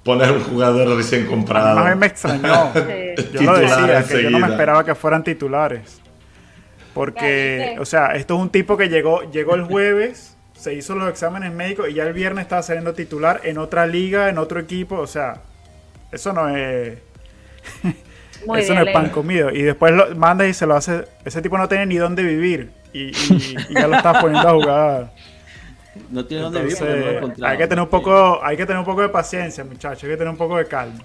poner 0.09 0.31
un 0.31 0.43
jugador 0.43 0.97
recién 0.97 1.27
comprado. 1.27 1.77
A 1.77 1.89
mí 1.91 1.95
me 1.95 2.07
extrañó. 2.07 2.73
Yo 3.33 3.41
lo 3.43 3.59
decía, 3.59 4.03
que 4.07 4.23
yo 4.23 4.31
no 4.31 4.39
me 4.39 4.47
esperaba 4.47 4.83
que 4.83 4.95
fueran 4.95 5.23
titulares. 5.23 6.01
Porque, 6.95 7.77
o 7.79 7.85
sea, 7.85 8.15
esto 8.15 8.35
es 8.35 8.41
un 8.41 8.49
tipo 8.49 8.75
que 8.75 8.89
llegó, 8.89 9.29
llegó 9.29 9.53
el 9.53 9.63
jueves, 9.65 10.35
se 10.53 10.73
hizo 10.73 10.95
los 10.95 11.07
exámenes 11.09 11.53
médicos 11.53 11.89
y 11.89 11.93
ya 11.93 12.03
el 12.03 12.13
viernes 12.13 12.43
estaba 12.43 12.63
saliendo 12.63 12.93
titular 12.93 13.41
en 13.43 13.59
otra 13.59 13.85
liga, 13.85 14.29
en 14.29 14.39
otro 14.39 14.59
equipo. 14.59 14.95
O 14.95 15.05
sea, 15.05 15.41
eso 16.11 16.33
no 16.33 16.49
es. 16.49 16.97
eso 18.57 18.73
no 18.73 18.81
es 18.81 18.91
pan 18.91 19.09
comido. 19.09 19.51
Y 19.51 19.61
después 19.61 19.93
lo 19.93 20.15
manda 20.15 20.47
y 20.47 20.53
se 20.55 20.65
lo 20.65 20.75
hace. 20.75 21.05
Ese 21.23 21.43
tipo 21.43 21.57
no 21.57 21.67
tiene 21.67 21.85
ni 21.85 21.97
dónde 21.97 22.23
vivir. 22.23 22.71
Y, 22.93 23.11
ya 23.71 23.87
lo 23.87 23.95
estás 23.95 24.17
poniendo 24.21 24.49
a 24.49 24.53
jugar. 24.53 25.11
No 26.09 26.25
tiene 26.25 26.43
dónde 26.43 26.61
vivir. 26.61 26.77
hay 27.43 27.57
que 27.57 27.67
tener 27.67 27.83
un 27.83 27.89
poco, 27.89 28.39
hay 28.43 28.55
que 28.55 28.65
tener 28.65 28.79
un 28.79 28.85
poco 28.85 29.01
de 29.01 29.09
paciencia, 29.09 29.63
muchachos. 29.63 30.03
Hay 30.03 30.11
que 30.11 30.17
tener 30.17 30.31
un 30.31 30.37
poco 30.37 30.57
de 30.57 30.65
calma. 30.65 31.01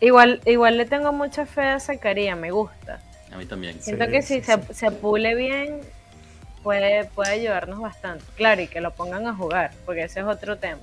Igual, 0.00 0.40
igual 0.44 0.76
le 0.76 0.84
tengo 0.84 1.12
mucha 1.12 1.46
fe 1.46 1.62
a 1.62 1.80
Zacarías, 1.80 2.38
me 2.38 2.50
gusta. 2.50 3.00
A 3.32 3.36
mí 3.36 3.46
también. 3.46 3.80
Siento 3.80 4.06
que 4.08 4.22
si 4.22 4.42
se, 4.42 4.60
se 4.72 4.90
pule 4.90 5.34
bien, 5.34 5.80
puede, 6.62 7.04
puede 7.04 7.30
ayudarnos 7.30 7.80
bastante. 7.80 8.24
Claro, 8.36 8.60
y 8.60 8.68
que 8.68 8.80
lo 8.80 8.92
pongan 8.92 9.26
a 9.26 9.34
jugar, 9.34 9.72
porque 9.84 10.02
ese 10.04 10.20
es 10.20 10.26
otro 10.26 10.58
tema. 10.58 10.80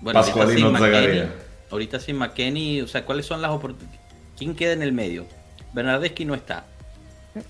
Bueno, 0.00 0.20
ahorita 0.20 0.46
sin, 0.48 0.72
McKenny, 0.72 1.28
ahorita 1.70 2.00
sin 2.00 2.16
McKenny, 2.16 2.80
o 2.82 2.86
sea, 2.86 3.04
¿cuáles 3.04 3.26
son 3.26 3.40
las 3.40 3.50
oportunidades? 3.50 4.00
¿Quién 4.36 4.54
queda 4.54 4.72
en 4.72 4.82
el 4.82 4.92
medio? 4.92 5.26
Bernardeschi 5.72 6.24
no 6.24 6.34
está. 6.34 6.64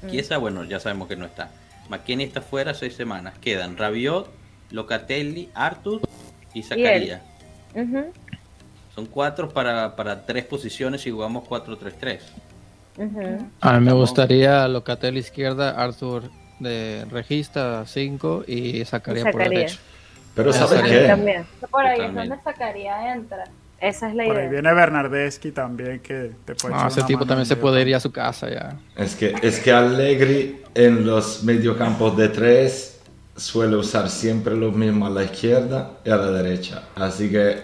Chiesa, 0.09 0.39
bueno, 0.39 0.65
ya 0.65 0.81
sabemos 0.81 1.09
que 1.09 1.17
no 1.17 1.27
está. 1.27 1.51
McKenny 1.89 2.24
está 2.24 2.41
fuera 2.41 2.74
seis 2.74 2.95
semanas. 2.95 3.39
Quedan 3.39 3.76
Rabiot, 3.76 4.30
Locatelli, 4.70 5.51
Artur 5.55 6.01
y 6.53 6.62
Zacarías. 6.62 7.22
Son 8.95 9.07
cuatro 9.07 9.49
para, 9.49 9.97
para, 9.97 10.24
tres 10.24 10.45
posiciones 10.45 11.05
y 11.07 11.11
jugamos 11.11 11.45
4-3-3. 11.49 12.20
A 13.61 13.72
mí 13.78 13.85
me 13.85 13.93
gustaría 13.93 14.68
Locatelli 14.68 15.18
izquierda, 15.18 15.70
Arthur 15.70 16.30
de 16.61 17.05
regista 17.11 17.85
5 17.87 18.45
y 18.47 18.85
sacaría, 18.85 19.24
por 19.24 19.43
derecha. 19.43 19.78
Pero 20.35 20.53
¿sabes 20.53 20.82
qué? 20.82 21.07
También. 21.07 21.45
Por 21.70 21.85
ahí 21.85 22.01
es 22.01 22.14
donde 22.14 22.41
sacaría 22.43 23.12
entra. 23.14 23.45
Esa 23.85 24.09
es 24.09 24.14
la 24.14 24.24
por 24.24 24.35
idea. 24.35 24.45
Ahí 24.45 24.51
viene 24.51 24.72
Bernardeschi 24.72 25.53
también 25.53 26.01
que 26.01 26.32
te 26.45 26.55
puede 26.55 26.74
Ese 26.87 27.03
tipo 27.03 27.26
también 27.26 27.47
se 27.47 27.57
puede 27.57 27.82
ir 27.82 27.95
a 27.95 28.01
su 28.01 28.11
casa 28.11 28.49
ya. 28.49 28.76
Es 28.97 29.14
que, 29.14 29.35
es 29.43 29.61
que 29.61 29.72
Allegri 29.72 30.62
en 30.74 31.05
los 31.07 31.45
mediocampos 31.45 32.16
de 32.16 32.28
tres 32.28 33.01
suele 33.37 33.76
usar 33.76 34.09
siempre 34.09 34.57
lo 34.57 34.72
mismo 34.72 35.07
a 35.07 35.11
la 35.11 35.24
izquierda 35.24 35.99
y 36.05 36.11
a 36.11 36.16
la 36.16 36.30
derecha. 36.30 36.85
Así 36.97 37.30
que 37.30 37.59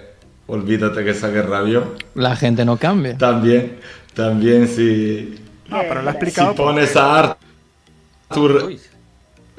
olvídate 0.46 1.04
que 1.04 1.14
saque 1.14 1.40
rabio. 1.40 1.94
La 2.14 2.36
gente 2.36 2.64
no 2.64 2.76
cambia. 2.76 3.16
También, 3.16 3.78
también 4.14 4.68
si... 4.68 5.40
No, 5.68 5.78
pero 5.88 6.02
lo 6.02 6.10
explicado. 6.10 6.50
Si 6.50 6.56
pones 6.58 6.96
a 6.96 7.36
Arthur 8.28 8.76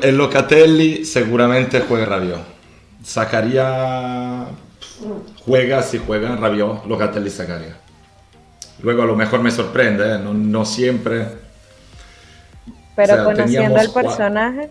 el 0.01 0.17
Locatelli 0.17 1.05
seguramente 1.05 1.81
juega 1.81 2.05
Rabiot. 2.05 2.41
Sacaría 3.03 4.45
juega 5.45 5.81
si 5.83 5.97
juega 5.97 6.35
Rabiot, 6.35 6.85
Locatelli 6.85 7.29
sacaría. 7.29 7.75
Luego 8.81 9.03
a 9.03 9.05
lo 9.05 9.15
mejor 9.15 9.41
me 9.41 9.51
sorprende, 9.51 10.15
¿eh? 10.15 10.19
no, 10.19 10.65
siempre. 10.65 11.27
Pero 12.95 13.23
conociendo 13.23 13.79
el 13.79 13.91
personaje. 13.91 14.69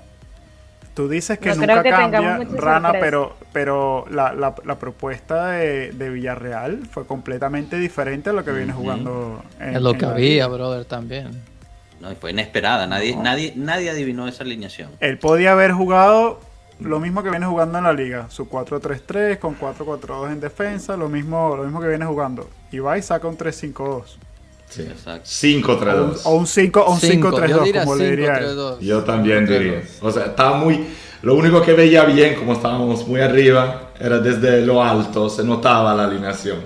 Tú 0.94 1.08
dices 1.08 1.38
que 1.38 1.54
nunca 1.54 1.82
cambia 1.82 2.40
Rana, 2.56 2.92
pero, 2.92 3.36
pero 3.52 4.04
la, 4.10 4.78
propuesta 4.78 5.52
de, 5.52 6.10
Villarreal 6.10 6.80
fue 6.90 7.06
completamente 7.06 7.78
diferente 7.78 8.30
a 8.30 8.32
lo 8.32 8.44
que 8.44 8.50
viene 8.50 8.72
jugando. 8.72 9.42
En, 9.60 9.76
es 9.76 9.82
lo 9.82 9.94
que 9.94 10.04
había, 10.04 10.46
brother, 10.48 10.84
también. 10.84 11.30
No, 12.00 12.14
fue 12.16 12.32
inesperada, 12.32 12.86
nadie, 12.86 13.14
nadie, 13.14 13.52
nadie 13.56 13.90
adivinó 13.90 14.26
esa 14.26 14.42
alineación. 14.42 14.90
Él 15.00 15.18
podía 15.18 15.52
haber 15.52 15.72
jugado 15.72 16.40
lo 16.80 17.00
mismo 17.00 17.22
que 17.22 17.30
viene 17.30 17.46
jugando 17.46 17.78
en 17.78 17.84
la 17.84 17.92
liga, 17.92 18.26
su 18.30 18.48
4-3-3 18.48 19.38
con 19.38 19.58
4-4-2 19.58 20.32
en 20.32 20.40
defensa, 20.40 20.96
lo 20.96 21.08
mismo, 21.08 21.56
lo 21.56 21.64
mismo 21.64 21.80
que 21.80 21.88
viene 21.88 22.06
jugando. 22.06 22.48
Y 22.72 22.78
va 22.78 22.98
y 22.98 23.02
saca 23.02 23.28
un 23.28 23.36
3-5-2. 23.36 24.02
Sí, 24.68 24.82
exacto. 24.82 25.28
5-3-2. 25.28 26.20
O 26.24 26.34
un 26.34 26.46
5-3-2, 26.46 27.80
como 27.80 27.96
le 27.96 28.10
diría 28.10 28.40
Yo 28.80 29.02
también 29.02 29.46
diría. 29.46 29.82
O 30.00 30.10
sea, 30.10 30.26
estaba 30.26 30.56
muy. 30.56 30.86
Lo 31.22 31.34
único 31.34 31.60
que 31.60 31.74
veía 31.74 32.04
bien, 32.04 32.36
como 32.36 32.54
estábamos 32.54 33.06
muy 33.06 33.20
arriba, 33.20 33.90
era 33.98 34.18
desde 34.18 34.64
lo 34.64 34.82
alto, 34.82 35.28
se 35.28 35.44
notaba 35.44 35.94
la 35.94 36.04
alineación. 36.04 36.60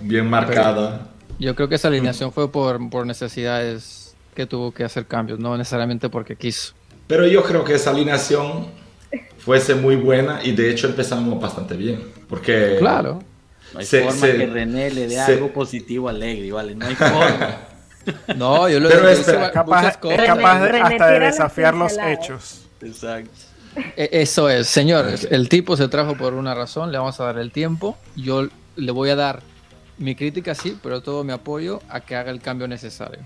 Bien 0.00 0.28
marcada. 0.28 1.08
yo 1.38 1.54
creo 1.54 1.68
que 1.68 1.74
esa 1.74 1.88
alineación 1.88 2.32
fue 2.32 2.50
por, 2.50 2.88
por 2.88 3.06
necesidades 3.06 4.16
que 4.34 4.46
tuvo 4.46 4.72
que 4.72 4.84
hacer 4.84 5.06
cambios, 5.06 5.38
no 5.38 5.56
necesariamente 5.58 6.08
porque 6.08 6.36
quiso. 6.36 6.72
Pero 7.06 7.26
yo 7.26 7.42
creo 7.42 7.64
que 7.64 7.74
esa 7.74 7.90
alineación 7.90 8.68
fuese 9.38 9.74
muy 9.74 9.96
buena 9.96 10.40
y 10.42 10.52
de 10.52 10.70
hecho 10.70 10.88
empezamos 10.88 11.40
bastante 11.40 11.76
bien. 11.76 12.02
Porque. 12.28 12.76
Claro. 12.78 13.22
No 13.72 13.80
hay 13.80 13.86
forma 13.86 14.26
que 14.26 14.46
René 14.46 14.90
le 14.90 15.06
dé 15.06 15.20
algo 15.20 15.52
positivo 15.52 16.08
a 16.08 16.10
Alegre, 16.10 16.50
¿vale? 16.52 16.74
No 16.74 16.86
hay 16.86 16.94
forma. 16.94 17.58
no, 18.36 18.68
yo 18.68 18.80
lo 18.80 18.88
Pero 18.88 19.08
es 19.08 19.26
capaz, 19.52 19.98
es 20.02 20.26
capaz 20.26 20.60
de, 20.60 20.80
hasta 20.80 21.06
de 21.08 21.20
desafiar 21.20 21.74
los 21.74 21.96
hechos. 21.98 22.66
Exacto. 22.80 23.30
E, 23.96 24.08
eso 24.12 24.48
es, 24.48 24.66
señores. 24.68 25.28
El 25.30 25.48
tipo 25.48 25.76
se 25.76 25.88
trajo 25.88 26.16
por 26.16 26.34
una 26.34 26.54
razón, 26.54 26.90
le 26.92 26.98
vamos 26.98 27.20
a 27.20 27.24
dar 27.24 27.38
el 27.38 27.52
tiempo. 27.52 27.96
Yo 28.16 28.48
le 28.76 28.92
voy 28.92 29.10
a 29.10 29.16
dar 29.16 29.42
mi 29.98 30.14
crítica, 30.14 30.54
sí, 30.54 30.78
pero 30.82 31.02
todo 31.02 31.24
mi 31.24 31.32
apoyo 31.32 31.82
a 31.88 32.00
que 32.00 32.16
haga 32.16 32.30
el 32.30 32.40
cambio 32.40 32.68
necesario. 32.68 33.20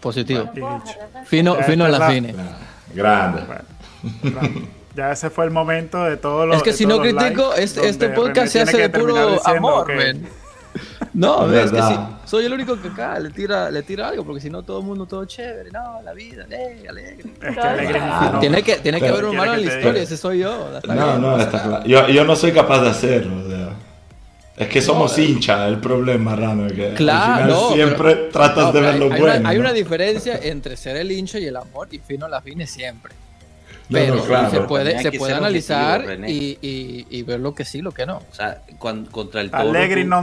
Positivo. 0.00 0.50
Fino, 1.26 1.56
fino 1.56 1.86
en 1.86 1.92
la 1.92 2.10
fine. 2.10 2.34
Grande. 2.94 3.42
Ya 4.94 5.12
ese 5.12 5.30
fue 5.30 5.44
el 5.44 5.52
momento 5.52 6.02
de 6.02 6.16
todo 6.16 6.46
lo 6.46 6.54
Es 6.54 6.62
que 6.62 6.72
si 6.72 6.84
no 6.84 7.00
critico, 7.00 7.54
este, 7.54 7.88
este 7.88 8.08
podcast 8.08 8.52
se 8.52 8.60
hace 8.60 8.78
de 8.78 8.88
puro 8.88 9.40
amor, 9.46 9.86
No, 11.14 11.52
es, 11.52 11.70
que 11.72 11.82
sí, 11.82 11.94
soy 12.24 12.44
el 12.44 12.52
único 12.52 12.80
que 12.80 12.88
acá 12.88 13.18
le 13.18 13.30
tira, 13.30 13.70
le 13.70 13.82
tira 13.82 14.08
algo, 14.08 14.24
porque 14.24 14.40
si 14.40 14.50
no 14.50 14.62
todo 14.62 14.80
el 14.80 14.86
mundo 14.86 15.06
todo 15.06 15.24
chévere, 15.24 15.70
no, 15.70 16.00
la 16.02 16.12
vida, 16.12 16.44
alegre, 16.44 16.88
alegre. 16.88 17.24
tiene 18.40 18.62
que, 18.62 18.76
tiene 18.76 19.00
que 19.00 19.08
haber 19.08 19.24
un 19.24 19.36
malo 19.36 19.54
en 19.54 19.66
la 19.66 19.74
historia, 19.74 20.02
ese 20.02 20.16
soy 20.16 20.40
yo. 20.40 20.70
No, 20.86 21.18
no, 21.18 21.40
está 21.40 21.62
claro. 21.62 21.84
Yo, 21.84 22.08
yo 22.08 22.24
no 22.24 22.36
soy 22.36 22.52
capaz 22.52 22.82
de 22.82 22.90
hacerlo, 22.90 23.44
o 23.44 23.48
sea. 23.48 23.68
Es 24.56 24.68
que 24.68 24.82
somos 24.82 25.16
eh, 25.18 25.22
hinchas, 25.22 25.68
el 25.68 25.78
problema, 25.78 26.34
Rano. 26.34 26.66
Que 26.66 26.94
claro, 26.94 27.70
siempre 27.72 28.14
tratas 28.32 28.72
de 28.72 28.80
ver 28.80 28.98
lo 28.98 29.04
hay, 29.12 29.20
bueno. 29.20 29.40
Una, 29.40 29.48
hay 29.48 29.58
una 29.58 29.72
diferencia 29.72 30.38
entre 30.42 30.76
ser 30.76 30.96
el 30.96 31.12
hincha 31.12 31.38
y 31.38 31.46
el 31.46 31.56
amor, 31.56 31.88
y 31.92 31.98
fino 31.98 32.26
la 32.28 32.40
fine 32.42 32.66
siempre. 32.66 33.14
Pero 33.90 34.22
se 34.50 34.60
puede, 34.62 35.02
se 35.02 35.12
puede 35.12 35.34
analizar 35.34 36.18
y, 36.28 36.58
y, 36.60 37.22
ver 37.22 37.40
lo 37.40 37.54
que 37.54 37.64
sí, 37.64 37.80
lo 37.80 37.92
que 37.92 38.06
no. 38.06 38.18
O 38.18 38.34
sea, 38.34 38.62
contra 38.78 39.40
el 39.40 39.50
toro. 39.50 39.62
Alegre 39.62 40.04
tú, 40.04 40.08
no 40.08 40.22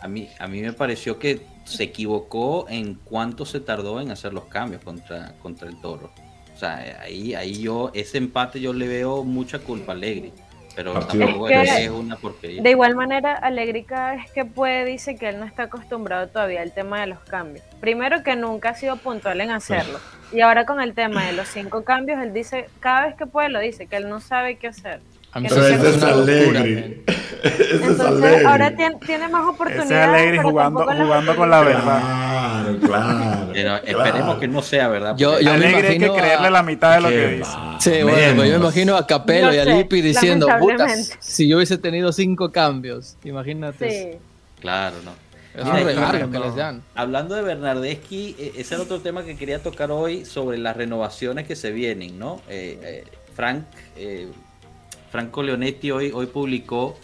a 0.00 0.08
mí, 0.08 0.28
a 0.38 0.46
mí 0.46 0.60
me 0.60 0.74
pareció 0.74 1.18
que 1.18 1.40
se 1.64 1.84
equivocó 1.84 2.66
en 2.68 2.94
cuánto 2.94 3.46
se 3.46 3.58
tardó 3.60 4.00
en 4.02 4.10
hacer 4.10 4.34
los 4.34 4.44
cambios 4.44 4.82
contra, 4.82 5.32
contra 5.40 5.68
el 5.68 5.80
toro. 5.80 6.12
O 6.54 6.58
sea, 6.58 7.00
ahí, 7.02 7.34
ahí 7.34 7.62
yo, 7.62 7.90
ese 7.94 8.18
empate 8.18 8.60
yo 8.60 8.72
le 8.72 8.86
veo 8.86 9.24
mucha 9.24 9.58
culpa 9.60 9.92
a 9.92 9.94
Alegre. 9.94 10.32
Pero 10.74 10.98
es, 10.98 11.88
una 11.90 12.16
porquería. 12.16 12.62
De 12.62 12.70
igual 12.70 12.96
manera, 12.96 13.34
Alegrica 13.34 14.14
es 14.14 14.30
que 14.32 14.44
puede, 14.44 14.84
dice 14.84 15.16
que 15.16 15.28
él 15.28 15.38
no 15.38 15.44
está 15.44 15.64
acostumbrado 15.64 16.28
todavía 16.28 16.62
al 16.62 16.72
tema 16.72 17.00
de 17.00 17.08
los 17.08 17.20
cambios. 17.20 17.64
Primero 17.80 18.22
que 18.22 18.34
nunca 18.34 18.70
ha 18.70 18.74
sido 18.74 18.96
puntual 18.96 19.40
en 19.40 19.50
hacerlo. 19.50 19.98
Y 20.32 20.40
ahora 20.40 20.66
con 20.66 20.80
el 20.80 20.94
tema 20.94 21.26
de 21.26 21.32
los 21.32 21.48
cinco 21.48 21.84
cambios, 21.84 22.20
él 22.20 22.32
dice, 22.32 22.68
cada 22.80 23.06
vez 23.06 23.14
que 23.14 23.26
puede 23.26 23.50
lo 23.50 23.60
dice, 23.60 23.86
que 23.86 23.96
él 23.96 24.08
no 24.08 24.20
sabe 24.20 24.56
qué 24.56 24.68
hacer. 24.68 25.00
Pero 25.34 25.66
ese 25.66 25.90
es 25.90 26.02
alegre. 26.02 27.02
Entonces, 27.44 28.44
ahora 28.44 28.74
tiene, 28.74 28.96
tiene, 29.04 29.28
más 29.28 29.46
oportunidades. 29.46 29.90
Ese 29.90 30.00
es 30.00 30.08
alegre 30.08 30.42
jugando, 30.42 30.84
jugando 30.84 31.36
con 31.36 31.50
la 31.50 31.60
verdad. 31.60 32.00
Claro, 32.00 32.78
claro. 32.80 33.50
Pero 33.52 33.76
esperemos 33.76 34.38
que 34.38 34.48
no 34.48 34.62
sea 34.62 34.88
verdad. 34.88 35.14
Yo, 35.16 35.40
yo 35.40 35.52
alegre 35.52 35.88
hay 35.88 35.98
que 35.98 36.10
creerle 36.10 36.50
la 36.50 36.62
mitad 36.62 36.94
de 36.94 37.00
lo 37.00 37.08
que 37.08 37.28
dice. 37.28 37.50
Sí, 37.80 38.02
bueno, 38.02 38.36
pues 38.36 38.48
yo 38.48 38.58
me 38.58 38.64
imagino 38.64 38.96
a 38.96 39.06
Capello 39.06 39.52
y 39.52 39.58
a 39.58 39.64
Lippi 39.64 40.00
diciendo, 40.00 40.48
putas, 40.58 41.16
si 41.20 41.48
yo 41.48 41.56
hubiese 41.56 41.76
tenido 41.78 42.12
cinco 42.12 42.50
cambios, 42.50 43.16
imagínate. 43.24 43.90
Sí. 43.90 44.18
Claro, 44.60 44.96
no. 45.04 45.12
Es 45.54 45.64
un 45.64 45.72
regalo 45.72 46.30
que 46.30 46.38
les 46.38 46.56
dan. 46.56 46.82
Hablando 46.94 47.36
de 47.36 47.42
Bernardeschi, 47.42 48.34
e, 48.38 48.52
ese 48.56 48.74
era 48.74 48.82
otro 48.82 49.00
tema 49.00 49.24
que 49.24 49.36
quería 49.36 49.62
tocar 49.62 49.92
hoy 49.92 50.24
sobre 50.24 50.58
las 50.58 50.76
renovaciones 50.76 51.46
que 51.46 51.54
se 51.54 51.70
vienen, 51.70 52.18
¿no? 52.18 52.40
Eh, 52.48 52.78
eh, 52.82 53.04
Frank 53.34 53.64
eh, 53.96 54.28
Franco 55.14 55.44
Leonetti 55.44 55.92
hoy, 55.92 56.10
hoy 56.12 56.26
publicó 56.26 56.98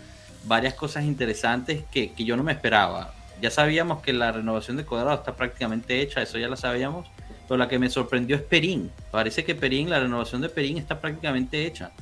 varias 0.47 0.75
cosas 0.75 1.05
interesantes 1.05 1.85
que, 1.93 2.13
yo 2.17 2.37
no 2.37 2.43
me 2.43 2.51
esperaba. 2.51 3.15
Ya 3.41 3.53
sabíamos 3.53 4.03
que 4.03 4.13
la 4.13 4.33
renovación 4.33 4.77
de 4.77 4.85
Cuadrado 4.85 5.15
está 5.15 5.37
prácticamente 5.37 6.01
hecha, 6.01 6.21
eso 6.21 6.37
ya 6.37 6.49
lo 6.49 6.57
sabíamos, 6.57 7.07
pero 7.47 7.57
la 7.57 7.69
que 7.69 7.79
me 7.79 7.89
sorprendió 7.89 8.35
es 8.35 8.43
Perín. 8.43 8.91
Parece 9.13 9.45
que 9.45 9.55
Perín, 9.55 9.89
la 9.89 10.01
renovación 10.01 10.41
de 10.41 10.49
Perín 10.49 10.77
está 10.77 11.01
prácticamente 11.01 11.65
hecha. 11.65 11.93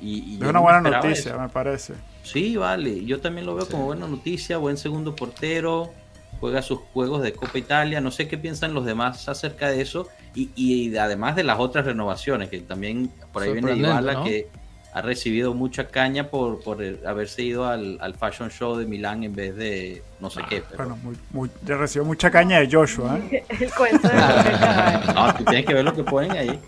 Y, 0.00 0.36
es 0.40 0.48
una 0.48 0.60
buena 0.60 0.80
noticia, 0.82 1.36
me 1.36 1.48
parece. 1.48 1.94
Sí, 2.22 2.56
vale, 2.56 3.04
yo 3.04 3.20
también 3.20 3.44
lo 3.44 3.56
veo 3.56 3.66
como 3.66 3.86
buena 3.86 4.06
noticia, 4.06 4.58
buen 4.58 4.76
segundo 4.76 5.16
portero, 5.16 5.92
juega 6.38 6.62
sus 6.62 6.78
juegos 6.78 7.24
de 7.24 7.32
Copa 7.32 7.58
Italia, 7.58 8.00
no 8.00 8.12
sé 8.12 8.28
qué 8.28 8.38
piensan 8.38 8.72
los 8.72 8.84
demás 8.84 9.28
acerca 9.28 9.68
de 9.68 9.80
eso, 9.80 10.06
y, 10.32 10.96
además 10.96 11.34
de 11.34 11.42
las 11.42 11.58
otras 11.58 11.86
renovaciones, 11.86 12.50
que 12.50 12.60
también 12.60 13.10
por 13.32 13.42
ahí 13.42 13.52
viene 13.52 13.74
Dybala, 13.74 14.22
que 14.22 14.48
ha 14.96 15.02
recibido 15.02 15.52
mucha 15.52 15.88
caña 15.88 16.30
por, 16.30 16.62
por 16.62 16.78
haberse 17.06 17.42
ido 17.42 17.66
al, 17.66 17.98
al, 18.00 18.14
Fashion 18.14 18.48
Show 18.48 18.76
de 18.76 18.86
Milán 18.86 19.24
en 19.24 19.34
vez 19.34 19.54
de 19.54 20.02
no 20.20 20.30
sé 20.30 20.40
qué. 20.48 20.62
Bueno, 20.74 20.96
muy, 21.02 21.18
muy, 21.32 21.50
recibió 21.66 22.06
mucha 22.06 22.30
caña 22.30 22.60
de 22.60 22.68
Joshua. 22.74 23.18
¿eh? 23.18 23.44
El 23.60 23.70
cuento 23.74 24.08
de 24.08 24.14
No, 25.14 25.34
tú 25.34 25.44
tienes 25.44 25.66
que 25.66 25.74
ver 25.74 25.84
lo 25.84 25.94
que 25.94 26.02
ponen 26.02 26.30
ahí. 26.30 26.58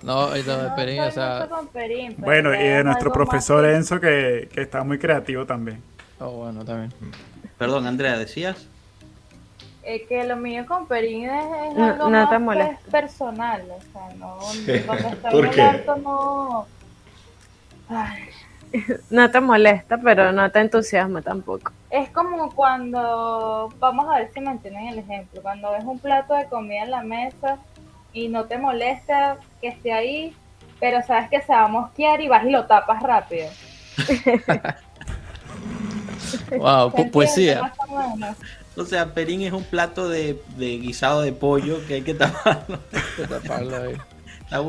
No, 0.00 0.34
y 0.34 0.42
lo 0.44 0.62
de 0.62 0.70
Perín, 0.70 1.00
o 1.00 1.10
sea... 1.10 1.46
bueno, 2.16 2.54
y 2.54 2.68
de 2.68 2.84
nuestro 2.84 3.12
profesor 3.12 3.66
Enzo 3.66 4.00
que, 4.00 4.48
que 4.50 4.62
está 4.62 4.82
muy 4.82 4.98
creativo 4.98 5.44
también. 5.44 5.82
Oh, 6.20 6.30
bueno, 6.30 6.64
también. 6.64 6.90
Perdón, 7.58 7.86
Andrea, 7.86 8.16
¿decías? 8.16 8.66
Eh, 9.82 10.06
que 10.08 10.24
lo 10.24 10.36
mío 10.36 10.64
con 10.66 10.86
Perín 10.86 11.28
es, 11.28 11.76
algo 11.76 12.08
no, 12.08 12.10
más 12.10 12.30
pues, 12.42 12.78
personal, 12.90 13.62
o 13.68 13.92
sea, 13.92 14.14
no, 14.16 14.38
¿Por 15.30 15.50
qué? 15.50 15.84
no... 16.02 16.66
No 19.10 19.30
te 19.30 19.40
molesta, 19.40 19.98
pero 19.98 20.32
no 20.32 20.50
te 20.50 20.60
entusiasma 20.60 21.20
tampoco. 21.20 21.72
Es 21.90 22.08
como 22.10 22.50
cuando, 22.54 23.68
vamos 23.78 24.06
a 24.08 24.18
ver 24.18 24.30
si 24.32 24.40
me 24.40 24.52
entienden 24.52 24.88
el 24.88 24.98
ejemplo, 25.00 25.42
cuando 25.42 25.72
ves 25.72 25.84
un 25.84 25.98
plato 25.98 26.34
de 26.34 26.46
comida 26.46 26.84
en 26.84 26.90
la 26.90 27.02
mesa 27.02 27.58
y 28.14 28.28
no 28.28 28.44
te 28.44 28.56
molesta 28.56 29.36
que 29.60 29.68
esté 29.68 29.92
ahí, 29.92 30.34
pero 30.80 31.02
sabes 31.02 31.28
que 31.28 31.42
se 31.42 31.52
va 31.52 31.64
a 31.64 31.68
mosquear 31.68 32.22
y 32.22 32.28
vas 32.28 32.44
y 32.44 32.50
lo 32.50 32.64
tapas 32.64 33.02
rápido. 33.02 33.48
wow, 36.58 36.92
poesía. 37.10 37.72
O 38.74 38.86
sea, 38.86 39.12
perín 39.12 39.42
es 39.42 39.52
un 39.52 39.64
plato 39.64 40.08
de, 40.08 40.40
guisado 40.56 41.20
de 41.22 41.32
pollo 41.32 41.86
que 41.86 41.94
hay 41.94 42.02
que 42.02 42.14
taparlo. 42.14 42.80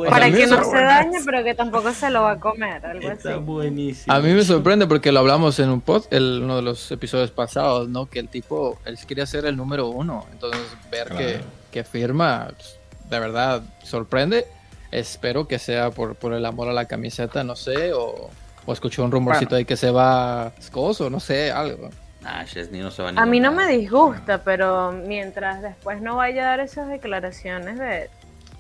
Para 0.10 0.32
que 0.32 0.48
no 0.48 0.64
se 0.64 0.78
dañe, 0.78 1.20
pero 1.26 1.44
que 1.44 1.54
tampoco 1.54 1.94
se 1.94 2.10
lo 2.10 2.22
va 2.24 2.32
a 2.32 2.40
comer, 2.40 2.86
algo 2.86 3.12
Está 3.12 3.38
buenísimo. 3.38 4.14
A 4.14 4.20
mí 4.20 4.34
me 4.34 4.44
sorprende 4.44 4.88
porque 4.88 5.12
lo 5.12 5.20
hablamos 5.20 5.60
en 5.60 5.70
un 5.70 5.82
pod, 5.82 6.06
el, 6.12 6.42
uno 6.44 6.56
de 6.56 6.62
los 6.62 6.92
episodios 6.92 7.32
pasados, 7.32 7.90
¿no? 7.90 8.06
Que 8.06 8.20
el 8.20 8.30
tipo, 8.30 8.80
él 8.86 8.98
quería 9.06 9.26
ser 9.26 9.46
el 9.46 9.58
número 9.58 9.88
uno. 9.88 10.26
Entonces, 10.32 10.62
ver 10.90 11.10
que, 11.10 11.42
que, 11.72 11.84
firma, 11.84 12.48
pues, 12.56 12.78
de 13.10 13.20
verdad, 13.20 13.62
sorprende. 13.84 14.46
Espero 14.92 15.48
que 15.48 15.60
sea 15.60 15.92
por, 15.92 16.16
por 16.16 16.34
el 16.34 16.46
amor 16.46 16.70
a 16.70 16.74
la 16.74 16.86
camiseta, 16.86 17.44
no 17.44 17.56
sé, 17.56 17.94
o, 17.94 18.30
o 18.66 18.74
escuché 18.74 19.02
un 19.02 19.12
rumorcito 19.12 19.56
ahí 19.56 19.66
que 19.66 19.76
se 19.76 19.92
va 19.92 20.54
escoso, 20.58 21.10
no 21.10 21.20
sé, 21.20 21.52
algo. 21.52 21.90
Ah, 22.26 22.46
no 22.72 22.92
se 22.92 23.04
va 23.04 23.10
a, 23.10 23.24
a 23.24 23.26
mí 23.26 23.42
no 23.42 23.52
me 23.52 23.68
disgusta, 23.68 24.44
pero 24.44 24.94
mientras 24.94 25.62
después 25.62 26.02
no 26.02 26.16
vaya 26.16 26.44
a 26.44 26.46
dar 26.46 26.60
esas 26.62 26.88
declaraciones 26.88 27.78
de, 27.78 28.10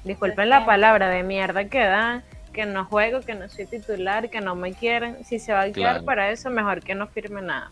disculpen 0.03 0.49
la 0.49 0.65
palabra, 0.65 1.09
de 1.09 1.23
mierda 1.23 1.65
que 1.65 1.79
dan, 1.79 2.23
que 2.53 2.65
no 2.65 2.85
juego, 2.85 3.21
que 3.21 3.33
no 3.33 3.49
soy 3.49 3.65
titular, 3.65 4.29
que 4.29 4.41
no 4.41 4.55
me 4.55 4.73
quieren, 4.73 5.23
si 5.25 5.39
se 5.39 5.53
va 5.53 5.61
a 5.61 5.71
quedar 5.71 6.03
para 6.03 6.29
eso, 6.29 6.49
mejor 6.49 6.81
que 6.81 6.95
no 6.95 7.07
firme 7.07 7.41
nada. 7.41 7.69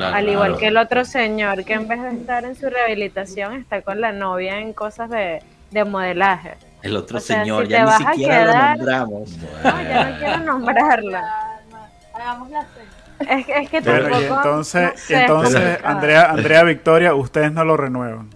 Al 0.00 0.28
igual 0.28 0.56
que 0.56 0.68
el 0.68 0.78
otro 0.78 1.04
señor 1.04 1.64
que 1.64 1.74
en 1.74 1.86
vez 1.86 2.02
de 2.02 2.10
estar 2.10 2.44
en 2.44 2.56
su 2.56 2.70
rehabilitación 2.70 3.54
está 3.54 3.82
con 3.82 4.00
la 4.00 4.10
novia 4.10 4.58
en 4.58 4.72
cosas 4.72 5.10
de, 5.10 5.42
modelaje. 5.84 6.54
El 6.82 6.96
otro 6.96 7.20
señor, 7.20 7.68
ya 7.68 7.84
ni 7.84 8.04
siquiera 8.06 8.74
lo 8.74 8.76
nombramos. 8.76 9.36
No, 9.36 9.82
ya 9.82 10.10
no 10.10 10.18
quiero 10.18 10.38
nombrarla. 10.38 11.60
Hagamos 12.14 12.50
la 12.50 12.66
es 13.28 13.46
que, 13.46 13.58
es 13.58 13.70
que 13.70 13.82
tampoco, 13.82 14.20
y 14.20 14.24
entonces, 14.24 15.10
entonces 15.10 15.78
Andrea, 15.84 16.30
Andrea 16.30 16.64
Victoria, 16.64 17.14
ustedes 17.14 17.52
no 17.52 17.64
lo 17.64 17.76
renuevan. 17.76 18.30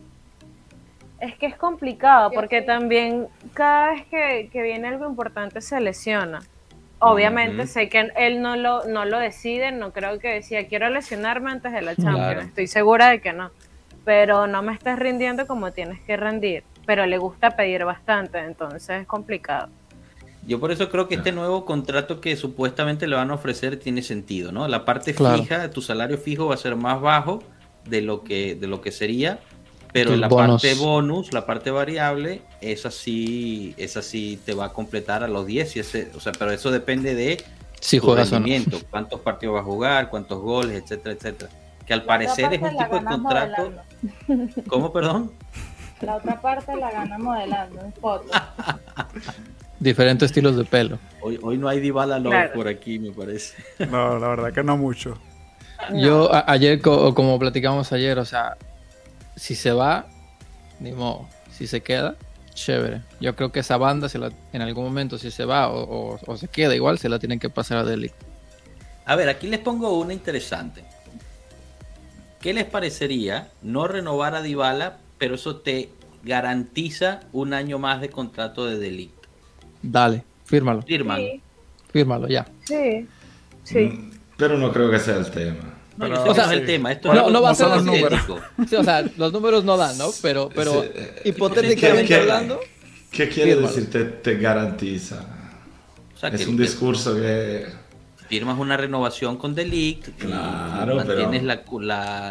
Es 1.21 1.37
que 1.37 1.47
es 1.47 1.57
complicado 1.57 2.31
porque 2.31 2.62
también 2.62 3.29
cada 3.55 3.93
vez 3.93 4.07
que, 4.07 4.62
viene 4.62 4.89
algo 4.89 5.09
importante 5.09 5.61
se 5.61 5.81
lesiona. 5.81 6.41
Obviamente 6.99 7.67
sé 7.67 7.89
que 7.89 8.11
él 8.17 8.41
no 8.41 8.57
lo, 8.57 8.87
no 8.87 9.05
lo 9.05 9.19
decide, 9.19 9.71
no 9.71 9.93
creo 9.93 10.19
que 10.19 10.29
decía 10.29 10.67
quiero 10.67 10.89
lesionarme 10.89 11.51
antes 11.51 11.73
de 11.73 11.83
la 11.83 11.95
Champions, 11.95 12.49
estoy 12.49 12.67
segura 12.67 13.11
de 13.11 13.21
que 13.21 13.35
no, 13.35 13.51
pero 14.05 14.47
no 14.47 14.62
me 14.62 14.73
estás 14.73 14.99
rindiendo 14.99 15.47
como 15.47 15.73
tienes 15.73 16.01
que 16.01 16.17
rendir, 16.17 16.64
pero 16.87 17.05
le 17.05 17.19
gusta 17.19 17.55
pedir 17.55 17.85
bastante, 17.85 18.39
entonces 18.39 19.03
es 19.03 19.07
complicado. 19.07 19.69
Yo 20.47 20.61
por 20.61 20.71
eso 20.71 20.89
creo 20.91 21.09
que 21.09 21.17
este 21.17 21.33
nuevo 21.33 21.64
contrato 21.64 22.21
que 22.21 22.37
supuestamente 22.37 23.09
le 23.09 23.17
van 23.17 23.31
a 23.31 23.35
ofrecer 23.35 23.79
tiene 23.79 24.01
sentido, 24.03 24.53
¿no? 24.53 24.69
La 24.69 24.85
parte 24.85 25.12
fija, 25.12 25.71
tu 25.71 25.83
salario 25.83 26.19
fijo 26.19 26.47
va 26.47 26.55
a 26.55 26.59
ser 26.59 26.77
más 26.77 27.01
bajo 27.01 27.43
de 27.85 28.01
lo 28.01 28.23
que, 28.23 28.55
de 28.55 28.69
lo 28.69 28.81
que 28.81 28.93
sería, 28.93 29.41
pero 30.05 30.16
la 30.16 30.28
parte 30.28 30.74
bonus, 30.74 31.32
la 31.32 31.47
parte 31.47 31.70
variable, 31.70 32.42
esa 32.61 32.90
sí, 32.90 33.74
esa 33.78 34.03
sí 34.03 34.38
te 34.44 34.53
va 34.53 34.66
a 34.66 34.72
completar 34.72 35.22
a 35.22 35.28
los 35.28 35.47
10, 35.47 35.76
y 35.76 35.80
ese, 35.80 36.11
o 36.14 36.20
sea, 36.20 36.32
pero 36.38 36.51
eso 36.51 36.70
depende 36.70 37.14
de 37.14 37.42
si 37.80 37.99
cuántos 37.99 39.20
partidos 39.20 39.55
va 39.55 39.61
a 39.61 39.64
jugar, 39.64 40.11
cuántos 40.11 40.40
goles, 40.40 40.82
etcétera, 40.82 41.14
etcétera. 41.14 41.51
Que 41.86 41.94
al 41.94 42.05
parecer 42.05 42.53
es 42.53 42.61
un 42.61 42.76
tipo 42.76 42.99
de 42.99 43.05
contrato. 43.05 43.72
¿Cómo, 44.68 44.92
perdón? 44.92 45.32
La 46.01 46.16
otra 46.16 46.40
parte 46.40 46.76
la 46.76 46.90
gana 46.90 47.16
modelando 47.16 47.80
en 47.80 47.92
fotos. 47.94 48.30
Diferentes 49.78 50.30
estilos 50.30 50.57
de 50.57 50.64
pelo. 50.64 50.99
Hoy, 51.22 51.38
hoy 51.42 51.59
no 51.59 51.68
hay 51.68 51.80
Dybala 51.80 52.18
Love 52.18 52.51
por 52.55 52.68
aquí, 52.68 52.99
me 52.99 53.12
parece. 53.12 53.55
No, 53.90 54.18
la 54.18 54.28
verdad 54.28 54.53
que 54.53 54.62
no 54.62 54.76
mucho. 54.76 55.16
Yo 55.94 56.30
ayer, 56.47 56.80
como 56.80 57.38
platicamos 57.38 57.92
ayer, 57.92 58.18
o 58.18 58.24
sea, 58.24 58.57
si 59.37 59.55
se 59.55 59.72
va, 59.72 60.09
ni 60.80 60.93
modo. 60.93 61.28
Si 61.53 61.66
se 61.66 61.82
queda, 61.82 62.16
chévere. 62.55 63.03
Yo 63.20 63.37
creo 63.37 63.53
que 63.53 63.61
esa 63.61 63.76
banda, 63.76 64.09
se 64.09 64.18
la, 64.18 64.32
en 64.53 64.62
algún 64.62 64.84
momento, 64.84 65.18
si 65.18 65.30
se 65.30 65.45
va 65.45 65.70
o, 65.70 66.18
se 66.37 66.49
queda 66.49 66.74
igual, 66.74 66.99
se 66.99 67.09
la 67.09 67.18
tienen 67.18 67.39
que 67.39 67.51
pasar 67.51 67.78
a 67.78 67.84
Delic. 67.84 68.12
A 69.05 69.14
ver, 69.14 69.28
aquí 69.28 69.47
les 69.47 69.61
pongo 69.61 69.97
una 69.99 70.12
interesante. 70.12 70.82
¿Qué 72.41 72.53
les 72.53 72.64
parecería 72.64 73.51
no 73.62 73.87
renovar 73.87 74.34
a 74.34 74.43
Dybala, 74.43 74.99
pero 75.18 75.37
eso 75.37 75.57
te 75.57 75.91
garantiza 76.24 77.20
un 77.32 77.55
año 77.55 77.78
más 77.78 78.01
de 78.01 78.11
contrato 78.11 78.66
de 78.66 78.78
Delic? 78.78 79.12
Dale, 79.82 80.24
fírmalo. 80.45 80.82
Fírmalo. 80.82 81.24
Fírmalo 81.93 82.28
ya. 82.28 82.47
Sí. 82.64 83.07
Sí. 83.62 83.78
Mm, 83.87 84.11
pero 84.37 84.59
no 84.59 84.72
creo 84.72 84.91
que 84.91 84.99
sea 84.99 85.16
el 85.16 85.30
tema. 85.30 85.76
No, 85.97 86.24
o 86.24 86.34
sea, 86.34 86.53
el 86.53 86.66
tema. 86.66 86.92
Esto 86.92 87.12
no, 87.12 87.42
va 87.42 87.51
a 87.51 87.55
ser 87.55 87.68
los 87.68 87.84
números. 87.84 88.20
o 88.28 88.84
sea, 88.84 89.05
los 89.16 89.32
números 89.32 89.64
no 89.64 89.76
dan, 89.76 89.97
¿no? 89.99 90.11
Pero, 90.22 90.51
pero 90.55 90.84
hipotéticamente 91.24 92.14
hablando. 92.14 92.61
¿Qué 93.11 93.28
quiere 93.28 93.57
decir 93.57 93.90
te, 94.22 94.36
garantiza? 94.36 95.24
es 96.32 96.47
un 96.47 96.57
discurso 96.57 97.14
que. 97.14 97.66
Firmas 98.28 98.59
una 98.59 98.76
renovación 98.76 99.36
con 99.36 99.55
Delict, 99.55 100.18
claro, 100.18 100.97
mantienes 100.97 101.44
la, 101.44 101.62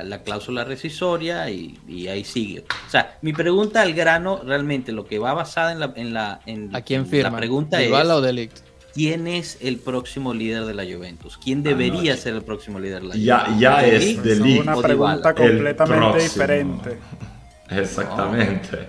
la, 0.04 0.24
cláusula 0.24 0.66
rescisoria 0.66 1.50
y, 1.50 1.80
y, 1.88 2.10
ahí 2.10 2.26
sigue. 2.26 2.66
O 2.86 2.90
sea, 2.90 3.18
mi 3.22 3.32
pregunta 3.32 3.82
al 3.82 3.94
grano, 3.94 4.42
realmente 4.44 4.92
lo 4.92 5.06
que 5.06 5.20
va 5.20 5.34
basada 5.34 5.72
en 5.72 5.80
la, 5.80 5.94
en 5.96 6.14
la, 6.14 6.42
en, 6.46 6.76
¿A 6.76 6.82
quién 6.82 7.08
firma? 7.08 7.30
La 7.30 7.38
pregunta 7.38 7.82
es. 7.82 7.90
o 7.94 8.22
Delict? 8.22 8.58
¿Quién 8.96 9.28
es 9.28 9.58
el 9.60 9.78
próximo 9.80 10.34
líder 10.34 10.64
de 10.64 10.74
la 10.74 10.84
Juventus? 10.84 11.38
¿Quién 11.38 11.64
debería 11.64 12.16
ser 12.16 12.34
el 12.34 12.44
próximo 12.44 12.80
líder 12.80 13.02
de 13.02 13.08
la 13.10 13.16
ya, 13.18 13.40
Juventus? 13.40 13.60
Ya 13.60 13.86
es 13.86 14.24
de 14.24 14.32
Es 14.32 14.40
una 14.62 14.78
pregunta 14.78 15.36
completamente 15.36 16.24
diferente. 16.24 16.98
Exactamente. 17.70 18.88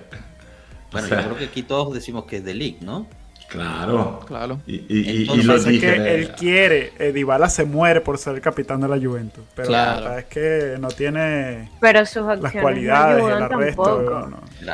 Bueno, 0.92 1.08
yo 1.08 1.16
creo 1.16 1.36
que 1.36 1.44
aquí 1.46 1.64
todos 1.64 1.92
decimos 1.92 2.24
que 2.24 2.36
es 2.36 2.44
de 2.44 2.54
Ligt, 2.54 2.82
¿no? 2.82 3.08
Claro. 3.48 4.20
Claro. 4.26 4.60
Y, 4.64 4.76
y, 4.88 5.30
y, 5.32 5.42
lo 5.42 5.58
dije, 5.58 5.94
que 5.94 6.14
él 6.14 6.30
quiere, 6.30 6.92
eh, 7.00 7.12
Dybala 7.12 7.48
se 7.48 7.64
muere 7.64 8.00
por 8.00 8.18
ser 8.18 8.36
el 8.36 8.40
capitán 8.40 8.80
de 8.80 8.88
la 8.88 8.98
Juventus, 8.98 9.44
pero 9.56 9.70
la 9.70 9.94
verdad 9.96 10.18
es 10.20 10.24
que 10.26 10.76
no 10.78 10.88
tiene 10.88 11.70
pero 11.80 12.06
sus 12.06 12.24
las 12.40 12.52
cualidades 12.52 13.24
y 13.24 13.26
el 13.26 13.42
arresto. 13.42 14.30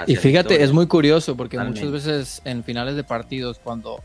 y 0.06 0.16
fíjate, 0.16 0.62
es 0.62 0.72
muy 0.72 0.86
curioso 0.86 1.36
porque 1.36 1.58
muchas 1.58 1.90
veces 1.90 2.42
en 2.44 2.64
finales 2.64 2.96
de 2.96 3.04
partidos 3.04 3.58
cuando 3.58 4.02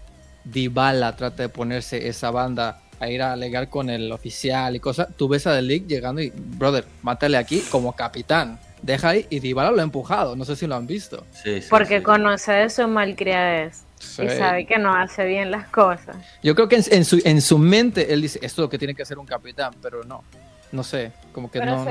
Dybala 0.52 1.16
trata 1.16 1.44
de 1.44 1.50
ponerse 1.50 2.08
esa 2.08 2.32
banda 2.32 2.82
a 3.00 3.10
ir 3.10 3.22
a 3.22 3.34
alegar 3.34 3.70
con 3.70 3.90
el 3.90 4.12
oficial 4.12 4.76
y 4.76 4.80
cosas, 4.80 5.10
tú 5.16 5.28
ves 5.28 5.46
a 5.48 5.56
The 5.56 5.62
League 5.62 5.86
llegando 5.88 6.22
y, 6.22 6.32
brother, 6.36 6.86
mátale 7.04 7.38
aquí 7.38 7.62
como 7.70 7.96
capitán. 7.96 8.60
Deja 8.82 9.10
ahí 9.10 9.26
y 9.30 9.40
Dybala 9.40 9.72
lo 9.72 9.80
ha 9.80 9.84
empujado, 9.84 10.36
no 10.36 10.46
sé 10.46 10.56
si 10.56 10.68
lo 10.68 10.76
han 10.76 10.88
visto. 10.88 11.26
Porque 11.70 12.04
conoce 12.04 12.52
de 12.52 12.70
su 12.70 12.88
malcriadez 12.88 13.84
y 14.00 14.30
sabe 14.30 14.66
que 14.66 14.78
no 14.78 14.96
hace 14.96 15.26
bien 15.26 15.50
las 15.52 15.68
cosas. 15.68 16.16
Yo 16.44 16.54
creo 16.56 16.68
que 16.68 16.76
en, 16.76 17.06
su, 17.06 17.20
en 17.24 17.42
su 17.42 17.58
mente 17.58 18.14
él 18.14 18.22
dice, 18.22 18.40
esto 18.42 18.62
es 18.62 18.66
lo 18.66 18.70
que 18.70 18.78
tiene 18.78 18.94
que 18.94 19.02
hacer 19.02 19.18
un 19.18 19.26
capitán, 19.26 19.74
pero 19.82 20.04
no, 20.04 20.24
no 20.72 20.84
sé, 20.84 21.12
como 21.34 21.50
que 21.50 21.60
pero 21.60 21.78
no... 21.78 21.86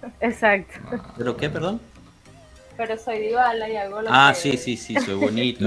Exacto. 0.20 0.78
¿Pero 1.16 1.36
qué, 1.36 1.50
perdón? 1.50 1.80
Pero 2.80 2.98
soy 2.98 3.18
Dybala 3.18 3.68
y 3.68 3.76
hago 3.76 4.00
lo 4.00 4.08
ah, 4.10 4.32
sí, 4.34 4.56
sí, 4.56 4.74
sí, 4.74 4.94
soy 4.94 5.14
bonito. 5.26 5.62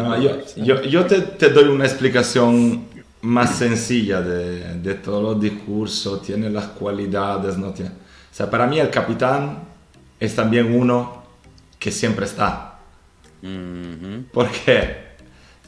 yo, 0.56 0.82
yo, 0.82 1.06
te, 1.06 1.22
te, 1.22 1.50
doy 1.50 1.66
una 1.66 1.86
explicación 1.86 2.86
más 3.22 3.56
sencilla 3.56 4.20
de, 4.20 4.80
de, 4.80 4.96
todos 4.96 5.22
los 5.22 5.40
discursos, 5.40 6.24
tiene 6.24 6.50
las 6.50 6.66
cualidades, 6.70 7.56
no 7.56 7.72
tiene... 7.72 7.92
O 7.92 8.36
sea, 8.36 8.50
para 8.50 8.66
mí 8.66 8.80
el 8.80 8.90
capitán 8.90 9.60
es 10.20 10.36
también 10.36 10.74
uno 10.74 11.24
que 11.78 11.92
siempre 11.92 12.26
está. 12.26 12.80
¿Por 14.32 14.50
qué? 14.50 15.04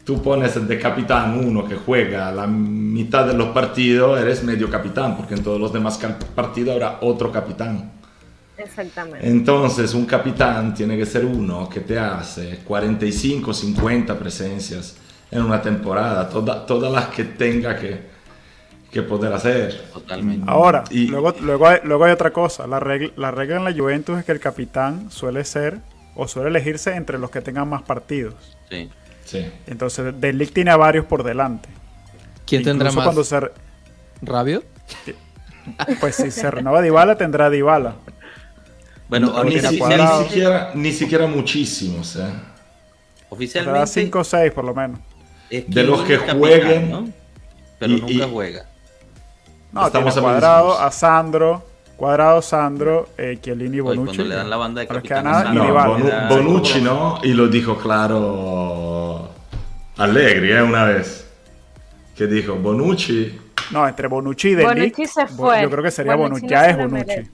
tú 0.03 0.21
pones 0.21 0.67
de 0.67 0.79
capitán 0.79 1.37
uno 1.45 1.67
que 1.67 1.75
juega 1.75 2.31
la 2.31 2.47
mitad 2.47 3.25
de 3.25 3.33
los 3.33 3.49
partidos, 3.49 4.19
eres 4.19 4.43
medio 4.43 4.69
capitán, 4.69 5.15
porque 5.15 5.33
en 5.35 5.43
todos 5.43 5.59
los 5.59 5.73
demás 5.73 5.99
partidos 6.35 6.73
habrá 6.73 6.99
otro 7.01 7.31
capitán. 7.31 7.91
Exactamente. 8.65 9.27
Entonces, 9.27 9.93
un 9.93 10.05
capitán 10.05 10.73
tiene 10.73 10.97
que 10.97 11.05
ser 11.05 11.23
uno 11.23 11.69
que 11.69 11.81
te 11.81 11.99
hace 11.99 12.59
45, 12.63 13.53
50 13.53 14.17
presencias 14.17 14.97
en 15.31 15.43
una 15.43 15.61
temporada, 15.61 16.27
todas 16.29 16.91
las 16.91 17.07
que 17.07 17.23
tenga 17.25 17.77
que, 17.77 17.99
que 18.91 19.01
poder 19.03 19.33
hacer. 19.33 19.89
Totalmente. 19.93 20.45
Ahora, 20.49 20.83
y, 20.89 21.07
luego, 21.07 21.35
luego, 21.41 21.67
hay, 21.67 21.79
luego 21.83 22.05
hay 22.05 22.11
otra 22.11 22.31
cosa. 22.31 22.65
La 22.67 22.79
regla, 22.79 23.11
la 23.15 23.31
regla 23.31 23.57
en 23.57 23.63
la 23.65 23.73
Juventus 23.73 24.17
es 24.17 24.25
que 24.25 24.31
el 24.31 24.39
capitán 24.39 25.11
suele 25.11 25.43
ser 25.43 25.79
o 26.15 26.27
suele 26.27 26.49
elegirse 26.49 26.95
entre 26.95 27.19
los 27.19 27.29
que 27.29 27.41
tengan 27.41 27.69
más 27.69 27.83
partidos. 27.83 28.33
Sí. 28.69 28.89
sí. 29.25 29.45
Entonces, 29.67 30.19
Delic 30.19 30.53
tiene 30.53 30.71
a 30.71 30.77
varios 30.77 31.05
por 31.05 31.23
delante. 31.23 31.69
¿Quién 32.45 32.63
tendrá 32.63 32.91
más? 32.91 33.03
Cuando 33.03 33.23
se... 33.23 33.39
¿Rabio? 34.21 34.63
Pues 35.99 36.15
si 36.15 36.31
se 36.31 36.49
renueva 36.51 36.81
Dybala, 36.81 37.17
tendrá 37.17 37.49
Dybala. 37.49 37.95
Bueno, 39.07 39.43
ni, 39.43 39.59
siquiera, 39.59 40.71
ni 40.73 40.91
siquiera 40.91 41.27
muchísimos, 41.27 42.15
¿eh? 42.15 42.31
Oficialmente. 43.29 43.87
5 43.87 44.19
o 44.19 44.23
6 44.23 44.51
por 44.51 44.65
lo 44.65 44.73
menos. 44.73 44.99
de 45.49 45.83
los 45.83 46.01
que 46.03 46.17
jueguen. 46.17 46.91
¿no? 46.91 47.07
Pero 47.79 47.97
nunca 47.97 48.27
juega. 48.27 48.65
No, 49.71 49.87
Estamos 49.87 50.17
Cuadrado, 50.17 50.79
a 50.79 50.89
Sandro, 50.89 51.63
Cuadrado, 51.97 52.41
Sandro, 52.41 53.09
eh, 53.17 53.37
Chiellini 53.41 53.77
y 53.77 53.79
Bonucci. 53.81 54.15
Cuando 54.15 54.23
le 54.23 54.35
dan 54.35 54.49
la 54.49 54.57
banda 54.57 54.81
de 54.81 54.87
capitán 54.87 55.53
no, 55.53 56.29
Bonucci 56.29 56.81
no, 56.81 57.19
y 57.23 57.33
lo 57.33 57.47
dijo 57.47 57.77
claro 57.77 59.29
Allegri, 59.97 60.51
¿eh? 60.51 60.61
Una 60.61 60.85
vez. 60.85 61.29
Que 62.15 62.27
dijo, 62.27 62.55
Bonucci... 62.55 63.41
No, 63.71 63.87
entre 63.87 64.07
Bonucci 64.07 64.49
y 64.49 64.55
Delic, 64.55 64.95
Bonucci 64.95 65.05
se 65.07 65.27
fue. 65.27 65.61
Yo 65.63 65.69
creo 65.69 65.83
que 65.83 65.91
sería 65.91 66.15
Bonucci, 66.15 66.47
ya 66.47 66.69
es 66.69 66.77
Bonucci. 66.77 67.29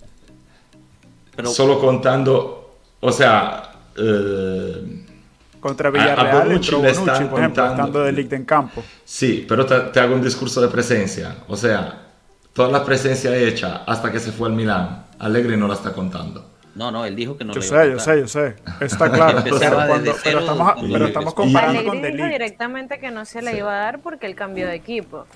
Solo 1.45 1.79
contando, 1.79 2.79
o 2.99 3.11
sea... 3.11 3.71
Eh, 3.97 5.05
contra 5.59 5.91
Villarreal 5.91 6.47
Bonucci, 6.47 6.75
Bonucci 6.75 7.25
por 7.25 7.39
ejemplo, 7.39 7.65
estando 7.67 8.03
de 8.03 8.11
Ligt 8.11 8.33
en 8.33 8.45
campo. 8.45 8.83
Sí, 9.05 9.45
pero 9.47 9.65
te, 9.65 9.99
hago 9.99 10.15
un 10.15 10.21
discurso 10.21 10.59
de 10.59 10.67
presencia. 10.67 11.37
O 11.47 11.55
sea, 11.55 12.07
toda 12.51 12.69
la 12.69 12.83
presencia 12.83 13.35
hecha 13.35 13.83
hasta 13.85 14.11
que 14.11 14.19
se 14.19 14.31
fue 14.31 14.49
al 14.49 14.55
Milán, 14.55 15.05
Allegri 15.19 15.55
no 15.55 15.67
la 15.67 15.75
está 15.75 15.93
contando. 15.93 16.51
No, 16.73 16.89
no, 16.89 17.05
él 17.05 17.15
dijo 17.15 17.37
que 17.37 17.43
no 17.43 17.53
yo 17.53 17.61
sé, 17.61 17.91
Yo 17.91 17.99
sé, 17.99 18.19
yo 18.19 18.27
sé, 18.27 18.55
Está 18.79 19.11
claro. 19.11 19.43
pero, 20.23 20.39
estamos, 20.39 20.73
pero 20.91 21.05
estamos 21.05 21.33
comparando 21.33 21.83
con 21.83 22.01
dijo 22.01 22.25
directamente 22.25 22.99
que 22.99 23.11
no 23.11 23.25
se 23.25 23.41
le 23.41 23.57
iba 23.57 23.73
a 23.73 23.79
dar 23.79 23.99
porque 23.99 24.25
él 24.25 24.35
cambió 24.35 24.67
de 24.67 24.75
equipo. 24.75 25.27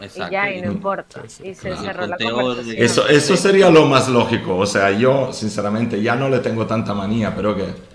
Exacto. 0.00 0.28
Y 0.28 0.32
ya, 0.32 0.52
y 0.52 0.60
no 0.60 0.72
importa. 0.72 1.22
Y 1.42 1.54
se 1.54 1.76
cerró 1.76 2.06
la 2.06 2.16
conversación. 2.16 2.76
Eso, 2.78 3.08
eso 3.08 3.36
sería 3.36 3.70
lo 3.70 3.86
más 3.86 4.08
lógico. 4.08 4.56
O 4.56 4.66
sea, 4.66 4.90
yo, 4.90 5.32
sinceramente, 5.32 6.02
ya 6.02 6.16
no 6.16 6.28
le 6.28 6.40
tengo 6.40 6.66
tanta 6.66 6.94
manía, 6.94 7.34
pero 7.34 7.56
que 7.56 7.94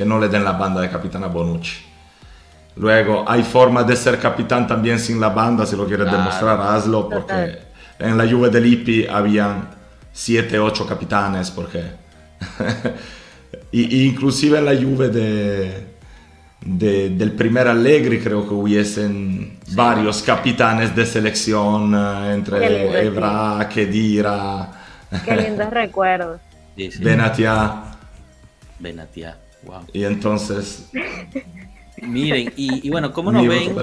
que 0.00 0.04
no 0.04 0.18
le 0.18 0.28
den 0.28 0.44
la 0.44 0.52
banda 0.52 0.80
de 0.80 0.88
capitán 0.88 1.24
a 1.24 1.26
Bonucci. 1.26 1.82
Luego, 2.76 3.24
hay 3.28 3.42
formas 3.42 3.86
de 3.86 3.96
ser 3.96 4.18
capitán 4.18 4.66
también 4.66 4.98
sin 4.98 5.20
la 5.20 5.28
banda, 5.28 5.66
si 5.66 5.76
lo 5.76 5.86
quieres 5.86 6.10
demostrar, 6.10 6.58
hazlo, 6.58 7.08
porque 7.08 7.58
en 7.98 8.16
la 8.16 8.26
Juve 8.26 8.48
del 8.48 8.62
Lippi 8.62 9.06
habían 9.06 9.68
7, 10.12 10.58
8 10.58 10.86
capitanes, 10.86 11.50
porque... 11.50 11.84
y, 13.72 14.06
inclusive 14.06 14.58
en 14.58 14.64
la 14.64 14.74
Juve 14.74 15.08
de, 15.08 15.89
del 16.60 17.32
primer 17.32 17.68
Allegri 17.68 18.20
creo 18.20 18.46
que 18.46 18.54
hubiesen 18.54 19.58
varios 19.72 20.22
capitanes 20.22 20.94
de 20.94 21.06
selección, 21.06 21.94
eh, 21.94 22.34
entre 22.34 23.06
Evra, 23.06 23.68
Kedira... 23.72 24.72
Qué 25.24 25.36
lindos 25.36 25.70
recuerdos. 25.70 26.40
Benatia. 27.00 27.82
Benatia. 28.78 29.36
Y 29.92 30.04
entonces. 30.04 30.90
Miren, 32.02 32.52
y, 32.56 32.88
bueno, 32.90 33.12
¿cómo 33.12 33.30
nos 33.30 33.46
ven? 33.46 33.74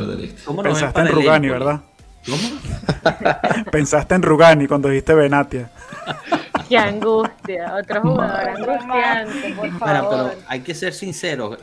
¿cómo 0.43 0.63
Pensaste 0.63 1.01
en 1.01 1.07
Rugani, 1.07 1.49
¿verdad? 1.49 1.81
¿Cómo? 2.25 3.63
Pensaste 3.71 4.15
en 4.15 4.23
Rugani 4.23 4.67
cuando 4.67 4.89
dijiste 4.89 5.13
Benatia. 5.13 5.69
Qué 6.67 6.77
angustia, 6.77 7.75
otro 7.75 8.01
jugador 8.01 8.49
angustiante, 8.49 9.53
por 9.55 9.69
favor. 9.71 9.79
Bueno, 9.79 10.09
pero 10.09 10.31
hay 10.47 10.61
que 10.61 10.75
ser 10.75 10.93
sinceros, 10.93 11.57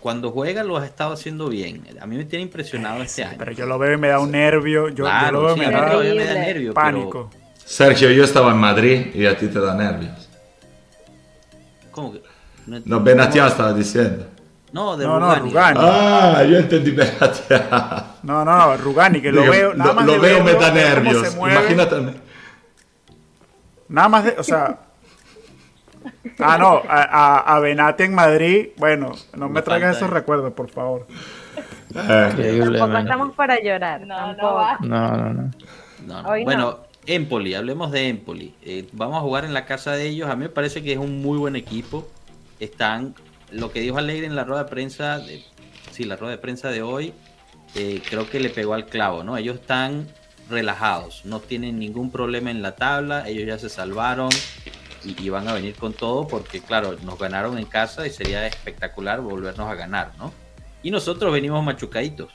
cuando 0.00 0.30
juega 0.30 0.62
lo 0.62 0.76
has 0.76 0.84
estado 0.84 1.12
haciendo 1.12 1.48
bien. 1.48 1.82
A 2.00 2.06
mí 2.06 2.16
me 2.16 2.24
tiene 2.24 2.42
impresionado 2.42 3.02
este 3.02 3.24
año. 3.24 3.36
Pero 3.38 3.52
yo 3.52 3.66
lo 3.66 3.78
veo 3.78 3.94
y 3.94 3.96
me 3.98 4.08
da 4.08 4.20
un 4.20 4.30
nervio, 4.30 4.88
yo, 4.88 5.04
lo 5.32 5.42
veo 5.42 5.56
y 5.56 5.58
me, 5.60 5.70
da, 5.70 6.34
nervio, 6.34 6.74
pánico. 6.74 7.30
Sergio, 7.64 8.10
yo 8.10 8.24
estaba 8.24 8.50
en 8.50 8.58
Madrid 8.58 9.14
y 9.14 9.26
a 9.26 9.36
ti 9.36 9.46
te 9.46 9.60
da 9.60 9.74
nervios. 9.74 10.28
¿Cómo 11.90 12.12
que? 12.12 12.22
No, 12.66 13.00
Benatia 13.00 13.46
estaba 13.46 13.72
diciendo. 13.72 14.26
No, 14.72 14.96
de 14.96 15.04
Rugani. 15.04 15.80
Ah, 15.82 16.44
yo 16.48 16.58
entendí 16.58 16.92
Benatia. 16.92 18.04
No, 18.22 18.44
no, 18.44 18.76
Rugani, 18.76 19.20
que 19.20 19.32
lo 19.32 19.42
veo. 19.50 19.74
Nada 19.74 19.94
más 19.94 20.06
lo, 20.06 20.20
veo 20.20 20.44
me 20.44 20.54
da 20.54 20.70
nervios. 20.70 21.34
Imagínate. 21.34 22.29
Nada 23.90 24.08
más 24.08 24.24
de. 24.24 24.30
O 24.38 24.42
sea. 24.42 24.78
Ah, 26.38 26.56
no, 26.56 26.80
a, 26.88 27.56
a, 27.56 27.60
Benatia 27.60 28.06
en 28.06 28.14
Madrid, 28.14 28.68
bueno, 28.78 29.12
no 29.36 29.50
me 29.50 29.60
traigas 29.60 29.98
esos 29.98 30.08
recuerdos, 30.08 30.54
por 30.54 30.70
favor. 30.70 31.06
Eh. 31.94 32.62
Tampoco 32.78 32.96
estamos 32.96 33.34
para 33.34 33.60
llorar. 33.60 34.06
No, 34.06 34.32
no, 34.32 34.78
no, 34.80 35.34
no. 35.34 35.50
no. 36.06 36.22
bueno, 36.42 36.78
Empoli, 37.04 37.54
hablemos 37.54 37.90
de 37.90 38.08
Empoli. 38.08 38.54
Eh, 38.62 38.88
vamos 38.92 39.18
a 39.18 39.20
jugar 39.20 39.44
en 39.44 39.52
la 39.52 39.66
casa 39.66 39.92
de 39.92 40.08
ellos. 40.08 40.30
A 40.30 40.36
mí 40.36 40.44
me 40.44 40.48
parece 40.48 40.82
que 40.82 40.92
es 40.92 40.98
un 40.98 41.20
muy 41.20 41.36
buen 41.36 41.54
equipo 41.54 42.08
están, 42.60 43.14
lo 43.50 43.72
que 43.72 43.80
dijo 43.80 43.98
Alegre 43.98 44.26
en 44.26 44.36
la 44.36 44.44
rueda 44.44 44.64
de 44.64 44.70
prensa, 44.70 45.18
de, 45.18 45.42
sí, 45.90 46.04
la 46.04 46.16
rueda 46.16 46.32
de 46.32 46.38
prensa 46.38 46.70
de 46.70 46.82
hoy, 46.82 47.12
eh, 47.74 48.02
creo 48.08 48.28
que 48.28 48.38
le 48.38 48.50
pegó 48.50 48.74
al 48.74 48.86
clavo, 48.86 49.24
¿no? 49.24 49.36
Ellos 49.36 49.56
están 49.56 50.06
relajados, 50.50 51.24
no 51.24 51.40
tienen 51.40 51.78
ningún 51.78 52.10
problema 52.10 52.50
en 52.50 52.62
la 52.62 52.76
tabla, 52.76 53.28
ellos 53.28 53.46
ya 53.46 53.58
se 53.58 53.68
salvaron 53.68 54.30
y, 55.04 55.28
van 55.30 55.48
a 55.48 55.54
venir 55.54 55.74
con 55.76 55.94
todo 55.94 56.28
porque, 56.28 56.60
claro, 56.60 56.96
nos 57.04 57.18
ganaron 57.18 57.56
en 57.56 57.64
casa 57.64 58.06
y 58.06 58.10
sería 58.10 58.46
espectacular 58.46 59.20
volvernos 59.20 59.68
a 59.68 59.74
ganar, 59.74 60.12
¿no? 60.18 60.32
Y 60.82 60.90
nosotros 60.90 61.32
venimos 61.32 61.64
machucaditos 61.64 62.32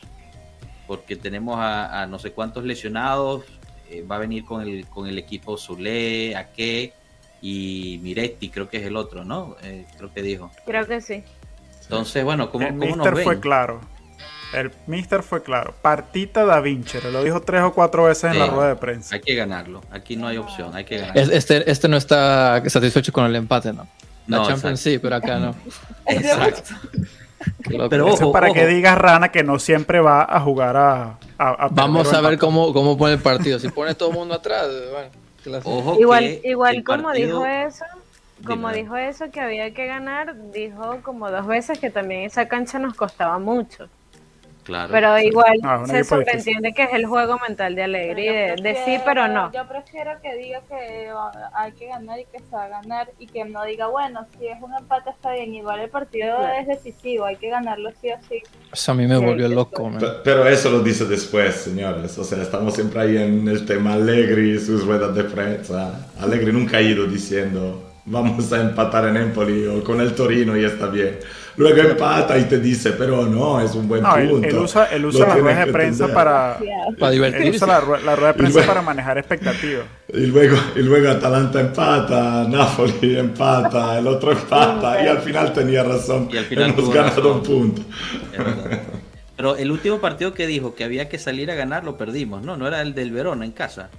porque 0.88 1.16
tenemos 1.16 1.58
a, 1.60 2.06
no 2.08 2.20
sé 2.20 2.32
cuántos 2.32 2.64
lesionados, 2.64 3.44
eh, 3.90 4.04
va 4.04 4.16
a 4.16 4.20
venir 4.20 4.46
con 4.46 4.62
el, 4.62 4.88
con 4.88 5.08
el 5.08 5.18
equipo 5.18 5.58
Zule, 5.58 6.36
qué 6.56 6.94
y 7.42 8.00
Miretti, 8.02 8.50
creo 8.50 8.70
que 8.70 8.78
es 8.78 8.86
el 8.86 8.96
otro, 8.96 9.24
¿no? 9.24 9.56
Eh, 9.62 9.86
creo 9.98 10.12
que 10.12 10.24
dijo. 10.24 10.50
Creo 10.66 10.88
que 10.88 11.02
sí. 11.02 11.24
Entonces, 11.84 12.24
bueno, 12.24 12.50
¿cómo, 12.50 12.66
el 12.66 12.78
¿cómo 12.78 12.96
nos 12.96 13.14
ven? 13.14 13.24
fue 13.24 13.40
claro. 13.40 13.82
El 14.56 14.72
Mister 14.88 15.24
fue 15.24 15.44
claro. 15.44 15.74
Partita 15.82 16.46
da 16.46 16.60
Vinci, 16.62 17.00
lo 17.12 17.24
dijo 17.24 17.42
tres 17.42 17.62
o 17.64 17.74
cuatro 17.74 18.06
veces 18.06 18.32
en 18.32 18.40
la 18.40 18.48
rueda 18.48 18.70
de 18.70 18.76
prensa. 18.76 19.16
Hay 19.16 19.22
que 19.22 19.36
ganarlo. 19.36 19.82
Aquí 19.92 20.16
no 20.16 20.28
hay 20.28 20.38
opción, 20.38 20.76
hay 20.76 20.86
que 20.86 20.98
ganarlo. 20.98 21.22
Este, 21.22 21.70
este 21.70 21.88
no 21.88 21.98
está 21.98 22.62
satisfecho 22.68 23.12
con 23.12 23.26
el 23.26 23.36
empate, 23.36 23.74
¿no? 23.74 23.88
La 24.28 24.44
Champions 24.44 24.80
sí, 24.80 24.98
pero 24.98 25.18
acá 25.18 25.38
no. 25.38 25.56
exacto. 26.08 26.74
pero 27.68 28.06
ojo, 28.06 28.16
Eso 28.16 28.26
es 28.28 28.32
para 28.32 28.52
que 28.52 28.66
digas 28.66 28.98
Rana 28.98 29.30
que 29.30 29.44
no 29.44 29.60
siempre 29.60 30.00
va 30.00 30.26
a 30.28 30.40
jugar 30.40 30.78
a. 30.78 31.18
Vamos 31.72 32.12
a 32.14 32.22
ver 32.22 32.40
cómo, 32.40 32.74
cómo 32.74 32.98
pone 32.98 33.14
el 33.14 33.20
partido. 33.20 33.60
Si 33.60 33.70
pone 33.70 33.94
todo 33.94 34.10
el 34.10 34.16
mundo 34.16 34.34
atrás, 34.34 34.68
bueno 34.92 35.26
igual, 36.00 36.40
igual 36.44 36.84
como 36.84 37.12
dijo 37.12 37.46
eso, 37.46 37.86
como 38.46 38.72
dijo 38.72 38.96
eso 38.96 39.30
que 39.32 39.40
había 39.40 39.74
que 39.74 39.86
ganar, 39.86 40.36
dijo 40.52 41.00
como 41.04 41.30
dos 41.32 41.48
veces 41.48 41.80
que 41.80 41.90
también 41.90 42.22
esa 42.22 42.48
cancha 42.48 42.80
nos 42.80 42.96
costaba 42.96 43.40
mucho. 43.40 43.88
Pero 44.66 45.20
igual 45.20 45.60
se 45.86 46.04
sobreentiende 46.04 46.74
que 46.74 46.84
es 46.84 46.94
el 46.94 47.06
juego 47.06 47.40
mental 47.48 47.76
de 47.76 47.84
alegría, 47.84 48.56
de, 48.56 48.78
sí, 48.86 48.98
pero 49.06 49.28
no. 49.28 49.52
Yo 49.52 49.68
prefiero 49.68 50.12
que 50.22 50.36
diga 50.36 50.62
que 50.68 51.10
hay 51.54 51.72
que 51.74 51.88
ganar 51.88 52.20
y 52.20 52.26
que 52.26 52.40
se 52.40 52.56
va 52.56 52.66
a 52.66 52.68
ganar 52.68 53.10
y 53.20 53.28
que 53.28 53.46
no 53.46 53.64
diga, 53.66 53.88
bueno, 53.88 54.26
si 54.38 54.48
es 54.48 54.62
un 54.62 54.74
empate 54.74 55.12
está 55.12 55.34
bien, 55.34 55.54
igual 55.54 55.80
el 55.80 55.90
partido 55.90 56.38
es 56.60 56.68
decisivo, 56.68 57.26
hay 57.26 57.36
que 57.36 57.50
ganarlo 57.50 57.92
sí 58.02 58.10
o 58.10 58.18
sí. 58.28 58.42
Eso 58.74 58.92
a 58.92 58.96
mí 58.96 59.08
me 59.08 59.18
volvió 59.18 59.48
loco. 59.48 59.92
Pero, 60.24 60.48
eso 60.48 60.70
lo 60.70 60.80
dice 60.80 61.06
después, 61.06 61.56
señores. 61.56 62.18
O 62.18 62.24
sea, 62.24 62.42
estamos 62.42 62.74
siempre 62.74 63.02
ahí 63.02 63.18
en 63.18 63.48
el 63.48 63.66
tema 63.66 63.94
Allegri 63.94 64.56
y 64.56 64.60
sus 64.60 64.86
ruedas 64.86 65.16
de 65.16 65.24
prensa. 65.24 66.08
Allegri 66.20 66.52
nunca 66.52 66.78
ha 66.78 66.82
ido 66.82 67.06
diciendo, 67.06 67.92
vamos 68.06 68.52
a 68.52 68.62
empatar 68.62 69.08
en 69.08 69.18
Empoli 69.18 69.68
o 69.68 69.84
con 69.84 70.02
el 70.02 70.16
Torino 70.16 70.58
y 70.58 70.66
está 70.66 70.88
bien 70.88 71.20
luego 71.58 71.90
empata 71.90 72.38
y 72.38 72.46
te 72.46 72.60
dice, 72.60 72.92
pero 72.92 73.26
no, 73.26 73.62
es 73.62 73.74
un 73.76 73.88
buen 73.88 74.04
punto. 74.04 74.48
Él, 74.48 74.58
usa, 74.58 74.86
él 74.86 75.06
usa 75.06 75.28
la 75.28 75.36
rueda 75.36 75.66
de 75.66 75.72
prensa 75.72 76.14
para, 76.14 76.58
para 77.00 77.12
divertirse. 77.12 77.48
Él 77.48 77.56
usa 77.56 77.68
la, 77.68 77.80
rueda 78.16 78.28
de 78.28 78.34
prensa 78.34 78.66
para 78.66 78.82
manejar 78.82 79.18
expectativas. 79.18 79.86
Y 80.14 80.28
luego, 80.28 80.58
y 80.76 80.80
luego 80.80 81.10
Atalanta 81.10 81.60
empata, 81.60 82.46
Napoli 82.48 83.18
empata, 83.18 83.98
el 83.98 84.08
otro 84.08 84.32
empata 84.32 85.04
y 85.04 85.08
al 85.08 85.20
final 85.20 85.54
tenía 85.54 85.84
razón. 85.84 86.30
Y 86.32 86.38
al 86.38 86.46
final 86.46 86.70
hemos 86.72 86.94
ganado 86.94 87.34
un 87.34 87.44
punto. 87.44 87.82
Pero 89.36 89.58
el 89.58 89.72
último 89.72 90.00
partido 90.00 90.34
que 90.34 90.48
dijo 90.48 90.76
que 90.76 90.84
había 90.84 91.10
que 91.10 91.20
salir 91.20 91.52
a 91.52 91.56
ganar 91.56 91.84
lo 91.84 91.98
perdimos, 91.98 92.42
¿no? 92.44 92.56
No 92.56 92.68
era 92.68 92.82
el 92.82 92.94
del 92.94 93.12
Verona 93.12 93.46
en 93.46 93.52
casa. 93.52 93.90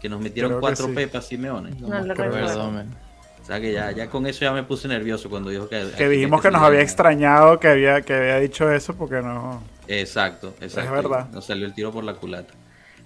Que 0.00 0.08
nos 0.08 0.20
metieron 0.20 0.60
cuatro 0.60 0.92
pepas 0.92 1.26
Simeone. 1.26 1.70
No, 1.80 1.88
no 1.88 2.04
lo 2.04 2.14
recuerdo. 2.14 2.84
O 3.44 3.46
sea 3.46 3.60
que 3.60 3.72
ya, 3.72 3.92
ya 3.92 4.08
con 4.08 4.26
eso 4.26 4.40
ya 4.40 4.52
me 4.52 4.62
puse 4.62 4.88
nervioso 4.88 5.28
cuando 5.28 5.50
dijo 5.50 5.68
que... 5.68 5.90
Que 5.98 6.08
dijimos 6.08 6.40
que, 6.40 6.50
nos 6.50 6.62
había 6.62 6.80
extrañado 6.80 7.60
que 7.60 7.68
había, 7.68 8.00
que 8.00 8.14
había 8.14 8.40
dicho 8.40 8.72
eso 8.72 8.94
porque 8.94 9.20
no... 9.20 9.62
Exacto, 9.86 10.54
exacto. 10.62 10.96
Es 10.96 11.02
verdad. 11.02 11.28
Nos 11.30 11.44
salió 11.44 11.66
el 11.66 11.74
tiro 11.74 11.92
por 11.92 12.04
la 12.04 12.14
culata. 12.14 12.54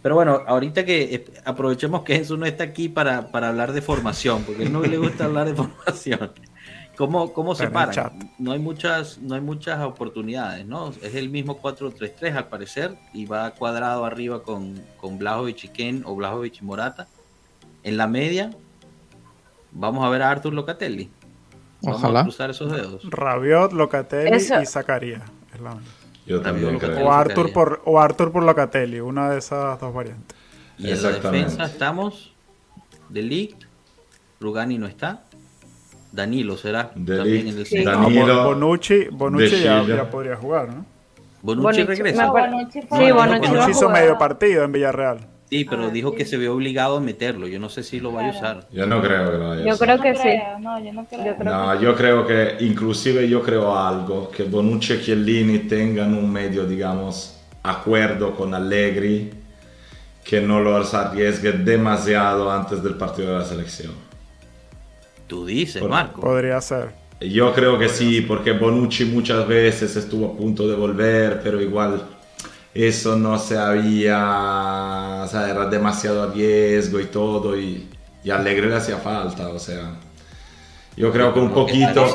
Pero 0.00 0.14
bueno, 0.14 0.40
ahorita 0.46 0.84
que 0.84 1.24
aprovechemos 1.44 2.04
que 2.04 2.14
Jesús 2.14 2.38
no 2.38 2.46
está 2.46 2.62
aquí 2.62 2.88
para, 2.88 3.32
para 3.32 3.48
hablar 3.48 3.72
de 3.72 3.82
formación, 3.82 4.44
porque 4.44 4.62
a 4.62 4.66
él 4.66 4.72
no 4.72 4.80
le 4.80 4.96
gusta 4.96 5.24
hablar 5.24 5.48
de 5.48 5.54
formación. 5.56 6.30
¿Cómo, 6.96 7.32
cómo 7.32 7.56
se 7.56 7.68
paran? 7.68 8.32
No 8.38 8.52
hay 8.52 8.60
muchas, 8.60 9.18
no 9.18 9.34
hay 9.34 9.40
muchas 9.40 9.80
oportunidades, 9.80 10.64
¿no? 10.66 10.90
Es 11.02 11.16
el 11.16 11.30
mismo 11.30 11.60
4-3-3 11.60 12.36
al 12.36 12.46
parecer 12.46 12.96
y 13.12 13.26
va 13.26 13.50
cuadrado 13.50 14.04
arriba 14.04 14.44
con, 14.44 14.80
con 15.00 15.18
Blajovic 15.18 15.64
y 15.64 15.68
Ken 15.68 16.02
o 16.06 16.14
Blajovic 16.14 16.60
y 16.60 16.64
Morata. 16.64 17.08
En 17.82 17.96
la 17.96 18.06
media, 18.06 18.50
vamos 19.72 20.04
a 20.04 20.08
ver 20.08 20.22
a 20.22 20.30
Arthur 20.30 20.52
Locatelli. 20.52 21.10
Vamos 21.82 22.04
a 22.04 22.22
cruzar 22.22 22.50
esos 22.50 22.72
dedos. 22.72 23.02
Rabiot, 23.08 23.72
Locatelli 23.72 24.36
y 24.36 24.66
Zacarías. 24.66 25.22
Yo 26.26 26.40
también 26.40 26.78
O 27.02 27.12
Arthur, 27.12 27.52
por, 27.52 27.80
o 27.84 27.98
Arthur 27.98 28.32
por 28.32 28.42
Locatelli, 28.42 29.00
una 29.00 29.30
de 29.30 29.38
esas 29.38 29.80
dos 29.80 29.94
variantes. 29.94 30.36
Y 30.76 30.90
en 30.90 31.02
la 31.02 31.10
defensa 31.10 31.64
estamos 31.64 32.32
De 33.08 33.22
Ligt, 33.22 33.64
Rugani 34.40 34.78
no 34.78 34.86
está, 34.86 35.24
Danilo 36.12 36.56
será 36.56 36.90
también 36.90 37.48
en 37.48 37.58
el 37.58 37.66
sí. 37.66 37.82
Danilo, 37.82 38.44
Bonucci, 38.44 39.08
Bonucci 39.10 39.62
ya, 39.62 40.10
podría 40.10 40.36
jugar, 40.36 40.68
¿no? 40.68 40.84
Bonucci, 41.42 41.82
regresa. 41.84 42.26
Bonucci, 42.26 42.82
sí, 42.82 43.12
Bonucci, 43.12 43.70
hizo 43.70 43.88
medio 43.88 44.18
partido 44.18 44.64
en 44.64 44.72
Villarreal. 44.72 45.37
Sí, 45.48 45.64
pero 45.64 45.86
ah, 45.86 45.90
dijo 45.90 46.14
que 46.14 46.26
se 46.26 46.36
ve 46.36 46.48
obligado 46.48 46.98
a 46.98 47.00
meterlo. 47.00 47.46
Yo 47.48 47.58
no 47.58 47.70
sé 47.70 47.82
si 47.82 48.00
lo 48.00 48.12
vaya 48.12 48.28
a 48.28 48.36
usar. 48.36 48.68
Yo 48.70 48.86
no 48.86 49.00
creo 49.00 49.30
que 49.30 49.38
lo 49.38 49.48
vaya 49.48 49.62
a 49.62 49.74
usar. 49.74 49.88
Yo 49.88 49.98
creo 49.98 50.00
que 50.00 50.14
sí. 50.14 50.38
No, 50.60 50.84
yo 50.84 50.92
no 50.92 51.06
creo. 51.06 51.36
no, 51.42 51.80
yo 51.80 51.94
creo 51.94 52.26
que 52.26 52.56
inclusive 52.60 53.26
yo 53.28 53.42
creo 53.42 53.74
algo, 53.76 54.30
que 54.30 54.42
Bonucci 54.42 54.94
y 54.94 55.00
Chiellini 55.00 55.60
tengan 55.60 56.12
un 56.12 56.30
medio, 56.30 56.66
digamos, 56.66 57.40
acuerdo 57.62 58.34
con 58.36 58.52
Allegri, 58.52 59.30
que 60.22 60.40
no 60.42 60.60
lo 60.60 60.76
arriesgue 60.76 61.52
demasiado 61.52 62.52
antes 62.52 62.82
del 62.82 62.96
partido 62.96 63.32
de 63.32 63.38
la 63.38 63.44
selección. 63.46 63.92
Tú 65.26 65.46
dices, 65.46 65.82
Marco. 65.82 66.20
Podría 66.20 66.60
ser. 66.60 66.90
Yo 67.20 67.54
creo 67.54 67.78
que 67.78 67.88
sí, 67.88 68.20
porque 68.20 68.52
Bonucci 68.52 69.06
muchas 69.06 69.48
veces 69.48 69.96
estuvo 69.96 70.26
a 70.26 70.36
punto 70.36 70.68
de 70.68 70.76
volver, 70.76 71.40
pero 71.42 71.60
igual 71.60 72.02
eso 72.86 73.16
no 73.16 73.38
se 73.38 73.58
había, 73.58 75.22
o 75.24 75.28
sea, 75.28 75.48
era 75.50 75.66
demasiado 75.66 76.22
a 76.22 76.32
riesgo 76.32 77.00
y 77.00 77.06
todo, 77.06 77.58
y, 77.58 77.88
y 78.22 78.30
Alegre 78.30 78.68
le 78.68 78.76
hacía 78.76 78.98
falta, 78.98 79.48
o 79.48 79.58
sea. 79.58 79.96
Yo 80.96 81.12
creo 81.12 81.32
que 81.32 81.40
un 81.40 81.52
poquito... 81.52 82.06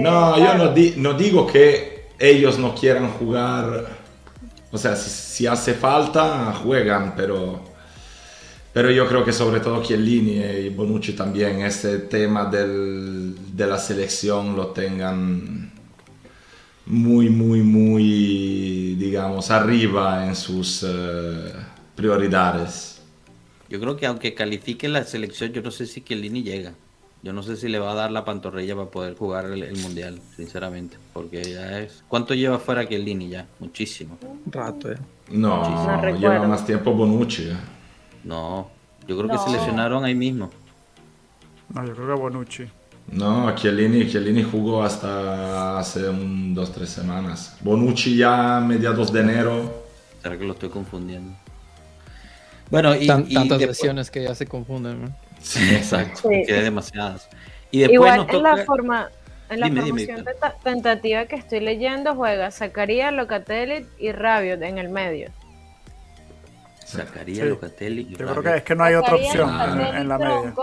No, 0.00 0.38
yo 0.38 0.54
no, 0.54 0.72
no, 0.96 1.14
digo 1.14 1.46
que 1.46 2.06
ellos 2.18 2.58
no 2.58 2.74
quieran 2.74 3.08
jugar, 3.08 3.86
o 4.70 4.78
sea, 4.78 4.94
si, 4.96 5.10
si 5.10 5.46
hace 5.46 5.74
falta, 5.74 6.52
juegan, 6.62 7.14
pero 7.16 7.72
pero 8.72 8.90
yo 8.90 9.06
creo 9.06 9.24
que 9.24 9.32
sobre 9.32 9.60
todo 9.60 9.82
Chiellini 9.82 10.38
y 10.40 10.68
Bonucci 10.70 11.12
también 11.12 11.60
ese 11.60 11.98
tema 11.98 12.46
del, 12.46 13.34
de 13.54 13.66
la 13.66 13.78
selección 13.78 14.56
lo 14.56 14.68
tengan 14.68 15.61
muy, 16.92 17.30
muy, 17.30 17.62
muy, 17.62 18.94
digamos, 18.96 19.50
arriba 19.50 20.26
en 20.26 20.36
sus 20.36 20.84
eh, 20.86 21.52
prioridades. 21.96 23.02
Yo 23.70 23.80
creo 23.80 23.96
que 23.96 24.06
aunque 24.06 24.34
califique 24.34 24.88
la 24.88 25.02
selección, 25.04 25.52
yo 25.52 25.62
no 25.62 25.70
sé 25.70 25.86
si 25.86 26.02
Chiellini 26.02 26.42
llega. 26.42 26.74
Yo 27.22 27.32
no 27.32 27.42
sé 27.42 27.56
si 27.56 27.68
le 27.68 27.78
va 27.78 27.92
a 27.92 27.94
dar 27.94 28.10
la 28.10 28.26
pantorrilla 28.26 28.74
para 28.74 28.90
poder 28.90 29.16
jugar 29.16 29.46
el, 29.46 29.76
Mundial, 29.78 30.20
sinceramente. 30.36 30.98
Porque 31.14 31.42
ya 31.42 31.78
es... 31.78 32.04
¿Cuánto 32.08 32.34
lleva 32.34 32.58
fuera 32.58 32.86
Chiellini 32.86 33.28
ya? 33.28 33.46
Muchísimo. 33.58 34.18
Un 34.22 34.52
rato, 34.52 34.92
eh. 34.92 34.98
No, 35.30 36.02
lleva 36.18 36.46
más 36.46 36.66
tiempo 36.66 36.92
Bonucci. 36.92 37.44
Eh. 37.44 37.56
No, 38.24 38.68
yo 39.06 39.16
creo 39.16 39.30
que 39.30 39.38
se 39.38 39.50
lesionaron 39.50 40.04
ahí 40.04 40.14
mismo. 40.14 40.50
No, 41.72 41.86
yo 41.86 41.94
creo 41.94 42.14
que 42.14 42.20
Bonucci. 42.20 42.81
No, 43.10 43.54
Chiellini, 43.54 44.08
Chiellini 44.08 44.42
jugó 44.42 44.82
hasta 44.82 45.78
hace 45.78 46.08
un 46.08 46.54
dos, 46.54 46.72
tres 46.72 46.90
semanas. 46.90 47.56
Bonucci 47.60 48.16
ya 48.16 48.60
mediados 48.60 49.12
de 49.12 49.20
enero. 49.20 49.84
¿Será 50.22 50.38
que 50.38 50.44
lo 50.44 50.52
estoy 50.52 50.68
confundiendo? 50.70 51.36
Bueno, 52.70 52.94
y, 52.94 53.06
tantas 53.06 53.60
lesiones 53.60 54.10
que 54.10 54.22
ya 54.22 54.34
se 54.34 54.46
confunden. 54.46 55.02
¿no? 55.02 55.16
Sí, 55.40 55.74
exacto. 55.74 56.28
Sí. 56.30 56.44
Demasiadas. 56.44 57.28
Y 57.70 57.80
después 57.80 57.94
Igual 57.94 58.26
en 58.30 58.42
la 58.42 58.64
forma, 58.64 59.10
en 59.50 59.60
la 59.60 59.68
formación 59.68 60.24
tentativa 60.62 61.26
que 61.26 61.36
estoy 61.36 61.60
leyendo 61.60 62.14
juega 62.14 62.50
Zacarías, 62.50 63.12
Locatelli 63.12 63.86
y 63.98 64.12
Rabiot 64.12 64.62
en 64.62 64.78
el 64.78 64.88
medio. 64.88 65.30
Sacaría 66.84 67.44
Locatelli. 67.44 68.06
Yo 68.06 68.16
creo 68.16 68.42
que 68.42 68.56
es 68.56 68.62
que 68.62 68.74
no 68.74 68.84
hay 68.84 68.94
otra 68.94 69.16
opción 69.16 69.50
en, 69.94 70.08
la 70.08 70.18
media. 70.18 70.54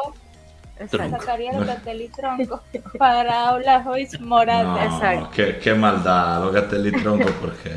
Sacaría 0.88 1.53
Locatelli 1.53 2.07
tronco 2.09 2.63
para 2.97 3.53
Blajovic 3.57 4.19
Morata. 4.21 4.86
Exacto. 4.86 5.30
Qué, 5.32 5.59
qué, 5.59 5.73
maldad, 5.73 6.41
Locatelli 6.43 6.91
tronco, 6.91 7.30
porque. 7.41 7.71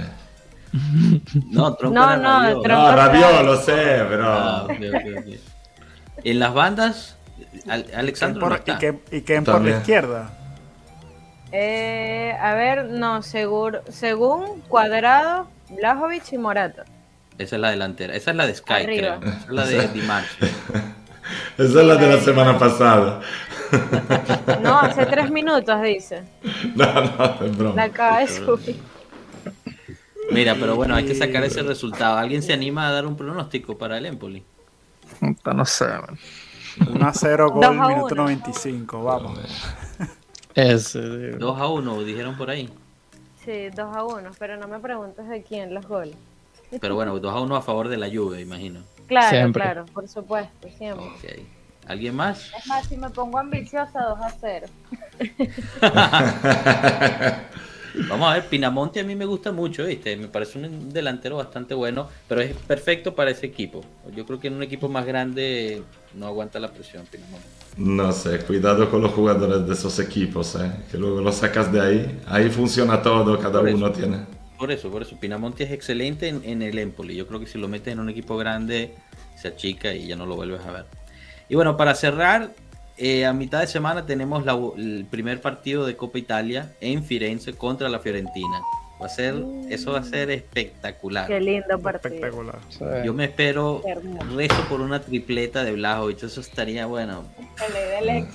No, 1.50 1.74
tronco 1.74 1.94
no, 1.94 2.16
no, 2.16 2.62
tronco 2.62 2.68
no, 2.68 2.96
Rabiot, 2.96 3.44
lo 3.44 3.56
sé, 3.56 4.04
pero. 4.08 4.26
Ah, 4.26 4.66
en 6.24 6.38
las 6.38 6.54
bandas, 6.54 7.16
Alexandro. 7.66 8.56
¿Y, 8.64 8.78
qué, 8.78 8.98
y, 9.10 9.40
por 9.40 9.62
la 9.62 9.70
izquierda? 9.78 10.30
Eh, 11.50 12.34
a 12.40 12.54
ver, 12.54 12.86
no, 12.86 13.22
seguro, 13.22 13.82
según 13.90 14.62
Cuadrado, 14.68 15.48
Blajovic 15.70 16.32
y 16.32 16.38
Morata. 16.38 16.84
Esa 17.38 17.56
es 17.56 17.62
la 17.62 17.70
delantera. 17.70 18.14
Esa 18.14 18.30
es 18.30 18.36
la 18.36 18.46
de 18.46 18.54
Sky, 18.54 18.84
creo. 18.84 19.20
Esa 19.20 19.36
es 19.36 19.48
la 19.48 19.66
de 19.66 19.88
Dimash. 19.92 20.26
Esa 21.62 21.80
es 21.80 21.86
la 21.86 21.94
de 21.94 22.08
la 22.08 22.20
semana 22.20 22.58
pasada. 22.58 23.20
No, 24.62 24.78
hace 24.80 25.06
tres 25.06 25.30
minutos 25.30 25.80
dice. 25.82 26.22
No, 26.74 26.84
no, 26.92 27.46
es 27.46 27.56
broma. 27.56 27.74
La 27.74 27.84
acaba 27.84 28.18
de 28.18 28.28
subir. 28.28 28.76
Mira, 30.30 30.54
pero 30.60 30.76
bueno, 30.76 30.94
hay 30.94 31.04
que 31.04 31.14
sacar 31.14 31.42
ese 31.44 31.62
resultado. 31.62 32.18
¿Alguien 32.18 32.42
se 32.42 32.52
anima 32.52 32.88
a 32.88 32.92
dar 32.92 33.06
un 33.06 33.16
pronóstico 33.16 33.78
para 33.78 33.96
el 33.96 34.06
Empoli? 34.06 34.44
No 35.20 35.64
sé, 35.64 35.86
1 36.86 37.06
a 37.06 37.12
0 37.12 37.50
gol, 37.50 37.76
minuto 37.76 38.14
95, 38.14 39.04
vamos. 39.04 39.38
Ese, 40.54 41.32
2 41.32 41.60
a 41.60 41.66
1, 41.66 42.02
dijeron 42.04 42.36
por 42.36 42.50
ahí. 42.50 42.68
Sí, 43.44 43.68
2 43.74 43.96
a 43.96 44.04
1, 44.04 44.30
pero 44.38 44.56
no 44.56 44.68
me 44.68 44.78
preguntes 44.80 45.28
de 45.28 45.42
quién 45.42 45.74
los 45.74 45.86
goles. 45.86 46.16
Pero 46.80 46.94
bueno, 46.94 47.18
2 47.18 47.34
a 47.34 47.40
1 47.40 47.56
a 47.56 47.62
favor 47.62 47.88
de 47.88 47.96
la 47.96 48.08
lluvia, 48.08 48.40
imagino. 48.40 48.80
Claro, 49.06 49.52
claro, 49.52 49.84
por 49.86 50.08
supuesto, 50.08 50.68
siempre. 50.76 51.06
Okay. 51.18 51.46
¿Alguien 51.86 52.14
más? 52.14 52.50
Es 52.56 52.66
más, 52.66 52.86
si 52.86 52.96
me 52.96 53.10
pongo 53.10 53.38
ambiciosa, 53.38 54.02
2 54.02 54.18
a 54.20 54.30
0. 54.40 54.66
Vamos 58.08 58.30
a 58.30 58.34
ver, 58.34 58.46
Pinamonte 58.46 59.00
a 59.00 59.04
mí 59.04 59.14
me 59.14 59.26
gusta 59.26 59.52
mucho, 59.52 59.84
¿viste? 59.84 60.16
Me 60.16 60.28
parece 60.28 60.58
un 60.58 60.90
delantero 60.90 61.36
bastante 61.36 61.74
bueno, 61.74 62.08
pero 62.26 62.40
es 62.40 62.54
perfecto 62.56 63.14
para 63.14 63.30
ese 63.30 63.46
equipo. 63.46 63.82
Yo 64.14 64.24
creo 64.24 64.40
que 64.40 64.48
en 64.48 64.54
un 64.54 64.62
equipo 64.62 64.88
más 64.88 65.04
grande 65.04 65.82
no 66.14 66.26
aguanta 66.26 66.58
la 66.58 66.68
presión, 66.72 67.04
Pinamonte. 67.10 67.46
No 67.76 68.12
sé, 68.12 68.38
cuidado 68.40 68.90
con 68.90 69.02
los 69.02 69.12
jugadores 69.12 69.66
de 69.66 69.74
esos 69.74 69.98
equipos, 69.98 70.54
¿eh? 70.56 70.72
que 70.90 70.96
luego 70.96 71.20
los 71.20 71.36
sacas 71.36 71.70
de 71.70 71.80
ahí. 71.80 72.20
Ahí 72.26 72.48
funciona 72.48 73.02
todo, 73.02 73.38
cada 73.38 73.60
uno 73.60 73.90
tiene. 73.92 74.41
Por 74.62 74.70
eso, 74.70 74.92
por 74.92 75.02
eso. 75.02 75.16
Pinamonti 75.18 75.64
es 75.64 75.72
excelente 75.72 76.28
en, 76.28 76.62
el 76.62 76.78
Empoli. 76.78 77.16
Yo 77.16 77.26
creo 77.26 77.40
que 77.40 77.46
si 77.46 77.58
lo 77.58 77.66
metes 77.66 77.92
en 77.92 77.98
un 77.98 78.08
equipo 78.08 78.36
grande, 78.36 78.94
se 79.34 79.48
achica 79.48 79.92
y 79.92 80.06
ya 80.06 80.14
no 80.14 80.24
lo 80.24 80.36
vuelves 80.36 80.60
a 80.64 80.70
ver. 80.70 80.84
Y 81.48 81.56
bueno, 81.56 81.76
para 81.76 81.96
cerrar, 81.96 82.50
eh, 82.96 83.26
a 83.26 83.32
mitad 83.32 83.58
de 83.58 83.66
semana 83.66 84.06
tenemos 84.06 84.44
el 84.76 85.04
primer 85.10 85.40
partido 85.40 85.84
de 85.84 85.96
Copa 85.96 86.18
Italia 86.18 86.74
en 86.80 87.02
Firenze 87.02 87.54
contra 87.54 87.88
la 87.88 87.98
Fiorentina. 87.98 88.60
Va 89.02 89.06
a 89.06 89.08
ser, 89.08 89.34
eso 89.68 89.94
va 89.94 89.98
a 89.98 90.04
ser 90.04 90.30
espectacular. 90.30 91.26
Qué 91.26 91.40
lindo 91.40 91.76
partido. 91.80 92.14
Espectacular. 92.14 93.04
Yo 93.04 93.12
me 93.14 93.24
espero 93.24 93.82
rezo 94.36 94.62
por 94.68 94.80
una 94.80 95.00
tripleta 95.02 95.64
de 95.64 95.72
Blajovic, 95.72 96.22
eso 96.22 96.40
estaría 96.40 96.86
bueno. 96.86 97.24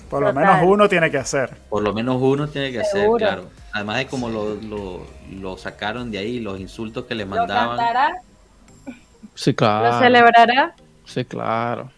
Por 0.09 0.23
lo 0.23 0.33
menos 0.33 0.59
uno 0.65 0.89
tiene 0.89 1.09
que 1.09 1.19
hacer. 1.19 1.51
Por 1.69 1.83
lo 1.83 1.93
menos 1.93 2.21
uno 2.21 2.49
tiene 2.49 2.73
que 2.73 2.81
hacer, 2.81 3.07
claro. 3.17 3.49
Además 3.77 3.97
de 3.97 4.07
como 4.07 4.29
lo, 4.29 5.57
sacaron 5.57 6.09
de 6.09 6.17
ahí, 6.17 6.39
los 6.39 6.59
insultos 6.59 7.05
que 7.05 7.13
le 7.13 7.27
mandaban. 7.27 7.69
¿Lo 7.69 7.77
cantará? 7.77 8.21
Sí, 9.35 9.53
claro. 9.53 9.91
¿Lo 9.91 9.99
celebrará? 9.99 10.75
Sí, 11.05 11.23
claro. 11.23 11.91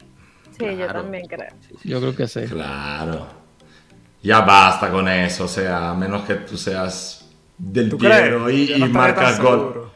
Sí, 0.57 0.65
yo 0.77 0.87
también 0.87 1.25
creo. 1.25 1.53
Yo 1.85 2.01
creo 2.01 2.13
que 2.13 2.27
sí. 2.27 2.41
Claro. 2.41 3.27
Ya 4.21 4.41
basta 4.41 4.89
con 4.89 5.07
eso, 5.07 5.45
o 5.45 5.47
sea, 5.47 5.91
a 5.91 5.93
menos 5.93 6.23
que 6.23 6.35
tú 6.35 6.57
seas 6.57 7.29
Del 7.57 7.95
Piero 7.95 8.49
y, 8.49 8.77
marca 8.89 9.37
gol 9.37 9.89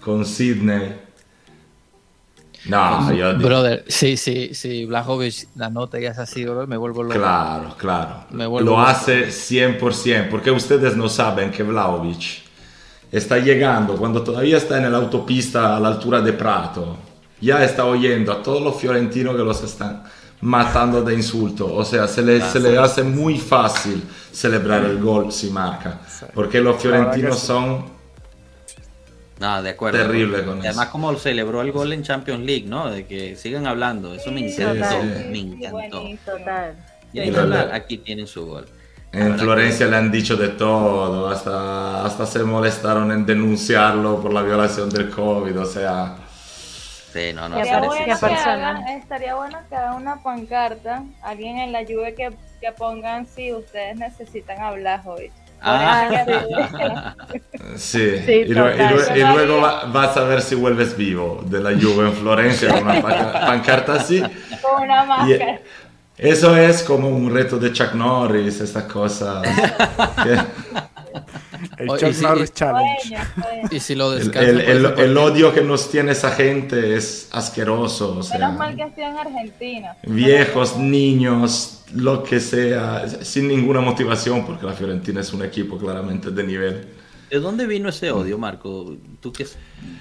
con 0.00 0.24
Sidney. 0.24 1.05
No, 2.68 3.12
yo 3.12 3.36
Brother, 3.38 3.84
sí, 3.86 4.16
sí, 4.16 4.50
sí, 4.52 4.84
Blajovic 4.86 5.48
la 5.54 5.70
nota 5.70 5.98
ya 5.98 6.10
es 6.10 6.18
así, 6.18 6.44
bro, 6.44 6.66
me 6.66 6.76
vuelvo 6.76 7.02
loco. 7.02 7.16
Claro, 7.16 7.74
claro. 7.78 8.24
Lo 8.60 8.80
hace 8.80 9.28
100%, 9.28 10.28
porque 10.28 10.50
ustedes 10.50 10.96
no 10.96 11.08
saben 11.08 11.50
que 11.50 11.62
Vlaovic 11.62 12.42
está 13.12 13.38
llegando 13.38 13.96
cuando 13.96 14.22
todavía 14.22 14.56
está 14.56 14.78
en 14.78 14.90
la 14.90 14.98
autopista 14.98 15.76
a 15.76 15.80
la 15.80 15.88
altura 15.88 16.20
de 16.20 16.32
Prato. 16.32 16.96
Ya 17.40 17.62
está 17.62 17.84
oyendo 17.84 18.32
a 18.32 18.42
todos 18.42 18.62
los 18.62 18.76
fiorentinos 18.76 19.36
que 19.36 19.42
los 19.42 19.62
están 19.62 20.02
matando 20.40 21.02
de 21.02 21.14
insulto. 21.14 21.72
O 21.72 21.84
sea, 21.84 22.08
se 22.08 22.22
le, 22.22 22.40
se 22.40 22.60
le 22.60 22.78
hace 22.78 23.02
muy 23.02 23.38
fácil 23.38 24.02
celebrar 24.32 24.84
el 24.84 24.98
gol 24.98 25.30
si 25.32 25.50
marca. 25.50 26.00
Porque 26.34 26.60
los 26.60 26.80
fiorentinos 26.80 27.38
son 27.38 27.95
no, 29.38 29.62
de 29.62 29.70
acuerdo. 29.70 29.98
Terrible 29.98 30.44
con 30.44 30.60
Además, 30.60 30.88
como 30.88 31.14
celebró 31.16 31.60
el 31.60 31.72
gol 31.72 31.92
en 31.92 32.02
Champions 32.02 32.44
League, 32.44 32.64
¿no? 32.66 32.90
De 32.90 33.06
que 33.06 33.36
sigan 33.36 33.66
hablando. 33.66 34.14
Eso 34.14 34.32
me 34.32 34.48
encantó. 34.48 35.02
Me 35.30 35.38
encantó. 35.38 36.02
Y 37.12 37.20
aquí 37.72 37.98
tienen 37.98 38.26
su 38.26 38.46
gol. 38.46 38.66
En 39.12 39.38
Florencia 39.38 39.86
le 39.86 39.96
han 39.96 40.10
dicho 40.10 40.36
de 40.36 40.48
todo, 40.48 41.28
hasta, 41.28 42.04
hasta 42.04 42.26
se 42.26 42.44
molestaron 42.44 43.10
en 43.12 43.24
denunciarlo 43.24 44.20
por 44.20 44.32
la 44.32 44.42
violación 44.42 44.90
del 44.90 45.08
COVID, 45.08 45.58
o 45.58 45.64
sea... 45.64 46.16
Sí, 47.12 47.32
no, 47.32 47.48
no. 47.48 47.58
Estaría, 47.58 47.88
bueno 47.88 48.84
que, 48.84 48.96
estaría 48.96 49.34
bueno 49.34 49.58
que 49.70 49.74
haga 49.74 49.94
una 49.94 50.22
pancarta, 50.22 51.02
alguien 51.22 51.56
en 51.58 51.72
la 51.72 51.82
lluvia 51.82 52.14
que, 52.14 52.30
que 52.60 52.72
pongan 52.72 53.26
si 53.26 53.54
ustedes 53.54 53.96
necesitan 53.96 54.60
hablar 54.60 55.00
hoy. 55.06 55.30
Ah. 55.60 57.14
Sí, 57.76 57.98
y, 57.98 58.54
luego 58.54 59.60
vas 59.60 60.16
a 60.16 60.24
ver 60.24 60.40
si 60.40 60.54
vuelves 60.54 60.96
vivo 60.96 61.42
de 61.44 61.60
la 61.60 61.72
lluvia 61.72 62.08
en 62.08 62.14
Florencia 62.14 62.72
con 62.72 62.84
una 62.84 63.02
pancarta 63.02 63.94
así. 63.94 64.22
Con 64.62 64.84
una 64.84 65.04
máscara. 65.04 65.60
eso 66.16 66.56
es 66.56 66.82
como 66.82 67.08
un 67.08 67.34
reto 67.34 67.58
de 67.58 67.72
Chuck 67.72 67.92
Norris, 67.92 68.60
esta 68.60 68.86
cosa. 68.86 69.42
El 71.78 71.88
Chuck 71.88 72.22
Norris 72.22 72.52
Challenge. 72.52 73.16
Y 73.70 73.80
si 73.80 73.94
lo 73.94 74.12
el, 74.12 74.86
el, 74.98 75.16
odio 75.16 75.52
que 75.52 75.62
nos 75.62 75.90
tiene 75.90 76.12
esa 76.12 76.30
gente 76.30 76.96
es 76.96 77.28
asqueroso. 77.32 78.18
O 78.18 78.22
sea, 78.22 78.38
Menos 78.38 78.58
mal 78.58 78.76
que 78.76 78.82
estoy 78.82 79.04
en 79.04 79.16
Argentina. 79.16 79.96
Viejos, 80.06 80.76
niños, 80.76 81.84
lo 81.94 82.22
que 82.22 82.40
sea, 82.40 83.08
sin 83.22 83.48
ninguna 83.48 83.80
motivación, 83.80 84.44
porque 84.44 84.66
la 84.66 84.72
Fiorentina 84.72 85.20
es 85.20 85.32
un 85.32 85.44
equipo 85.44 85.78
claramente 85.78 86.30
de 86.30 86.44
nivel. 86.44 86.88
¿De 87.30 87.40
dónde 87.40 87.66
vino 87.66 87.88
ese 87.88 88.10
odio, 88.10 88.38
Marco? 88.38 88.96
¿Tú 89.20 89.32
qué 89.32 89.46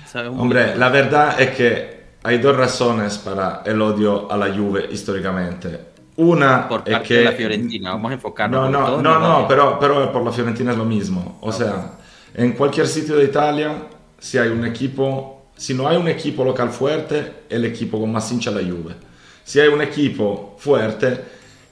sabes? 0.05 0.31
Hombre, 0.35 0.75
la 0.75 0.89
verdad 0.89 1.39
es 1.41 1.55
que 1.55 2.05
hay 2.23 2.37
dos 2.37 2.55
razones 2.55 3.17
para 3.17 3.63
el 3.65 3.81
odio 3.81 4.31
a 4.31 4.37
la 4.37 4.53
Juve 4.53 4.87
históricamente. 4.91 5.94
Una 6.17 6.69
por 6.69 6.83
es 6.85 6.99
que 6.99 7.15
de 7.15 7.23
la 7.25 7.31
Fiorentina, 7.33 7.91
vamos 7.91 8.11
a 8.11 8.13
enfocarnos. 8.13 8.71
No, 8.71 9.01
no, 9.01 9.01
no, 9.01 9.19
no, 9.19 9.47
pero, 9.47 9.77
pero 9.79 10.11
por 10.13 10.23
la 10.23 10.31
Fiorentina 10.31 10.71
es 10.71 10.77
lo 10.77 10.85
mismo. 10.85 11.39
O 11.41 11.51
sea, 11.51 11.91
en 12.33 12.53
cualquier 12.53 12.87
sitio 12.87 13.17
de 13.17 13.25
Italia, 13.25 13.83
si 14.17 14.37
hay 14.37 14.49
un 14.49 14.65
equipo, 14.65 15.47
si 15.57 15.73
no 15.73 15.87
hay 15.87 15.97
un 15.97 16.07
equipo 16.07 16.43
local 16.45 16.69
fuerte, 16.69 17.43
el 17.49 17.65
equipo 17.65 17.99
con 17.99 18.11
más 18.11 18.31
hincha 18.31 18.51
la 18.51 18.61
Juve. 18.61 18.95
Si 19.43 19.59
hay 19.59 19.67
un 19.67 19.81
equipo 19.81 20.55
fuerte, 20.57 21.21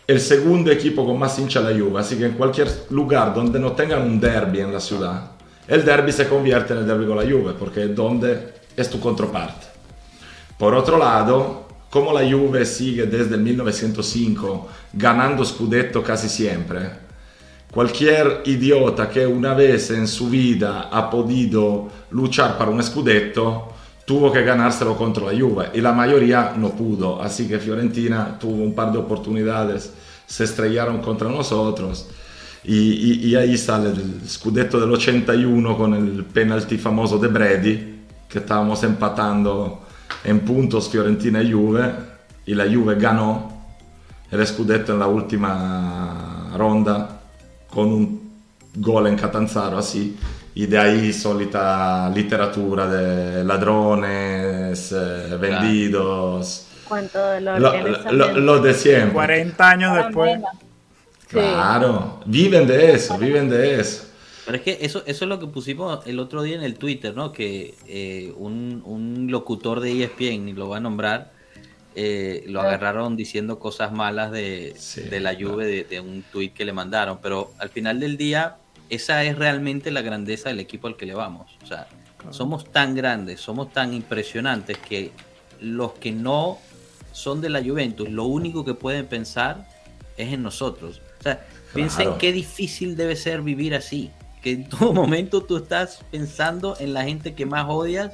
el 0.05 0.19
segundo 0.19 0.71
equipo 0.71 1.05
con 1.05 1.17
más 1.17 1.39
hincha 1.39 1.61
la 1.61 1.71
Juve. 1.77 2.01
Así 2.01 2.17
que 2.17 2.25
en 2.25 2.33
cualquier 2.33 2.67
lugar 2.89 3.33
donde 3.33 3.59
no 3.59 3.71
tengan 3.71 4.01
un 4.01 4.19
derby 4.19 4.59
en 4.59 4.73
la 4.73 4.79
ciudad, 4.81 5.31
el 5.67 5.85
derby 5.85 6.11
se 6.11 6.27
convierte 6.27 6.73
en 6.73 6.79
el 6.79 6.87
derby 6.87 7.07
con 7.07 7.15
la 7.15 7.23
Juve, 7.23 7.53
porque 7.57 7.83
es 7.83 7.95
donde 7.95 8.53
es 8.75 8.89
tu 8.89 8.99
contraparte. 8.99 9.67
Por 10.57 10.73
otro 10.75 10.97
lado, 10.97 11.62
como 11.93 12.11
la 12.11 12.27
Juve 12.27 12.65
sigue 12.65 13.05
desde 13.05 13.35
el 13.35 13.41
1905 13.41 14.67
ganando 14.93 15.45
Scudetto 15.45 16.01
casi 16.01 16.27
siempre, 16.27 16.89
cualquier 17.71 18.41
idiota 18.45 19.07
que 19.07 19.27
una 19.27 19.53
vez 19.53 19.91
en 19.91 20.07
su 20.07 20.27
vida 20.27 20.89
ha 20.91 21.07
podido 21.07 21.87
luchar 22.09 22.57
para 22.57 22.71
un 22.71 22.81
Scudetto 22.81 23.73
tuvo 24.05 24.31
que 24.31 24.41
ganárselo 24.43 24.97
contra 24.97 25.31
la 25.31 25.39
Juve 25.39 25.69
y 25.75 25.81
la 25.81 25.93
mayoría 25.93 26.55
no 26.57 26.71
pudo, 26.71 27.21
así 27.21 27.47
que 27.47 27.59
Fiorentina 27.59 28.39
tuvo 28.39 28.63
un 28.63 28.73
par 28.73 28.91
de 28.91 28.97
oportunidades, 28.97 29.93
se 30.25 30.45
estrellaron 30.45 30.99
contra 30.99 31.29
nosotros. 31.29 32.07
Y, 32.63 33.29
y, 33.29 33.35
ahí 33.35 33.55
sale 33.57 33.89
el 33.89 34.27
scudetto 34.27 34.79
del 34.79 34.89
81 34.89 35.77
con 35.77 35.93
el 35.93 36.23
penalti 36.23 36.77
famoso 36.77 37.19
de 37.19 37.27
Brady, 37.27 37.99
que 38.27 38.39
estábamos 38.39 38.81
empatando 38.83 39.82
en 40.23 40.39
puntos 40.41 40.89
Fiorentina 40.89 41.41
y 41.41 41.51
Juve, 41.51 41.93
y 42.45 42.55
la 42.55 42.65
Juve 42.65 42.95
ganó 42.95 43.51
el 44.31 44.45
scudetto 44.45 44.93
en 44.93 44.99
la 44.99 45.07
última 45.07 46.51
ronda 46.57 47.21
con 47.69 47.87
un 47.93 48.31
gol 48.75 49.07
en 49.07 49.15
Catanzaro 49.15 49.77
así 49.77 50.17
y 50.55 50.65
de 50.67 50.77
ahí 50.77 51.13
solita 51.13 52.09
literatura 52.09 52.87
de 52.87 53.43
ladrones, 53.43 54.91
eh, 54.91 55.37
vendidos. 55.39 56.67
¿Cuánto 56.87 57.19
dolor 57.19 57.59
lo, 58.11 58.39
lo, 58.39 58.61
de 58.61 58.73
siempre. 58.73 59.13
40 59.13 59.69
años 59.69 59.95
después. 59.95 60.39
Claro, 61.27 62.19
viven 62.25 62.67
de 62.67 62.93
eso, 62.93 63.17
viven 63.17 63.49
de 63.49 63.79
eso. 63.79 64.03
Pero 64.45 64.57
es 64.57 64.63
que 64.63 64.77
eso, 64.81 65.03
eso 65.05 65.25
es 65.25 65.29
lo 65.29 65.39
que 65.39 65.47
pusimos 65.47 66.05
el 66.05 66.19
otro 66.19 66.43
día 66.43 66.55
en 66.55 66.63
el 66.63 66.75
Twitter, 66.75 67.15
¿no? 67.15 67.31
Que 67.31 67.75
eh, 67.87 68.33
un, 68.35 68.81
un, 68.85 69.31
locutor 69.31 69.79
de 69.79 70.03
ESPN, 70.03 70.49
y 70.49 70.53
lo 70.53 70.67
va 70.67 70.77
a 70.77 70.79
nombrar, 70.81 71.31
eh, 71.95 72.43
lo 72.47 72.59
agarraron 72.59 73.15
diciendo 73.15 73.57
cosas 73.57 73.93
malas 73.93 74.31
de, 74.31 74.75
de 75.09 75.19
la 75.19 75.33
lluvia 75.33 75.65
de, 75.67 75.83
de, 75.85 75.99
un 75.99 76.23
tweet 76.23 76.49
que 76.49 76.65
le 76.65 76.73
mandaron. 76.73 77.19
Pero 77.21 77.53
al 77.57 77.69
final 77.69 77.99
del 77.99 78.17
día, 78.17 78.57
esa 78.89 79.23
es 79.23 79.37
realmente 79.37 79.91
la 79.91 80.01
grandeza 80.01 80.49
del 80.49 80.59
equipo 80.59 80.87
al 80.87 80.97
que 80.97 81.05
le 81.05 81.13
vamos. 81.13 81.57
O 81.63 81.65
sea, 81.65 81.87
somos 82.31 82.69
tan 82.69 82.95
grandes, 82.95 83.39
somos 83.39 83.71
tan 83.71 83.93
impresionantes 83.93 84.77
que 84.77 85.11
los 85.61 85.93
que 85.93 86.11
no 86.11 86.57
son 87.13 87.39
de 87.39 87.49
la 87.49 87.63
Juventus, 87.63 88.09
lo 88.09 88.25
único 88.25 88.65
que 88.65 88.73
pueden 88.73 89.05
pensar 89.05 89.67
es 90.17 90.33
en 90.33 90.43
nosotros. 90.43 91.01
O 91.19 91.23
sea, 91.23 91.45
piensen 91.73 92.17
qué 92.17 92.33
difícil 92.33 92.97
debe 92.97 93.15
ser 93.15 93.41
vivir 93.41 93.73
así 93.75 94.11
que 94.43 94.51
en 94.51 94.69
todo 94.69 94.93
momento 95.03 95.41
tú 95.41 95.57
estás 95.57 96.01
pensando 96.11 96.75
en 96.79 96.93
la 96.93 97.03
gente 97.03 97.33
que 97.33 97.45
más 97.45 97.65
odias 97.67 98.11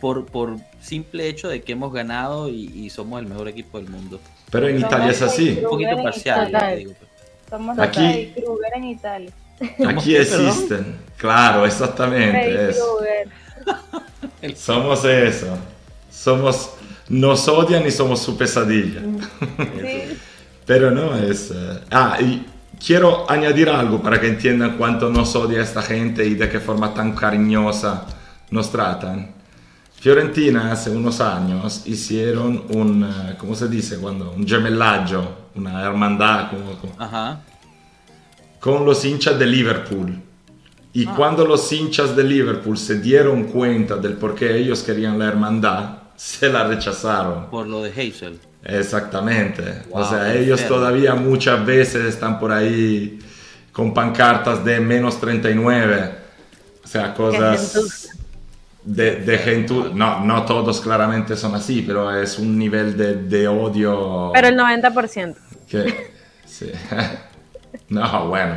por, 0.00 0.26
por 0.26 0.56
simple 0.82 1.28
hecho 1.28 1.48
de 1.48 1.62
que 1.62 1.72
hemos 1.72 1.92
ganado 1.92 2.48
y, 2.48 2.90
somos 2.90 3.20
el 3.20 3.26
mejor 3.26 3.48
equipo 3.48 3.78
del 3.78 3.88
mundo. 3.88 4.20
Pero 4.50 4.68
en 4.68 4.78
Italia 4.78 5.10
es 5.10 5.22
así. 5.22 5.60
Un 5.62 5.70
poquito 5.70 6.02
parcial. 6.02 6.76
Digo. 6.76 6.92
Somos 7.48 7.78
aquí, 7.78 8.34
en 8.74 8.84
Italia. 8.84 9.30
Aquí 9.86 10.16
existen, 10.16 10.96
claro, 11.18 11.66
exactamente. 11.66 12.72
Somos 14.56 15.04
eso. 15.04 15.58
Somos, 16.10 16.70
nos 17.10 17.46
odian 17.46 17.86
y 17.86 17.90
somos 17.90 18.22
su 18.22 18.38
pesadilla. 18.38 19.02
Pero 20.64 20.90
no 20.90 21.14
es. 21.14 21.50
Eh, 21.50 21.80
ah, 21.90 22.16
y 22.20 22.46
quiero 22.84 23.30
añadir 23.30 23.68
algo 23.68 24.02
para 24.02 24.20
que 24.20 24.28
entiendan 24.28 24.76
cuánto 24.76 25.10
nos 25.10 25.36
odia 25.36 25.62
esta 25.62 25.82
gente 25.82 26.26
y 26.26 26.34
de 26.34 26.48
qué 26.48 26.60
forma 26.60 26.92
tan 26.94 27.12
cariñosa 27.12 28.06
nos 28.50 28.70
tratan. 28.72 29.34
Fiorentina 30.00 30.72
hace 30.72 30.90
unos 30.90 31.20
años 31.20 31.82
hicieron 31.86 32.64
un, 32.70 33.04
eh, 33.04 33.36
¿cómo 33.38 33.54
se 33.54 33.68
dice? 33.68 33.98
Cuando, 33.98 34.32
un 34.32 34.48
gemellaggio, 34.48 35.50
una 35.54 35.82
hermandad 35.82 36.52
con 38.58 38.84
los 38.84 39.04
hinchas 39.04 39.38
de 39.38 39.46
Liverpool. 39.46 40.22
Y 40.92 41.06
ah. 41.06 41.14
cuando 41.16 41.46
los 41.46 41.70
hinchas 41.70 42.16
de 42.16 42.24
Liverpool 42.24 42.78
se 42.78 42.98
dieron 42.98 43.44
cuenta 43.44 43.96
del 43.96 44.14
por 44.14 44.34
qué 44.34 44.56
ellos 44.56 44.82
querían 44.82 45.18
la 45.18 45.26
hermandad, 45.26 45.98
se 46.16 46.48
la 46.50 46.66
rechazaron. 46.66 47.50
Por 47.50 47.66
lo 47.66 47.82
de 47.82 47.90
Hazel. 47.90 48.40
Exactamente. 48.64 49.62
o 49.90 50.04
sea, 50.04 50.34
ellos 50.34 50.66
todavía 50.66 51.14
muchas 51.14 51.64
veces 51.64 52.04
están 52.04 52.38
por 52.38 52.52
ahí 52.52 53.18
con 53.72 53.94
pancartas 53.94 54.64
de 54.64 54.80
menos 54.80 55.20
39. 55.20 56.10
O 56.84 56.86
sea, 56.86 57.14
cosas 57.14 58.10
de, 58.84 59.16
de 59.16 59.38
gente... 59.38 59.74
No, 59.94 60.24
no 60.24 60.44
todos 60.44 60.80
claramente 60.80 61.36
son 61.36 61.54
así, 61.54 61.82
pero 61.82 62.14
es 62.14 62.38
un 62.38 62.58
nivel 62.58 62.96
de, 62.96 63.14
de 63.14 63.48
odio... 63.48 64.30
Pero 64.34 64.48
el 64.48 64.58
90%. 64.58 65.36
Que, 65.68 66.10
sí. 66.44 66.70
no, 67.88 68.28
bueno. 68.28 68.54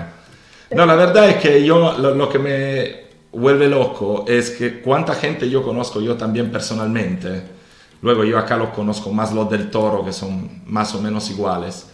No, 0.72 0.86
la 0.86 0.96
verdad 0.96 1.30
es 1.30 1.36
que 1.38 1.64
yo 1.64 1.98
lo, 1.98 2.16
lo 2.16 2.30
que 2.30 2.40
me 2.40 3.04
vuelve 3.32 3.68
loco 3.68 4.26
es 4.28 4.52
que 4.52 4.82
cuánta 4.82 5.16
gente 5.16 5.50
yo 5.50 5.64
conozco 5.64 6.02
yo 6.02 6.16
también 6.16 6.52
personalmente 6.52 7.53
Luego 8.04 8.26
yo 8.26 8.38
acá 8.38 8.58
los 8.58 8.70
conozco 8.70 9.12
más 9.12 9.34
los 9.34 9.50
del 9.50 9.72
toro, 9.72 10.06
que 10.06 10.14
son 10.14 10.62
más 10.66 10.94
o 10.94 11.02
menos 11.02 11.30
iguales. 11.32 11.88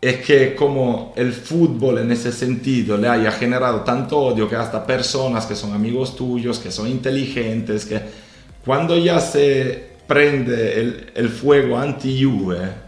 es 0.00 0.16
que 0.26 0.54
como 0.54 1.12
el 1.16 1.32
fútbol 1.32 1.98
en 1.98 2.10
ese 2.12 2.32
sentido 2.32 2.96
le 2.96 3.08
haya 3.08 3.30
generado 3.32 3.80
tanto 3.80 4.18
odio 4.18 4.48
que 4.48 4.56
hasta 4.56 4.86
personas 4.86 5.46
que 5.46 5.54
son 5.54 5.72
amigos 5.74 6.16
tuyos, 6.16 6.58
que 6.58 6.70
son 6.70 6.88
inteligentes, 6.88 7.84
que 7.84 8.00
cuando 8.64 8.96
ya 8.96 9.20
se 9.20 9.96
prende 10.06 10.80
el, 10.80 11.12
el 11.14 11.28
fuego 11.28 11.76
anti-Juve, 11.78 12.85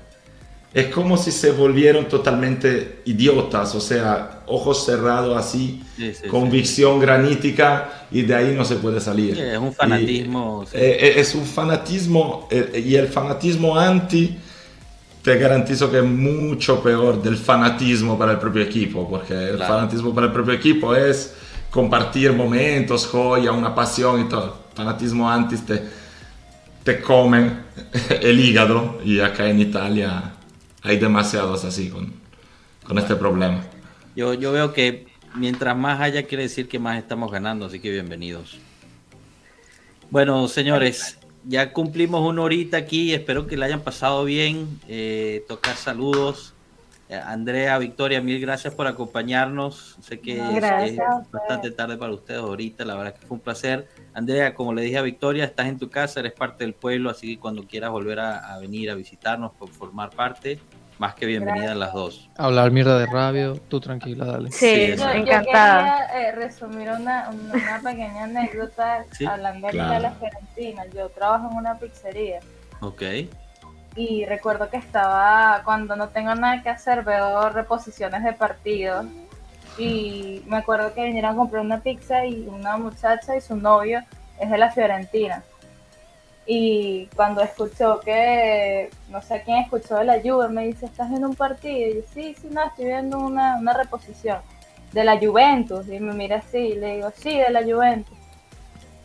es 0.72 0.86
como 0.88 1.16
si 1.16 1.32
se 1.32 1.52
volvieron 1.52 2.08
totalmente 2.08 3.00
idiotas, 3.06 3.74
o 3.74 3.80
sea, 3.80 4.42
ojos 4.46 4.84
cerrados 4.84 5.36
así, 5.36 5.82
convicción 6.30 7.00
granítica 7.00 8.06
y 8.10 8.22
de 8.22 8.34
ahí 8.34 8.54
no 8.54 8.64
se 8.64 8.76
puede 8.76 9.00
salir. 9.00 9.38
es 9.38 9.58
un 9.58 9.72
fanatismo. 9.72 10.64
Eh, 10.72 10.98
eh, 11.00 11.14
es 11.16 11.34
un 11.34 11.46
fanatismo 11.46 12.48
eh, 12.50 12.82
y 12.84 12.94
el 12.96 13.08
fanatismo 13.08 13.78
anti 13.78 14.36
te 15.22 15.38
garantizo 15.38 15.90
que 15.90 15.98
es 15.98 16.04
mucho 16.04 16.82
peor 16.82 17.22
del 17.22 17.36
fanatismo 17.36 18.18
para 18.18 18.32
el 18.32 18.38
propio 18.38 18.62
equipo, 18.62 19.08
porque 19.08 19.32
el 19.32 19.58
fanatismo 19.58 20.14
para 20.14 20.26
el 20.26 20.32
propio 20.32 20.52
equipo 20.52 20.94
es 20.94 21.34
compartir 21.70 22.32
momentos, 22.32 23.06
joya, 23.06 23.52
una 23.52 23.74
pasión 23.74 24.20
y 24.20 24.28
todo. 24.28 24.58
El 24.70 24.76
fanatismo 24.76 25.30
anti 25.30 25.56
te, 25.56 25.82
te 26.84 27.00
comen 27.00 27.62
el 28.20 28.38
hígado 28.38 28.98
y 29.02 29.20
acá 29.20 29.48
en 29.48 29.60
Italia 29.60 30.34
hay 30.90 30.98
demasiados 30.98 31.64
así 31.64 31.90
con, 31.90 32.12
con 32.84 32.98
este 32.98 33.16
problema. 33.16 33.62
Yo, 34.16 34.34
yo 34.34 34.52
veo 34.52 34.72
que 34.72 35.06
mientras 35.34 35.76
más 35.76 36.00
haya, 36.00 36.24
quiere 36.24 36.44
decir 36.44 36.68
que 36.68 36.78
más 36.78 36.98
estamos 36.98 37.30
ganando, 37.30 37.66
así 37.66 37.80
que 37.80 37.90
bienvenidos. 37.90 38.58
Bueno, 40.10 40.48
señores, 40.48 41.18
ya 41.44 41.72
cumplimos 41.72 42.26
una 42.28 42.42
horita 42.42 42.76
aquí, 42.76 43.12
espero 43.12 43.46
que 43.46 43.56
la 43.56 43.66
hayan 43.66 43.80
pasado 43.80 44.24
bien. 44.24 44.80
Eh, 44.88 45.44
tocar 45.48 45.76
saludos. 45.76 46.54
Eh, 47.10 47.14
Andrea, 47.14 47.78
Victoria, 47.78 48.20
mil 48.20 48.38
gracias 48.38 48.74
por 48.74 48.86
acompañarnos. 48.86 49.96
Sé 50.02 50.20
que 50.20 50.36
es, 50.36 50.96
bastante 51.30 51.70
tarde 51.70 51.96
para 51.96 52.12
ustedes 52.12 52.40
ahorita, 52.40 52.84
la 52.84 52.96
verdad 52.96 53.14
que 53.14 53.26
fue 53.26 53.36
un 53.36 53.40
placer. 53.40 53.88
Andrea, 54.12 54.54
como 54.54 54.74
le 54.74 54.82
dije 54.82 54.98
a 54.98 55.02
Victoria, 55.02 55.44
estás 55.44 55.68
en 55.68 55.78
tu 55.78 55.88
casa, 55.88 56.20
eres 56.20 56.32
parte 56.32 56.64
del 56.64 56.74
pueblo, 56.74 57.08
así 57.08 57.34
que 57.34 57.40
cuando 57.40 57.66
quieras 57.66 57.90
volver 57.90 58.20
a, 58.20 58.58
venir 58.58 58.90
a 58.90 58.94
visitarnos, 58.94 59.52
por 59.52 59.70
formar 59.70 60.10
parte, 60.10 60.58
más 60.98 61.14
que 61.14 61.26
bienvenida 61.26 61.72
a 61.72 61.74
las 61.74 61.92
dos. 61.92 62.28
Hablar 62.36 62.70
mierda 62.70 62.98
de 62.98 63.06
rabio, 63.06 63.56
tú 63.68 63.80
tranquila, 63.80 64.24
dale. 64.24 64.50
Sí, 64.50 64.92
encantada. 64.92 66.08
quería 66.08 66.28
eh, 66.28 66.32
resumir 66.32 66.90
una, 66.90 67.30
pequeña 67.82 68.24
anécdota 68.24 69.04
hablando 69.28 69.68
de 69.68 69.74
la 69.74 70.10
Fiorentina. 70.12 70.86
Yo 70.94 71.08
trabajo 71.10 71.48
en 71.50 71.56
una 71.56 71.78
pizzería. 71.78 72.40
Ok. 72.80 73.02
Y 73.94 74.24
recuerdo 74.26 74.68
que 74.68 74.76
estaba, 74.76 75.62
cuando 75.64 75.96
no 75.96 76.08
tengo 76.08 76.34
nada 76.34 76.62
que 76.62 76.68
hacer, 76.68 77.04
veo 77.04 77.48
reposiciones 77.50 78.22
de 78.24 78.32
partidos. 78.32 79.06
Y 79.78 80.42
me 80.46 80.56
acuerdo 80.56 80.92
que 80.92 81.04
vinieron 81.04 81.32
a 81.32 81.36
comprar 81.36 81.64
una 81.64 81.80
pizza 81.80 82.26
y 82.26 82.48
una 82.48 82.76
muchacha 82.76 83.36
y 83.36 83.40
su 83.40 83.56
novio 83.56 84.02
es 84.40 84.50
de 84.50 84.58
la 84.58 84.70
Fiorentina 84.70 85.42
y 86.50 87.10
cuando 87.14 87.42
escuchó 87.42 88.00
que, 88.00 88.88
no 89.10 89.20
sé 89.20 89.42
quién 89.44 89.58
escuchó 89.58 89.96
de 89.96 90.06
la 90.06 90.18
Juve, 90.18 90.48
me 90.48 90.64
dice, 90.64 90.86
¿estás 90.86 91.10
viendo 91.10 91.28
un 91.28 91.34
partido? 91.34 91.90
Y 91.90 91.96
yo, 91.96 92.00
sí, 92.14 92.34
sí, 92.40 92.48
no, 92.50 92.64
estoy 92.64 92.86
viendo 92.86 93.18
una, 93.18 93.56
una 93.56 93.74
reposición 93.74 94.38
de 94.92 95.04
la 95.04 95.18
Juventus. 95.18 95.86
Y 95.88 96.00
me 96.00 96.14
mira 96.14 96.38
así 96.38 96.56
y 96.56 96.76
le 96.76 96.96
digo, 96.96 97.12
sí, 97.14 97.36
de 97.36 97.50
la 97.50 97.62
Juventus. 97.62 98.16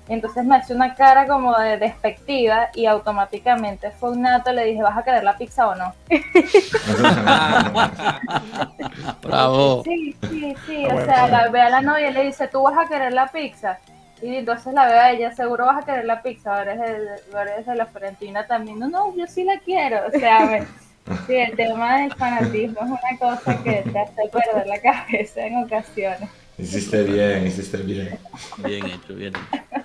Y 0.08 0.14
entonces 0.14 0.46
me 0.46 0.56
hace 0.56 0.74
una 0.74 0.96
cara 0.96 1.28
como 1.28 1.54
de 1.58 1.78
despectiva 1.78 2.70
y 2.74 2.86
automáticamente 2.86 3.92
fue 3.92 4.12
un 4.12 4.22
nato, 4.22 4.54
le 4.54 4.64
dije, 4.64 4.82
¿vas 4.82 4.98
a 4.98 5.04
querer 5.04 5.26
la 5.26 5.38
pizza 5.38 5.68
o 5.68 5.76
no? 5.76 5.94
Bravo. 9.22 9.84
Sí, 9.84 10.16
sí, 10.30 10.56
sí, 10.66 10.86
o 10.86 11.04
sea, 11.04 11.28
la, 11.28 11.50
ve 11.50 11.60
a 11.60 11.70
la 11.70 11.82
novia 11.82 12.10
y 12.10 12.14
le 12.14 12.24
dice, 12.24 12.48
¿tú 12.48 12.64
vas 12.64 12.78
a 12.78 12.88
querer 12.88 13.12
la 13.12 13.28
pizza? 13.28 13.80
Y 14.24 14.38
entonces 14.38 14.74
la 14.74 14.86
veo 14.86 15.00
a 15.02 15.12
ella, 15.12 15.36
seguro 15.36 15.66
vas 15.66 15.84
a 15.84 15.86
querer 15.86 16.06
la 16.06 16.22
pizza, 16.22 16.58
ahora 16.58 16.74
es 16.74 17.66
de, 17.66 17.76
la 17.76 17.86
Fiorentina 17.88 18.48
también. 18.48 18.80
No, 18.80 18.88
no, 18.88 19.14
yo 19.18 19.28
sí 19.28 19.44
la 19.44 19.60
quiero. 19.60 19.98
O 20.08 20.12
sea, 20.18 20.66
sí, 21.28 21.36
el 21.36 21.54
tema 21.58 21.98
del 22.00 22.14
fanatismo 22.14 22.80
es 22.80 22.88
una 22.88 23.20
cosa 23.20 23.62
que 23.62 23.84
te 23.92 24.00
hace 24.00 24.30
perder 24.32 24.68
la 24.68 24.80
cabeza 24.80 25.46
en 25.46 25.66
ocasiones. 25.66 26.30
Hiciste 26.58 27.04
bien, 27.04 27.48
hiciste 27.48 27.78
bien. 27.80 28.18
Bien 28.60 28.86
hecho, 28.86 29.14
bien 29.14 29.34
hecho. 29.36 29.84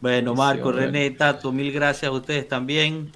Bueno, 0.00 0.34
Marco, 0.34 0.72
René, 0.72 1.10
Tato, 1.10 1.52
mil 1.52 1.70
gracias 1.70 2.08
a 2.08 2.12
ustedes 2.12 2.48
también. 2.48 3.12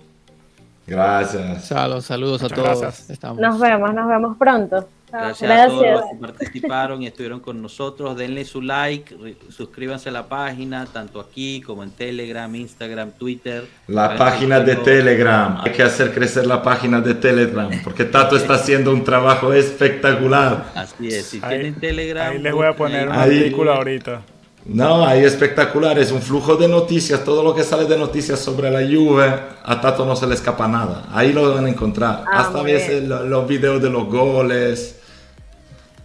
Gracias. 0.86 1.64
Saludos, 1.64 2.04
saludos 2.04 2.42
a 2.42 2.48
todos. 2.48 3.08
Nos 3.38 3.58
vemos, 3.58 3.94
nos 3.94 4.08
vemos 4.08 4.36
pronto. 4.36 4.86
Gracias, 5.10 5.50
a 5.50 5.66
todos 5.66 5.86
los 5.86 6.02
que 6.02 6.16
participaron 6.20 7.02
y 7.02 7.06
estuvieron 7.06 7.40
con 7.40 7.62
nosotros. 7.62 8.16
Denle 8.16 8.44
su 8.44 8.60
like, 8.60 9.36
suscríbanse 9.50 10.10
a 10.10 10.12
la 10.12 10.28
página, 10.28 10.86
tanto 10.86 11.20
aquí 11.20 11.60
como 11.62 11.82
en 11.82 11.90
Telegram, 11.90 12.54
Instagram, 12.54 13.12
Twitter. 13.12 13.66
La 13.86 14.16
página 14.16 14.60
de 14.60 14.76
Telegram. 14.76 15.60
Hay 15.64 15.72
que 15.72 15.82
hacer 15.82 16.12
crecer 16.12 16.46
la 16.46 16.62
página 16.62 17.00
de 17.00 17.14
Telegram, 17.14 17.70
porque 17.82 18.04
Tato 18.04 18.36
está 18.36 18.54
haciendo 18.54 18.92
un 18.92 19.04
trabajo 19.04 19.52
espectacular. 19.52 20.72
Así 20.74 21.08
es, 21.08 21.26
si 21.26 21.40
tienen 21.40 21.74
Telegram. 21.74 22.32
Ahí 22.32 22.38
les 22.38 22.52
voy 22.52 22.66
a 22.66 22.74
poner 22.74 23.08
una 23.08 23.24
película 23.24 23.76
ahorita. 23.76 24.22
No, 24.68 25.06
ahí 25.06 25.24
espectacular, 25.24 25.98
es 25.98 26.12
un 26.12 26.20
flujo 26.20 26.56
de 26.56 26.68
noticias, 26.68 27.24
todo 27.24 27.42
lo 27.42 27.54
que 27.54 27.62
sale 27.62 27.86
de 27.86 27.96
noticias 27.96 28.38
sobre 28.38 28.70
la 28.70 28.80
Juve, 28.80 29.24
a 29.64 29.80
Tato 29.80 30.04
no 30.04 30.14
se 30.14 30.26
le 30.26 30.34
escapa 30.34 30.68
nada, 30.68 31.06
ahí 31.10 31.32
lo 31.32 31.54
van 31.54 31.64
a 31.64 31.70
encontrar, 31.70 32.24
ah, 32.30 32.40
hasta 32.40 32.58
a 32.58 32.62
veces 32.62 33.02
los 33.04 33.48
videos 33.48 33.80
de 33.80 33.88
los 33.88 34.06
goles, 34.08 34.97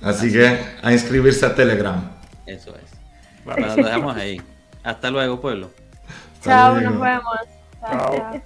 Así 0.03 0.31
que 0.31 0.59
a 0.81 0.91
inscribirse 0.91 1.45
a 1.45 1.55
Telegram. 1.55 2.11
Eso 2.45 2.75
es. 2.75 2.91
Bueno, 3.45 3.67
lo 3.67 3.75
dejamos 3.75 4.15
ahí. 4.17 4.41
Hasta 4.83 5.09
luego, 5.09 5.39
pueblo. 5.39 5.71
Chao, 6.41 6.79
nos 6.81 6.99
vemos. 6.99 7.39
Chao. 7.79 8.41